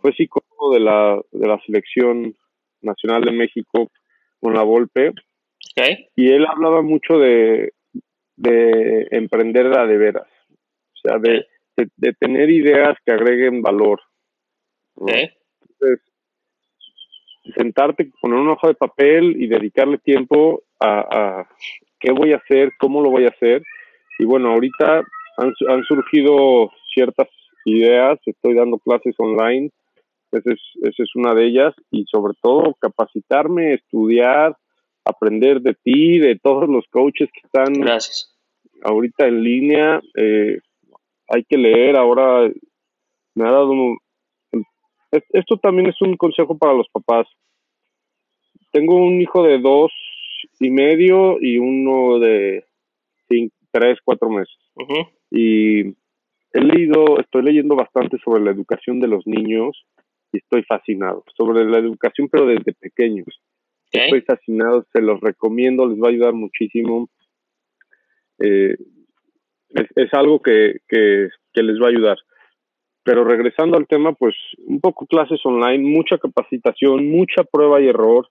Fue 0.00 0.12
psicólogo 0.12 0.74
de 0.74 0.80
la, 0.80 1.20
de 1.30 1.46
la 1.46 1.58
selección 1.64 2.34
nacional 2.80 3.22
de 3.22 3.32
México 3.32 3.90
con 4.40 4.54
la 4.54 4.62
Volpe. 4.62 5.12
Y 6.16 6.28
él 6.32 6.44
hablaba 6.46 6.82
mucho 6.82 7.18
de, 7.18 7.72
de 8.36 9.06
emprender 9.10 9.66
a 9.78 9.86
de 9.86 9.96
veras. 9.96 10.28
O 10.50 11.08
sea, 11.08 11.18
de, 11.18 11.46
de, 11.76 12.12
tener 12.14 12.50
ideas 12.50 12.96
que 13.04 13.12
agreguen 13.12 13.62
valor. 13.62 14.00
Entonces, 14.96 16.00
sentarte, 17.56 18.10
poner 18.20 18.38
una 18.38 18.52
hoja 18.52 18.68
de 18.68 18.74
papel 18.74 19.36
y 19.42 19.46
dedicarle 19.46 19.98
tiempo 19.98 20.62
a, 20.80 21.46
qué 22.00 22.12
voy 22.12 22.32
a 22.32 22.36
hacer, 22.36 22.72
cómo 22.78 23.02
lo 23.02 23.10
voy 23.10 23.24
a 23.24 23.30
hacer. 23.30 23.62
Y 24.18 24.24
bueno, 24.24 24.52
ahorita 24.52 25.04
han, 25.38 25.52
han 25.68 25.84
surgido 25.84 26.70
ciertas 26.92 27.28
ideas, 27.64 28.18
estoy 28.26 28.54
dando 28.54 28.78
clases 28.78 29.14
online, 29.18 29.70
esa 30.32 30.50
es, 30.52 30.60
esa 30.82 31.02
es 31.02 31.14
una 31.14 31.34
de 31.34 31.46
ellas, 31.46 31.74
y 31.90 32.04
sobre 32.06 32.34
todo 32.40 32.74
capacitarme, 32.80 33.74
estudiar, 33.74 34.56
aprender 35.04 35.60
de 35.60 35.74
ti, 35.74 36.18
de 36.18 36.38
todos 36.38 36.68
los 36.68 36.86
coaches 36.88 37.28
que 37.32 37.40
están 37.44 37.74
Gracias. 37.74 38.34
ahorita 38.82 39.26
en 39.26 39.42
línea. 39.42 40.00
Eh, 40.16 40.58
hay 41.28 41.44
que 41.44 41.56
leer, 41.56 41.96
ahora 41.96 42.50
me 43.34 43.48
ha 43.48 43.50
dado 43.50 43.74
esto 45.12 45.56
también 45.58 45.88
es 45.88 46.00
un 46.00 46.16
consejo 46.16 46.56
para 46.56 46.74
los 46.74 46.88
papás. 46.88 47.26
Tengo 48.70 48.96
un 48.96 49.20
hijo 49.20 49.42
de 49.42 49.58
dos 49.58 49.92
y 50.58 50.70
medio 50.70 51.38
y 51.40 51.58
uno 51.58 52.18
de 52.18 52.64
tres, 53.70 53.98
cuatro 54.04 54.30
meses. 54.30 54.56
Y 55.30 55.80
he 56.52 56.60
leído, 56.60 57.18
estoy 57.20 57.42
leyendo 57.42 57.76
bastante 57.76 58.18
sobre 58.24 58.42
la 58.42 58.50
educación 58.50 59.00
de 59.00 59.08
los 59.08 59.26
niños 59.26 59.84
y 60.32 60.38
estoy 60.38 60.62
fascinado. 60.64 61.24
Sobre 61.36 61.64
la 61.64 61.78
educación, 61.78 62.28
pero 62.30 62.46
desde 62.46 62.72
pequeños. 62.72 63.28
Estoy 63.90 64.22
fascinado, 64.22 64.86
se 64.92 65.02
los 65.02 65.20
recomiendo, 65.20 65.86
les 65.86 65.98
va 65.98 66.06
a 66.06 66.10
ayudar 66.10 66.32
muchísimo. 66.32 67.10
Eh, 68.38 68.76
es, 69.68 70.14
algo 70.14 70.40
que, 70.40 70.80
que, 70.88 71.28
que 71.52 71.62
les 71.62 71.80
va 71.80 71.86
a 71.86 71.90
ayudar. 71.90 72.18
Pero 73.04 73.24
regresando 73.24 73.76
al 73.76 73.86
tema, 73.86 74.12
pues 74.12 74.34
un 74.66 74.80
poco 74.80 75.06
clases 75.06 75.40
online, 75.44 75.78
mucha 75.78 76.18
capacitación, 76.18 77.10
mucha 77.10 77.42
prueba 77.42 77.80
y 77.80 77.88
error. 77.88 78.28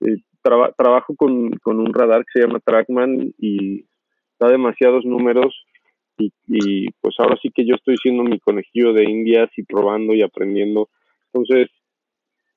Eh, 0.00 0.16
trabajo 0.42 1.14
con, 1.14 1.52
un 1.64 1.94
radar 1.94 2.24
que 2.24 2.40
se 2.40 2.46
llama 2.46 2.58
Trackman 2.58 3.32
y 3.38 3.84
da 4.40 4.48
demasiados 4.48 5.04
números 5.04 5.54
y, 6.18 6.32
y, 6.48 6.90
pues 7.00 7.14
ahora 7.18 7.38
sí 7.40 7.50
que 7.54 7.64
yo 7.64 7.76
estoy 7.76 7.96
siendo 7.96 8.24
mi 8.24 8.40
conejillo 8.40 8.92
de 8.92 9.04
indias 9.04 9.50
y 9.56 9.62
probando 9.62 10.14
y 10.14 10.22
aprendiendo. 10.22 10.88
Entonces, 11.32 11.70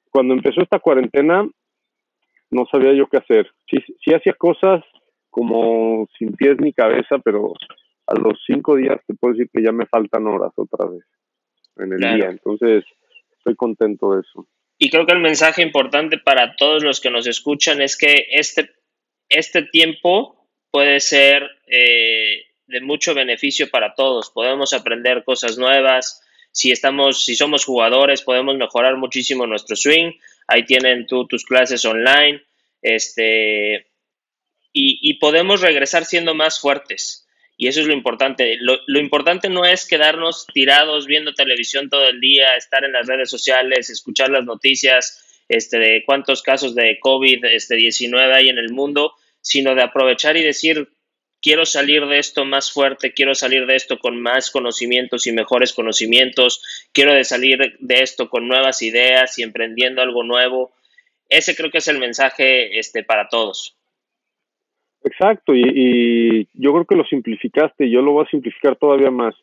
cuando 0.10 0.34
empezó 0.34 0.62
esta 0.62 0.80
cuarentena, 0.80 1.48
no 2.50 2.66
sabía 2.72 2.94
yo 2.94 3.08
qué 3.08 3.18
hacer. 3.18 3.52
Sí, 3.70 3.78
sí 4.04 4.14
hacía 4.16 4.34
cosas 4.34 4.84
como 5.30 6.08
sin 6.18 6.34
pies 6.36 6.58
ni 6.60 6.74
cabeza, 6.74 7.20
pero 7.24 7.54
a 8.08 8.20
los 8.20 8.40
cinco 8.48 8.76
días 8.76 9.00
te 9.06 9.14
puedo 9.14 9.34
decir 9.34 9.50
que 9.54 9.64
ya 9.64 9.72
me 9.72 9.86
faltan 9.86 10.26
horas 10.26 10.52
otra 10.56 10.88
vez 10.88 11.06
en 11.78 11.94
el 11.94 12.00
día. 12.00 12.30
Entonces, 12.30 12.84
estoy 13.38 13.56
contento 13.56 14.16
de 14.16 14.22
eso. 14.22 14.48
Y 14.78 14.90
creo 14.90 15.06
que 15.06 15.14
el 15.14 15.22
mensaje 15.22 15.62
importante 15.62 16.18
para 16.18 16.56
todos 16.56 16.84
los 16.84 17.00
que 17.00 17.10
nos 17.10 17.28
escuchan 17.28 17.82
es 17.82 17.98
que 17.98 18.28
este, 18.32 18.72
este 19.30 19.64
tiempo 19.64 20.50
puede 20.72 21.00
ser 21.00 21.44
eh, 21.68 22.44
de 22.68 22.82
mucho 22.82 23.14
beneficio 23.14 23.70
para 23.70 23.94
todos. 23.96 24.32
Podemos 24.32 24.74
aprender 24.74 25.24
cosas 25.24 25.58
nuevas. 25.58 26.22
Si 26.52 26.72
estamos, 26.72 27.24
si 27.24 27.36
somos 27.36 27.64
jugadores, 27.64 28.22
podemos 28.22 28.58
mejorar 28.58 28.98
muchísimo 28.98 29.48
nuestro 29.48 29.76
swing. 29.76 30.12
Ahí 30.48 30.66
tienen 30.66 31.08
tú 31.08 31.26
tus 31.28 31.46
clases 31.46 31.86
online. 31.86 32.42
Este, 32.82 33.88
y, 34.74 35.00
y 35.10 35.14
podemos 35.16 35.62
regresar 35.62 36.04
siendo 36.04 36.36
más 36.36 36.60
fuertes. 36.60 37.25
Y 37.58 37.68
eso 37.68 37.82
es 37.82 37.88
lo 37.88 37.94
importante. 37.94 38.58
Lo, 38.60 38.80
lo, 38.88 39.00
importante 39.00 39.50
no 39.50 39.66
es 39.66 39.86
quedarnos 39.86 40.46
tirados 40.54 41.08
viendo 41.08 41.34
televisión 41.34 41.90
todo 41.90 42.08
el 42.08 42.20
día, 42.20 42.56
estar 42.58 42.84
en 42.84 42.92
las 42.92 43.08
redes 43.08 43.30
sociales, 43.30 43.90
escuchar 43.90 44.30
las 44.30 44.44
noticias 44.46 45.26
este, 45.48 45.78
de 45.78 46.04
cuántos 46.06 46.42
casos 46.42 46.76
de 46.76 47.00
COVID-19 47.00 47.54
este, 47.54 48.34
hay 48.34 48.50
en 48.50 48.58
el 48.58 48.72
mundo, 48.72 49.14
sino 49.42 49.76
de 49.76 49.84
aprovechar 49.84 50.38
y 50.38 50.44
decir, 50.44 50.90
quiero 51.42 51.66
salir 51.66 52.06
de 52.08 52.18
esto 52.18 52.46
más 52.46 52.72
fuerte, 52.72 53.14
quiero 53.14 53.36
salir 53.36 53.68
de 53.68 53.76
esto 53.76 54.00
con 54.00 54.20
más 54.20 54.50
conocimientos 54.50 55.28
y 55.28 55.32
mejores 55.32 55.74
conocimientos, 55.74 56.62
quiero 56.92 57.14
de 57.14 57.24
salir 57.24 57.78
de 57.80 58.02
esto 58.02 58.30
con 58.30 58.48
nuevas 58.48 58.82
ideas 58.82 59.38
y 59.38 59.44
emprendiendo 59.44 60.02
algo 60.02 60.24
nuevo. 60.24 60.74
Ese 61.30 61.56
creo 61.56 61.72
que 61.72 61.78
es 61.80 61.88
el 61.88 62.00
mensaje 62.00 62.80
este, 62.80 63.04
para 63.04 63.30
todos. 63.30 63.75
Exacto, 65.06 65.54
y, 65.56 66.48
yo 66.54 66.74
creo 66.74 66.86
que 66.86 66.96
lo 66.96 67.06
simplificaste 67.06 67.86
y 67.86 67.92
yo 67.92 68.02
lo 68.02 68.14
voy 68.14 68.26
a 68.26 68.30
simplificar 68.30 68.76
todavía 68.76 69.12
más. 69.12 69.36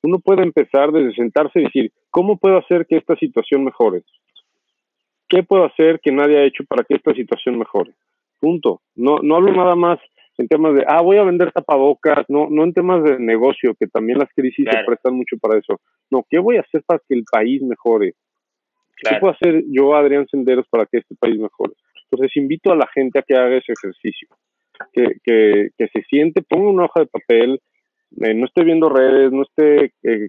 Uno 0.00 0.20
puede 0.20 0.44
empezar 0.44 0.92
desde 0.92 1.12
sentarse 1.12 1.60
y 1.60 1.64
decir, 1.64 1.92
¿cómo 2.08 2.36
puedo 2.36 2.56
hacer 2.56 2.86
que 2.86 2.96
esta 2.96 3.16
situación 3.16 3.64
mejore? 3.64 4.02
¿Qué 5.28 5.42
puedo 5.42 5.64
hacer 5.64 5.98
que 5.98 6.12
nadie 6.12 6.38
ha 6.38 6.44
hecho 6.44 6.62
para 6.64 6.84
que 6.84 6.94
esta 6.94 7.12
situación 7.14 7.58
mejore? 7.58 7.90
Punto. 8.38 8.80
No, 8.94 9.18
no 9.20 9.34
hablo 9.34 9.52
nada 9.52 9.74
más 9.74 9.98
en 10.38 10.46
temas 10.46 10.76
de, 10.76 10.84
ah, 10.86 11.02
voy 11.02 11.16
a 11.16 11.24
vender 11.24 11.50
tapabocas, 11.50 12.24
no, 12.28 12.46
no 12.48 12.62
en 12.62 12.72
temas 12.72 13.02
de 13.02 13.18
negocio, 13.18 13.74
que 13.74 13.88
también 13.88 14.20
las 14.20 14.32
crisis 14.32 14.68
se 14.70 14.84
prestan 14.86 15.14
mucho 15.14 15.36
para 15.38 15.58
eso. 15.58 15.80
No, 16.12 16.24
¿qué 16.30 16.38
voy 16.38 16.58
a 16.58 16.60
hacer 16.60 16.84
para 16.86 17.00
que 17.00 17.14
el 17.14 17.24
país 17.24 17.60
mejore? 17.60 18.14
¿Qué 18.96 19.16
puedo 19.18 19.34
hacer 19.34 19.64
yo, 19.66 19.96
Adrián 19.96 20.28
Senderos, 20.28 20.66
para 20.70 20.86
que 20.86 20.98
este 20.98 21.16
país 21.16 21.40
mejore? 21.40 21.72
Entonces 22.04 22.36
invito 22.36 22.70
a 22.70 22.76
la 22.76 22.86
gente 22.94 23.18
a 23.18 23.22
que 23.22 23.34
haga 23.34 23.56
ese 23.56 23.72
ejercicio 23.72 24.28
que, 24.92 25.70
que, 25.76 25.88
se 25.92 26.02
siente, 26.08 26.42
ponga 26.42 26.70
una 26.70 26.84
hoja 26.84 27.00
de 27.00 27.06
papel, 27.06 27.60
eh, 28.22 28.34
no 28.34 28.46
esté 28.46 28.64
viendo 28.64 28.88
redes, 28.88 29.32
no 29.32 29.42
esté 29.42 29.92
eh, 30.02 30.28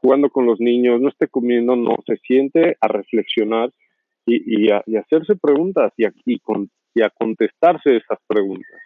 jugando 0.00 0.30
con 0.30 0.46
los 0.46 0.60
niños, 0.60 1.00
no 1.00 1.08
esté 1.08 1.28
comiendo, 1.28 1.76
no, 1.76 1.96
se 2.06 2.16
siente 2.18 2.76
a 2.80 2.88
reflexionar 2.88 3.70
y, 4.24 4.66
y, 4.66 4.70
a, 4.70 4.82
hacerse 5.00 5.36
preguntas 5.36 5.92
y 5.96 6.04
a, 6.04 6.12
y, 6.24 6.38
con, 6.38 6.70
y 6.94 7.02
a 7.02 7.10
contestarse 7.10 7.96
esas 7.96 8.18
preguntas. 8.26 8.80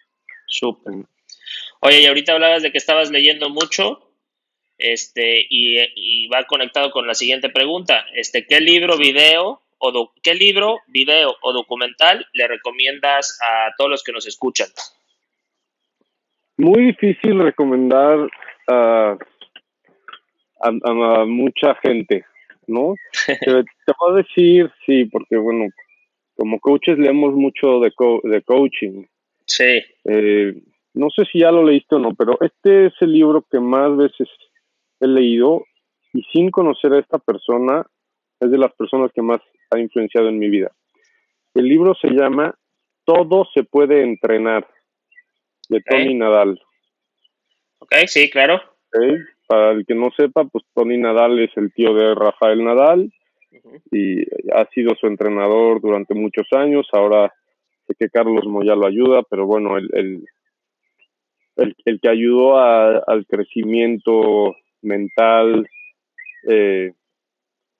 Súper. 0.46 0.94
Oye, 1.80 2.02
y 2.02 2.06
ahorita 2.06 2.34
hablabas 2.34 2.62
de 2.62 2.72
que 2.72 2.78
estabas 2.78 3.10
leyendo 3.10 3.48
mucho, 3.48 4.10
este, 4.76 5.46
y, 5.48 5.78
y, 5.94 6.28
va 6.28 6.44
conectado 6.44 6.90
con 6.90 7.06
la 7.06 7.14
siguiente 7.14 7.50
pregunta. 7.50 8.06
Este, 8.14 8.46
¿qué 8.46 8.60
libro, 8.60 8.96
video 8.96 9.62
o 9.80 10.12
qué 10.22 10.34
libro, 10.34 10.78
video 10.88 11.34
o 11.42 11.52
documental 11.52 12.26
le 12.34 12.46
recomiendas 12.46 13.38
a 13.42 13.70
todos 13.76 13.90
los 13.90 14.04
que 14.04 14.12
nos 14.12 14.26
escuchan? 14.26 14.68
Muy 16.56 16.84
difícil 16.86 17.38
recomendar 17.38 18.28
a, 18.68 19.16
a, 20.60 21.24
mucha 21.24 21.74
gente, 21.76 22.24
¿no? 22.66 22.94
te, 23.26 23.52
voy 23.98 24.12
a 24.12 24.14
decir, 24.16 24.70
sí, 24.84 25.06
porque 25.06 25.36
bueno, 25.36 25.72
como 26.36 26.60
coaches 26.60 26.98
leemos 26.98 27.34
mucho 27.34 27.80
de, 27.80 27.90
de 28.24 28.42
coaching. 28.42 29.06
Sí. 29.46 29.82
Eh, 30.04 30.62
no 30.92 31.08
sé 31.10 31.24
si 31.32 31.40
ya 31.40 31.50
lo 31.50 31.64
leíste 31.64 31.94
o 31.94 31.98
no, 31.98 32.14
pero 32.14 32.36
este 32.40 32.86
es 32.86 32.92
el 33.00 33.12
libro 33.12 33.44
que 33.50 33.58
más 33.58 33.96
veces 33.96 34.28
he 35.00 35.06
leído 35.06 35.64
y 36.12 36.22
sin 36.32 36.50
conocer 36.50 36.92
a 36.92 36.98
esta 36.98 37.18
persona 37.18 37.86
es 38.40 38.50
de 38.50 38.58
las 38.58 38.72
personas 38.74 39.12
que 39.12 39.22
más 39.22 39.40
ha 39.70 39.78
influenciado 39.78 40.28
en 40.28 40.38
mi 40.38 40.48
vida. 40.48 40.72
El 41.54 41.66
libro 41.66 41.94
se 41.94 42.08
llama 42.08 42.54
Todo 43.04 43.46
se 43.54 43.64
puede 43.64 44.02
entrenar, 44.02 44.66
de 45.68 45.80
Tony 45.82 46.14
Nadal. 46.14 46.60
Ok, 47.78 47.94
sí, 48.06 48.28
claro. 48.28 48.60
Para 49.46 49.72
el 49.72 49.86
que 49.86 49.94
no 49.94 50.10
sepa, 50.16 50.44
pues 50.44 50.64
Tony 50.74 50.98
Nadal 50.98 51.38
es 51.40 51.50
el 51.56 51.72
tío 51.72 51.94
de 51.94 52.14
Rafael 52.14 52.62
Nadal 52.62 53.12
y 53.90 54.22
ha 54.52 54.66
sido 54.74 54.94
su 54.94 55.06
entrenador 55.06 55.80
durante 55.80 56.14
muchos 56.14 56.46
años. 56.52 56.88
Ahora 56.92 57.32
sé 57.86 57.94
que 57.98 58.10
Carlos 58.10 58.46
Moya 58.46 58.74
lo 58.74 58.86
ayuda, 58.86 59.22
pero 59.28 59.46
bueno, 59.46 59.76
el, 59.76 59.88
el, 59.92 60.24
el, 61.56 61.76
el 61.84 62.00
que 62.00 62.08
ayudó 62.08 62.58
al 62.58 63.26
crecimiento 63.26 64.54
mental, 64.82 65.68
eh, 66.48 66.92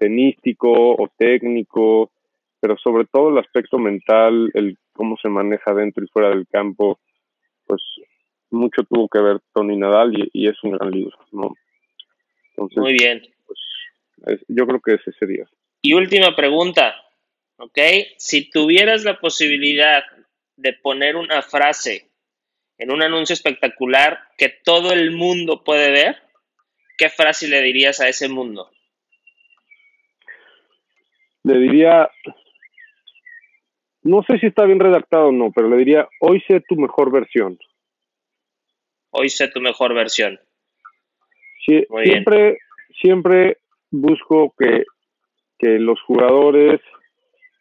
tenístico 0.01 0.71
o 0.73 1.09
técnico, 1.17 2.11
pero 2.59 2.77
sobre 2.79 3.05
todo 3.05 3.29
el 3.29 3.39
aspecto 3.39 3.79
mental, 3.79 4.51
el 4.55 4.79
cómo 4.95 5.17
se 5.21 5.29
maneja 5.29 5.75
dentro 5.75 6.03
y 6.03 6.09
fuera 6.09 6.31
del 6.31 6.47
campo, 6.49 6.99
pues 7.67 7.83
mucho 8.51 8.83
tuvo 8.83 9.09
que 9.09 9.21
ver 9.21 9.39
Tony 9.55 9.77
Nadal 9.77 10.31
y, 10.33 10.49
es 10.49 10.57
un 10.65 10.73
gran 10.73 10.91
libro, 10.91 11.17
¿no? 11.33 11.55
Muy 12.77 12.95
bien. 12.95 13.23
Pues, 13.47 14.41
yo 14.49 14.67
creo 14.67 14.81
que 14.81 14.95
ese 14.95 15.13
sería. 15.19 15.47
Y 15.83 15.93
última 15.93 16.35
pregunta, 16.35 16.95
¿ok? 17.59 17.79
Si 18.17 18.51
tuvieras 18.51 19.05
la 19.05 19.21
posibilidad 19.21 20.03
de 20.57 20.73
poner 20.73 21.17
una 21.17 21.43
frase 21.43 22.09
en 22.79 22.91
un 22.91 23.03
anuncio 23.03 23.35
espectacular 23.35 24.19
que 24.39 24.49
todo 24.49 24.93
el 24.93 25.11
mundo 25.11 25.63
puede 25.63 25.91
ver, 25.91 26.17
¿qué 26.97 27.11
frase 27.11 27.49
le 27.49 27.61
dirías 27.63 28.01
a 28.01 28.09
ese 28.09 28.29
mundo? 28.29 28.71
Le 31.45 31.59
diría, 31.59 32.11
no 34.03 34.23
sé 34.23 34.39
si 34.39 34.47
está 34.47 34.65
bien 34.65 34.81
redactado 34.81 35.29
o 35.29 35.33
no, 35.33 35.51
pero 35.53 35.69
le 35.69 35.77
diría, 35.77 36.09
hoy 36.21 36.41
sé 36.47 36.61
tu 36.69 36.77
mejor 36.77 37.11
versión. 37.11 37.59
Hoy 39.11 39.29
sé 39.29 39.49
tu 39.49 39.61
mejor 39.61 39.95
versión. 39.95 40.39
siempre, 41.67 42.59
siempre 43.01 43.59
busco 43.91 44.55
que, 44.59 44.85
que 45.59 45.79
los 45.79 46.01
jugadores 46.03 46.81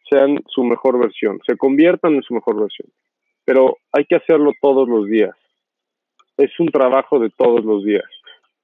sean 0.09 0.39
su 0.47 0.63
mejor 0.63 0.99
versión, 0.99 1.39
se 1.45 1.57
conviertan 1.57 2.15
en 2.15 2.23
su 2.23 2.33
mejor 2.33 2.59
versión. 2.59 2.89
Pero 3.45 3.77
hay 3.91 4.05
que 4.05 4.15
hacerlo 4.15 4.51
todos 4.61 4.87
los 4.87 5.07
días. 5.07 5.35
Es 6.37 6.57
un 6.59 6.67
trabajo 6.67 7.19
de 7.19 7.29
todos 7.31 7.63
los 7.65 7.83
días. 7.83 8.05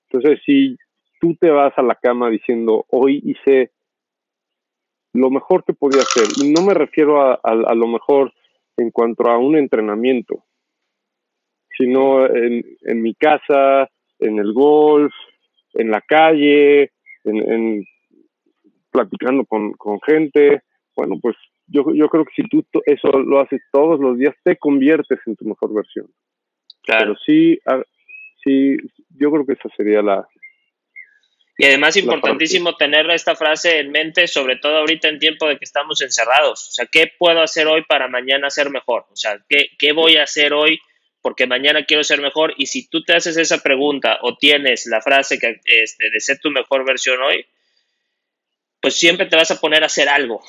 Entonces, 0.09 0.41
si 0.45 0.78
tú 1.20 1.36
te 1.39 1.49
vas 1.49 1.74
a 1.78 1.82
la 1.82 1.95
cama 1.95 2.30
diciendo, 2.30 2.86
hoy 2.89 3.22
hice 3.26 3.72
lo 5.16 5.30
mejor 5.30 5.63
que 5.63 5.74
podía 5.74 6.01
hacer. 6.01 6.28
Y 6.38 6.51
no 6.51 6.61
me 6.61 6.74
refiero 6.74 7.22
a, 7.22 7.39
a, 7.41 7.76
lo 7.76 7.88
mejor 7.88 8.34
en 8.78 8.91
cuanto 8.91 9.30
a 9.30 9.38
un 9.38 9.55
entrenamiento, 9.55 10.43
sino 11.78 12.26
en, 12.26 12.63
en 12.82 13.01
mi 13.01 13.16
casa, 13.16 13.89
en 14.20 14.39
el 14.39 14.53
golf, 14.53 15.13
en 15.74 15.89
la 15.89 16.01
calle, 16.01 16.91
en, 17.24 17.51
en 17.51 17.86
platicando 18.91 19.45
con, 19.45 19.72
con, 19.74 19.99
gente. 20.01 20.61
Bueno, 20.95 21.16
pues 21.22 21.36
yo, 21.68 21.86
yo 21.93 22.09
creo 22.09 22.26
que 22.26 22.41
si 22.41 22.47
tú 22.47 22.63
eso 22.86 23.07
lo 23.20 23.39
haces 23.39 23.61
todos 23.72 23.99
los 23.99 24.18
días, 24.18 24.36
te 24.43 24.57
conviertes 24.57 25.20
en 25.26 25.36
tu 25.36 25.45
mejor 25.45 25.74
versión. 25.74 26.07
Claro. 26.84 27.16
Pero 27.16 27.16
sí, 27.26 27.59
sí, 28.43 28.78
yo 29.09 29.32
creo 29.32 29.45
que 29.45 29.53
esa 29.53 29.70
sería 29.76 30.01
la, 30.01 30.28
y 31.58 31.66
además 31.66 31.95
importantísimo 31.95 32.76
tener 32.76 33.10
esta 33.12 33.36
frase 33.36 33.80
en 33.80 33.91
mente, 33.91 34.28
sobre 34.28 34.58
todo 34.58 34.78
ahorita 34.78 35.08
en 35.08 35.20
tiempo 35.20 35.47
de 35.47 35.58
que 35.58 35.64
estamos 35.64 36.01
encerrados. 36.01 36.68
O 36.68 36.72
sea, 36.72 36.86
¿qué 36.86 37.12
puedo 37.18 37.41
hacer 37.41 37.68
hoy 37.68 37.84
para 37.84 38.10
mañana 38.10 38.49
ser 38.49 38.70
mejor? 38.70 39.06
O 39.10 39.16
sea, 39.16 39.39
¿qué, 39.47 39.70
qué 39.80 39.93
voy 39.93 40.18
a 40.18 40.24
hacer 40.24 40.53
hoy 40.53 40.80
porque 41.22 41.47
mañana 41.47 41.86
quiero 41.86 42.03
ser 42.03 42.22
mejor? 42.22 42.53
Y 42.58 42.66
si 42.66 42.89
tú 42.89 43.03
te 43.03 43.16
haces 43.16 43.38
esa 43.38 43.64
pregunta 43.64 44.20
o 44.22 44.36
tienes 44.36 44.86
la 44.88 45.01
frase 45.01 45.39
que 45.39 45.62
este, 45.64 46.10
de 46.10 46.20
ser 46.20 46.39
tu 46.39 46.51
mejor 46.51 46.86
versión 46.86 47.22
hoy, 47.22 47.45
pues 48.82 48.95
siempre 48.99 49.26
te 49.26 49.38
vas 49.38 49.49
a 49.49 49.60
poner 49.60 49.84
a 49.84 49.88
hacer 49.88 50.10
algo. 50.10 50.41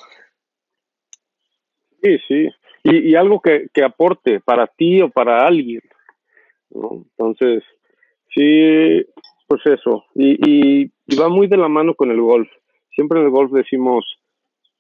Sí, 2.03 2.19
sí. 2.27 2.49
Y, 2.83 3.15
algo 3.15 3.41
que, 3.41 3.69
aporte 3.83 4.41
para 4.41 4.67
ti 4.67 5.01
o 5.01 5.09
para 5.09 5.47
alguien. 5.47 5.81
Entonces, 6.71 7.65
sí, 8.33 9.05
pues 9.47 9.63
eso. 9.67 10.05
Y, 10.15 10.85
y, 10.87 11.17
va 11.17 11.29
muy 11.29 11.47
de 11.47 11.57
la 11.57 11.69
mano 11.69 11.95
con 11.95 12.11
el 12.11 12.21
golf. 12.21 12.49
Siempre 12.95 13.21
en 13.21 13.27
el 13.27 13.31
golf 13.31 13.53
decimos, 13.53 14.05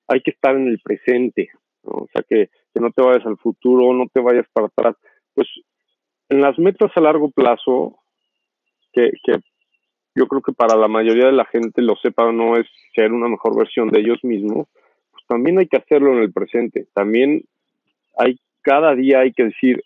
hay 0.09 0.21
que 0.21 0.31
estar 0.33 0.57
en 0.57 0.69
el 0.69 0.81
presente. 0.81 1.51
O 1.83 2.07
sea, 2.13 2.23
que, 2.29 2.49
no 2.75 2.91
te 2.91 3.03
vayas 3.03 3.25
al 3.25 3.39
futuro, 3.39 3.95
no 3.95 4.07
te 4.13 4.21
vayas 4.21 4.47
para 4.53 4.67
atrás. 4.67 4.97
Pues 5.35 5.49
en 6.29 6.41
las 6.41 6.59
metas 6.59 6.91
a 6.95 7.01
largo 7.01 7.31
plazo, 7.31 7.99
que, 8.93 9.13
yo 10.15 10.27
creo 10.27 10.43
que 10.43 10.53
para 10.53 10.77
la 10.77 10.89
mayoría 10.89 11.27
de 11.27 11.33
la 11.33 11.45
gente, 11.47 11.81
lo 11.83 11.97
sepa 11.97 12.25
o 12.25 12.33
no, 12.33 12.57
es 12.57 12.67
ser 12.95 13.13
una 13.13 13.29
mejor 13.29 13.57
versión 13.57 13.89
de 13.89 14.01
ellos 14.01 14.19
mismos, 14.23 14.67
pues 15.11 15.25
también 15.27 15.59
hay 15.59 15.69
que 15.69 15.77
hacerlo 15.77 16.13
en 16.13 16.23
el 16.23 16.33
presente. 16.33 16.87
También 16.93 17.45
hay, 18.19 18.39
cada 18.63 18.95
día 18.95 19.21
hay 19.21 19.33
que 19.33 19.45
decir, 19.45 19.83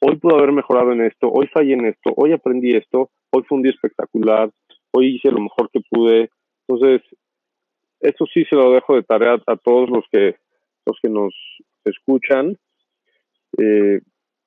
hoy 0.00 0.16
puedo 0.16 0.38
haber 0.38 0.52
mejorado 0.52 0.92
en 0.92 1.02
esto, 1.02 1.30
hoy 1.30 1.46
fallé 1.48 1.74
en 1.74 1.86
esto, 1.86 2.12
hoy 2.16 2.32
aprendí 2.32 2.74
esto, 2.74 3.10
hoy 3.32 3.42
fue 3.48 3.56
un 3.56 3.62
día 3.62 3.72
espectacular, 3.72 4.50
hoy 4.92 5.16
hice 5.16 5.30
lo 5.30 5.40
mejor 5.40 5.70
que 5.70 5.80
pude. 5.90 6.30
Entonces, 6.66 7.02
eso 8.00 8.26
sí 8.32 8.44
se 8.44 8.56
lo 8.56 8.72
dejo 8.72 8.94
de 8.94 9.02
tarea 9.02 9.36
a 9.46 9.56
todos 9.56 9.90
los 9.90 10.04
que, 10.10 10.36
los 10.86 10.98
que 11.02 11.08
nos 11.08 11.34
escuchan. 11.84 12.56
Eh, 13.58 14.00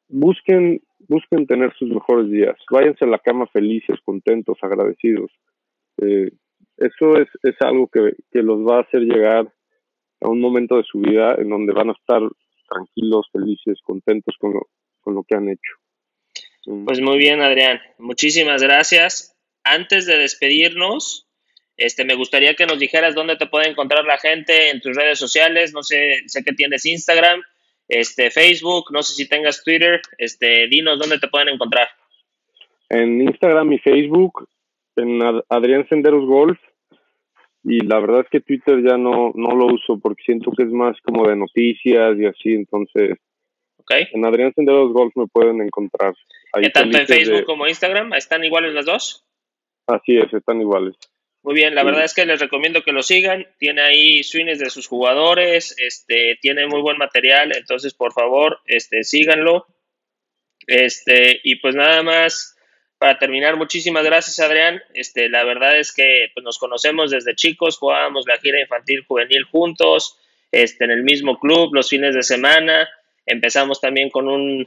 busquen 0.08 0.82
busquen 1.08 1.46
tener 1.46 1.74
sus 1.78 1.90
mejores 1.90 2.30
días, 2.30 2.56
váyanse 2.72 3.06
a 3.06 3.10
la 3.10 3.20
cama 3.20 3.48
felices, 3.48 4.00
contentos, 4.04 4.58
agradecidos. 4.62 5.32
Eh, 6.02 6.32
eso 6.78 7.18
es, 7.18 7.28
es 7.44 7.56
algo 7.62 7.88
que, 7.88 8.16
que, 8.32 8.42
los 8.42 8.60
va 8.60 8.78
a 8.78 8.82
hacer 8.82 9.02
llegar 9.02 9.52
a 10.22 10.30
un 10.30 10.42
momento 10.42 10.78
de 10.78 10.84
su 10.84 11.00
vida 11.00 11.36
en 11.38 11.50
donde 11.50 11.74
van 11.74 11.90
a 11.90 11.94
estar 11.94 12.22
tranquilos, 12.70 13.30
felices, 13.32 13.80
contentos 13.84 14.36
con 14.40 14.54
lo, 14.54 14.68
con 15.02 15.16
lo 15.16 15.24
que 15.24 15.36
han 15.36 15.50
hecho. 15.50 15.85
Pues 16.66 16.99
muy 16.99 17.18
bien, 17.18 17.41
Adrián. 17.41 17.80
Muchísimas 17.97 18.61
gracias. 18.61 19.36
Antes 19.63 20.05
de 20.05 20.18
despedirnos, 20.18 21.28
este, 21.78 22.05
me 22.05 22.16
gustaría 22.16 22.55
que 22.55 22.66
nos 22.66 22.80
dijeras 22.80 23.16
dónde 23.16 23.36
te 23.36 23.47
puede 23.47 23.70
encontrar 23.70 24.05
la 24.05 24.18
gente 24.18 24.70
en 24.70 24.82
tus 24.82 24.95
redes 24.95 25.20
sociales. 25.20 25.74
No 25.74 25.84
sé, 25.84 26.22
sé 26.28 26.43
que 26.43 26.53
tienes 26.53 26.86
Instagram 26.86 27.41
este, 27.88 28.32
Facebook, 28.32 28.86
no 28.91 29.03
sé 29.03 29.13
si 29.13 29.30
tengas 29.30 29.63
Twitter, 29.63 30.01
este, 30.18 30.68
dinos 30.68 30.99
dónde 30.99 31.20
te 31.20 31.28
pueden 31.28 31.49
encontrar. 31.49 31.88
En 32.89 33.22
Instagram 33.22 33.74
y 33.74 33.80
Facebook, 33.80 34.47
en 34.95 35.22
Adrián 35.49 35.88
Senderos 35.88 36.26
Golf, 36.26 36.59
y 37.63 37.80
la 37.82 37.99
verdad 37.99 38.22
es 38.22 38.30
que 38.30 38.41
Twitter 38.41 38.84
ya 38.84 38.97
no, 38.97 39.32
no 39.36 39.55
lo 39.55 39.68
uso 39.68 39.99
porque 39.99 40.24
siento 40.24 40.51
que 40.51 40.63
es 40.63 40.72
más 40.72 40.95
como 41.01 41.28
de 41.28 41.36
noticias 41.36 42.18
y 42.18 42.26
así, 42.26 42.53
entonces 42.53 43.18
okay. 43.86 44.08
en 44.12 44.26
Adrián 44.26 44.54
Senderos 44.54 44.92
Golf 44.94 45.16
me 45.16 45.28
pueden 45.28 45.62
encontrar. 45.62 46.14
Ahí 46.54 46.72
tanto 46.72 46.98
en 46.98 47.08
Facebook 47.08 47.46
como 47.46 47.68
Instagram 47.68 48.14
están 48.14 48.44
iguales 48.44 48.74
las 48.74 48.86
dos? 48.86 49.26
Así 49.88 50.18
es, 50.18 50.34
están 50.34 50.62
iguales. 50.62 50.96
Muy 51.46 51.54
bien, 51.54 51.76
la 51.76 51.84
verdad 51.84 52.04
es 52.04 52.16
que 52.16 52.26
les 52.26 52.40
recomiendo 52.40 52.82
que 52.82 52.92
lo 52.92 53.04
sigan. 53.04 53.46
Tiene 53.60 53.82
ahí 53.84 54.24
swings 54.24 54.58
de 54.58 54.72
sus 54.72 54.88
jugadores, 54.88 55.76
este, 55.78 56.40
tiene 56.42 56.66
muy 56.66 56.82
buen 56.82 56.98
material, 56.98 57.56
entonces 57.56 57.94
por 57.94 58.14
favor, 58.14 58.62
este, 58.66 59.04
síganlo. 59.04 59.68
Este, 60.66 61.40
y 61.44 61.58
pues 61.58 61.76
nada 61.76 62.02
más, 62.02 62.58
para 62.98 63.20
terminar, 63.20 63.58
muchísimas 63.58 64.04
gracias 64.04 64.40
Adrián. 64.40 64.82
Este, 64.96 65.30
la 65.30 65.44
verdad 65.44 65.78
es 65.78 65.94
que 65.94 66.30
pues, 66.34 66.44
nos 66.44 66.58
conocemos 66.58 67.12
desde 67.12 67.36
chicos, 67.36 67.78
jugábamos 67.78 68.26
la 68.28 68.40
gira 68.40 68.60
infantil 68.60 69.06
juvenil 69.08 69.44
juntos, 69.44 70.18
este, 70.52 70.86
en 70.86 70.92
el 70.92 71.04
mismo 71.04 71.38
club 71.38 71.76
los 71.76 71.90
fines 71.90 72.16
de 72.16 72.24
semana. 72.24 72.90
Empezamos 73.26 73.82
también 73.82 74.10
con 74.10 74.28
un 74.28 74.66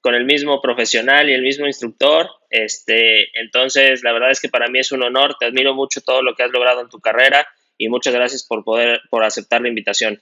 con 0.00 0.14
el 0.14 0.24
mismo 0.24 0.60
profesional 0.60 1.28
y 1.28 1.32
el 1.32 1.42
mismo 1.42 1.66
instructor. 1.66 2.28
Este, 2.50 3.36
entonces, 3.40 4.02
la 4.04 4.12
verdad 4.12 4.30
es 4.30 4.40
que 4.40 4.48
para 4.48 4.68
mí 4.68 4.78
es 4.78 4.92
un 4.92 5.02
honor, 5.02 5.36
te 5.38 5.46
admiro 5.46 5.74
mucho 5.74 6.00
todo 6.00 6.22
lo 6.22 6.34
que 6.34 6.44
has 6.44 6.50
logrado 6.52 6.80
en 6.80 6.88
tu 6.88 7.00
carrera 7.00 7.46
y 7.76 7.88
muchas 7.88 8.14
gracias 8.14 8.46
por 8.46 8.64
poder 8.64 9.00
por 9.10 9.24
aceptar 9.24 9.60
la 9.60 9.68
invitación. 9.68 10.20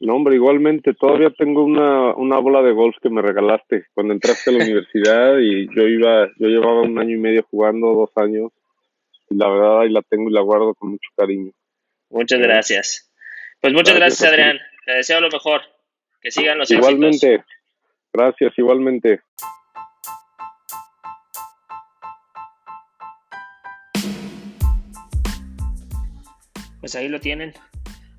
No, 0.00 0.14
hombre, 0.14 0.34
igualmente, 0.34 0.94
todavía 0.94 1.28
tengo 1.30 1.62
una, 1.62 2.14
una 2.14 2.38
bola 2.38 2.62
de 2.62 2.72
golf 2.72 2.96
que 3.02 3.10
me 3.10 3.20
regalaste 3.20 3.84
cuando 3.92 4.14
entraste 4.14 4.48
a 4.48 4.54
la 4.54 4.64
universidad 4.64 5.36
y 5.38 5.68
yo 5.74 5.86
iba, 5.86 6.26
yo 6.38 6.48
llevaba 6.48 6.80
un 6.80 6.98
año 6.98 7.16
y 7.16 7.20
medio 7.20 7.46
jugando, 7.50 7.92
dos 7.92 8.10
años, 8.16 8.50
y 9.28 9.36
la 9.36 9.50
verdad 9.50 9.80
ahí 9.82 9.90
la 9.90 10.00
tengo 10.00 10.30
y 10.30 10.32
la 10.32 10.40
guardo 10.40 10.74
con 10.74 10.92
mucho 10.92 11.10
cariño. 11.14 11.52
Muchas 12.08 12.40
gracias. 12.40 13.12
Pues 13.60 13.74
muchas 13.74 13.94
gracias, 13.94 14.26
Adrián. 14.26 14.58
Te 14.86 14.92
deseo 14.92 15.20
lo 15.20 15.28
mejor. 15.28 15.60
Que 16.20 16.30
sigan 16.30 16.58
los 16.58 16.70
Igualmente. 16.70 17.44
Gracias, 18.12 18.52
igualmente. 18.58 19.20
Pues 26.80 26.94
ahí 26.94 27.08
lo 27.08 27.20
tienen. 27.20 27.52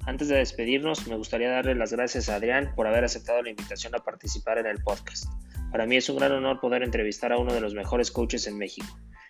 Antes 0.05 0.29
de 0.29 0.37
despedirnos, 0.37 1.07
me 1.07 1.15
gustaría 1.15 1.49
darle 1.49 1.75
las 1.75 1.93
gracias 1.93 2.29
a 2.29 2.35
Adrián 2.35 2.73
por 2.75 2.87
haber 2.87 3.03
aceptado 3.03 3.41
la 3.43 3.49
invitación 3.49 3.93
a 3.95 3.99
participar 3.99 4.57
en 4.57 4.65
el 4.65 4.81
podcast. 4.81 5.25
Para 5.71 5.85
mí 5.85 5.95
es 5.95 6.09
un 6.09 6.17
gran 6.17 6.31
honor 6.31 6.59
poder 6.59 6.81
entrevistar 6.81 7.31
a 7.31 7.37
uno 7.37 7.53
de 7.53 7.61
los 7.61 7.73
mejores 7.73 8.11
coaches 8.11 8.47
en 8.47 8.57
México. 8.57 8.87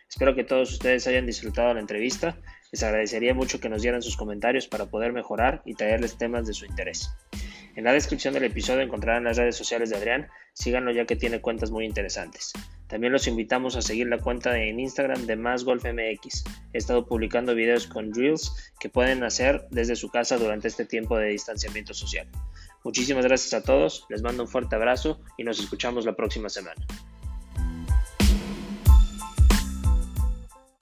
Espero 0.10 0.34
que 0.34 0.44
todos 0.44 0.72
ustedes 0.72 1.08
hayan 1.08 1.26
disfrutado 1.26 1.74
la 1.74 1.80
entrevista. 1.80 2.38
Les 2.72 2.84
agradecería 2.84 3.34
mucho 3.34 3.60
que 3.60 3.70
nos 3.70 3.82
dieran 3.82 4.02
sus 4.02 4.18
comentarios 4.18 4.68
para 4.68 4.86
poder 4.86 5.14
mejorar 5.14 5.62
y 5.66 5.74
traerles 5.76 6.18
temas 6.18 6.48
de 6.48 6.54
su 6.54 6.66
interés. 6.66 7.10
En 7.76 7.86
la 7.86 7.94
descripción 7.94 8.34
del 8.34 8.44
episodio 8.44 8.82
encontrarán 8.82 9.24
las 9.24 9.38
redes 9.38 9.56
sociales 9.56 9.90
de 9.90 9.96
Adrián, 9.96 10.28
síganlo 10.54 10.92
ya 10.92 11.06
que 11.06 11.16
tiene 11.16 11.40
cuentas 11.40 11.72
muy 11.72 11.86
interesantes. 11.86 12.52
También 12.88 13.14
los 13.14 13.28
invitamos 13.28 13.78
a 13.78 13.82
seguir 13.82 14.08
la 14.08 14.18
cuenta 14.18 14.60
en 14.60 14.80
Instagram 14.80 15.26
de 15.26 15.38
Más 15.38 15.64
Golf 15.64 15.86
MX. 15.86 16.44
He 16.74 16.78
estado 16.78 17.06
publicando 17.06 17.56
videos 17.56 17.88
con 17.88 18.12
drills 18.12 18.74
que 18.80 18.90
pueden 18.90 19.24
hacer 19.24 19.66
desde 19.72 19.96
su 19.96 20.10
casa 20.10 20.38
durante 20.38 20.68
este 20.68 20.86
tiempo 20.86 21.18
de 21.18 21.30
distanciamiento 21.30 21.94
social. 21.94 22.28
Muchísimas 22.84 23.26
gracias 23.26 23.54
a 23.54 23.64
todos, 23.64 24.06
les 24.10 24.22
mando 24.22 24.44
un 24.44 24.50
fuerte 24.50 24.76
abrazo 24.76 25.22
y 25.38 25.44
nos 25.46 25.60
escuchamos 25.60 26.06
la 26.06 26.16
próxima 26.16 26.50
semana. 26.50 26.86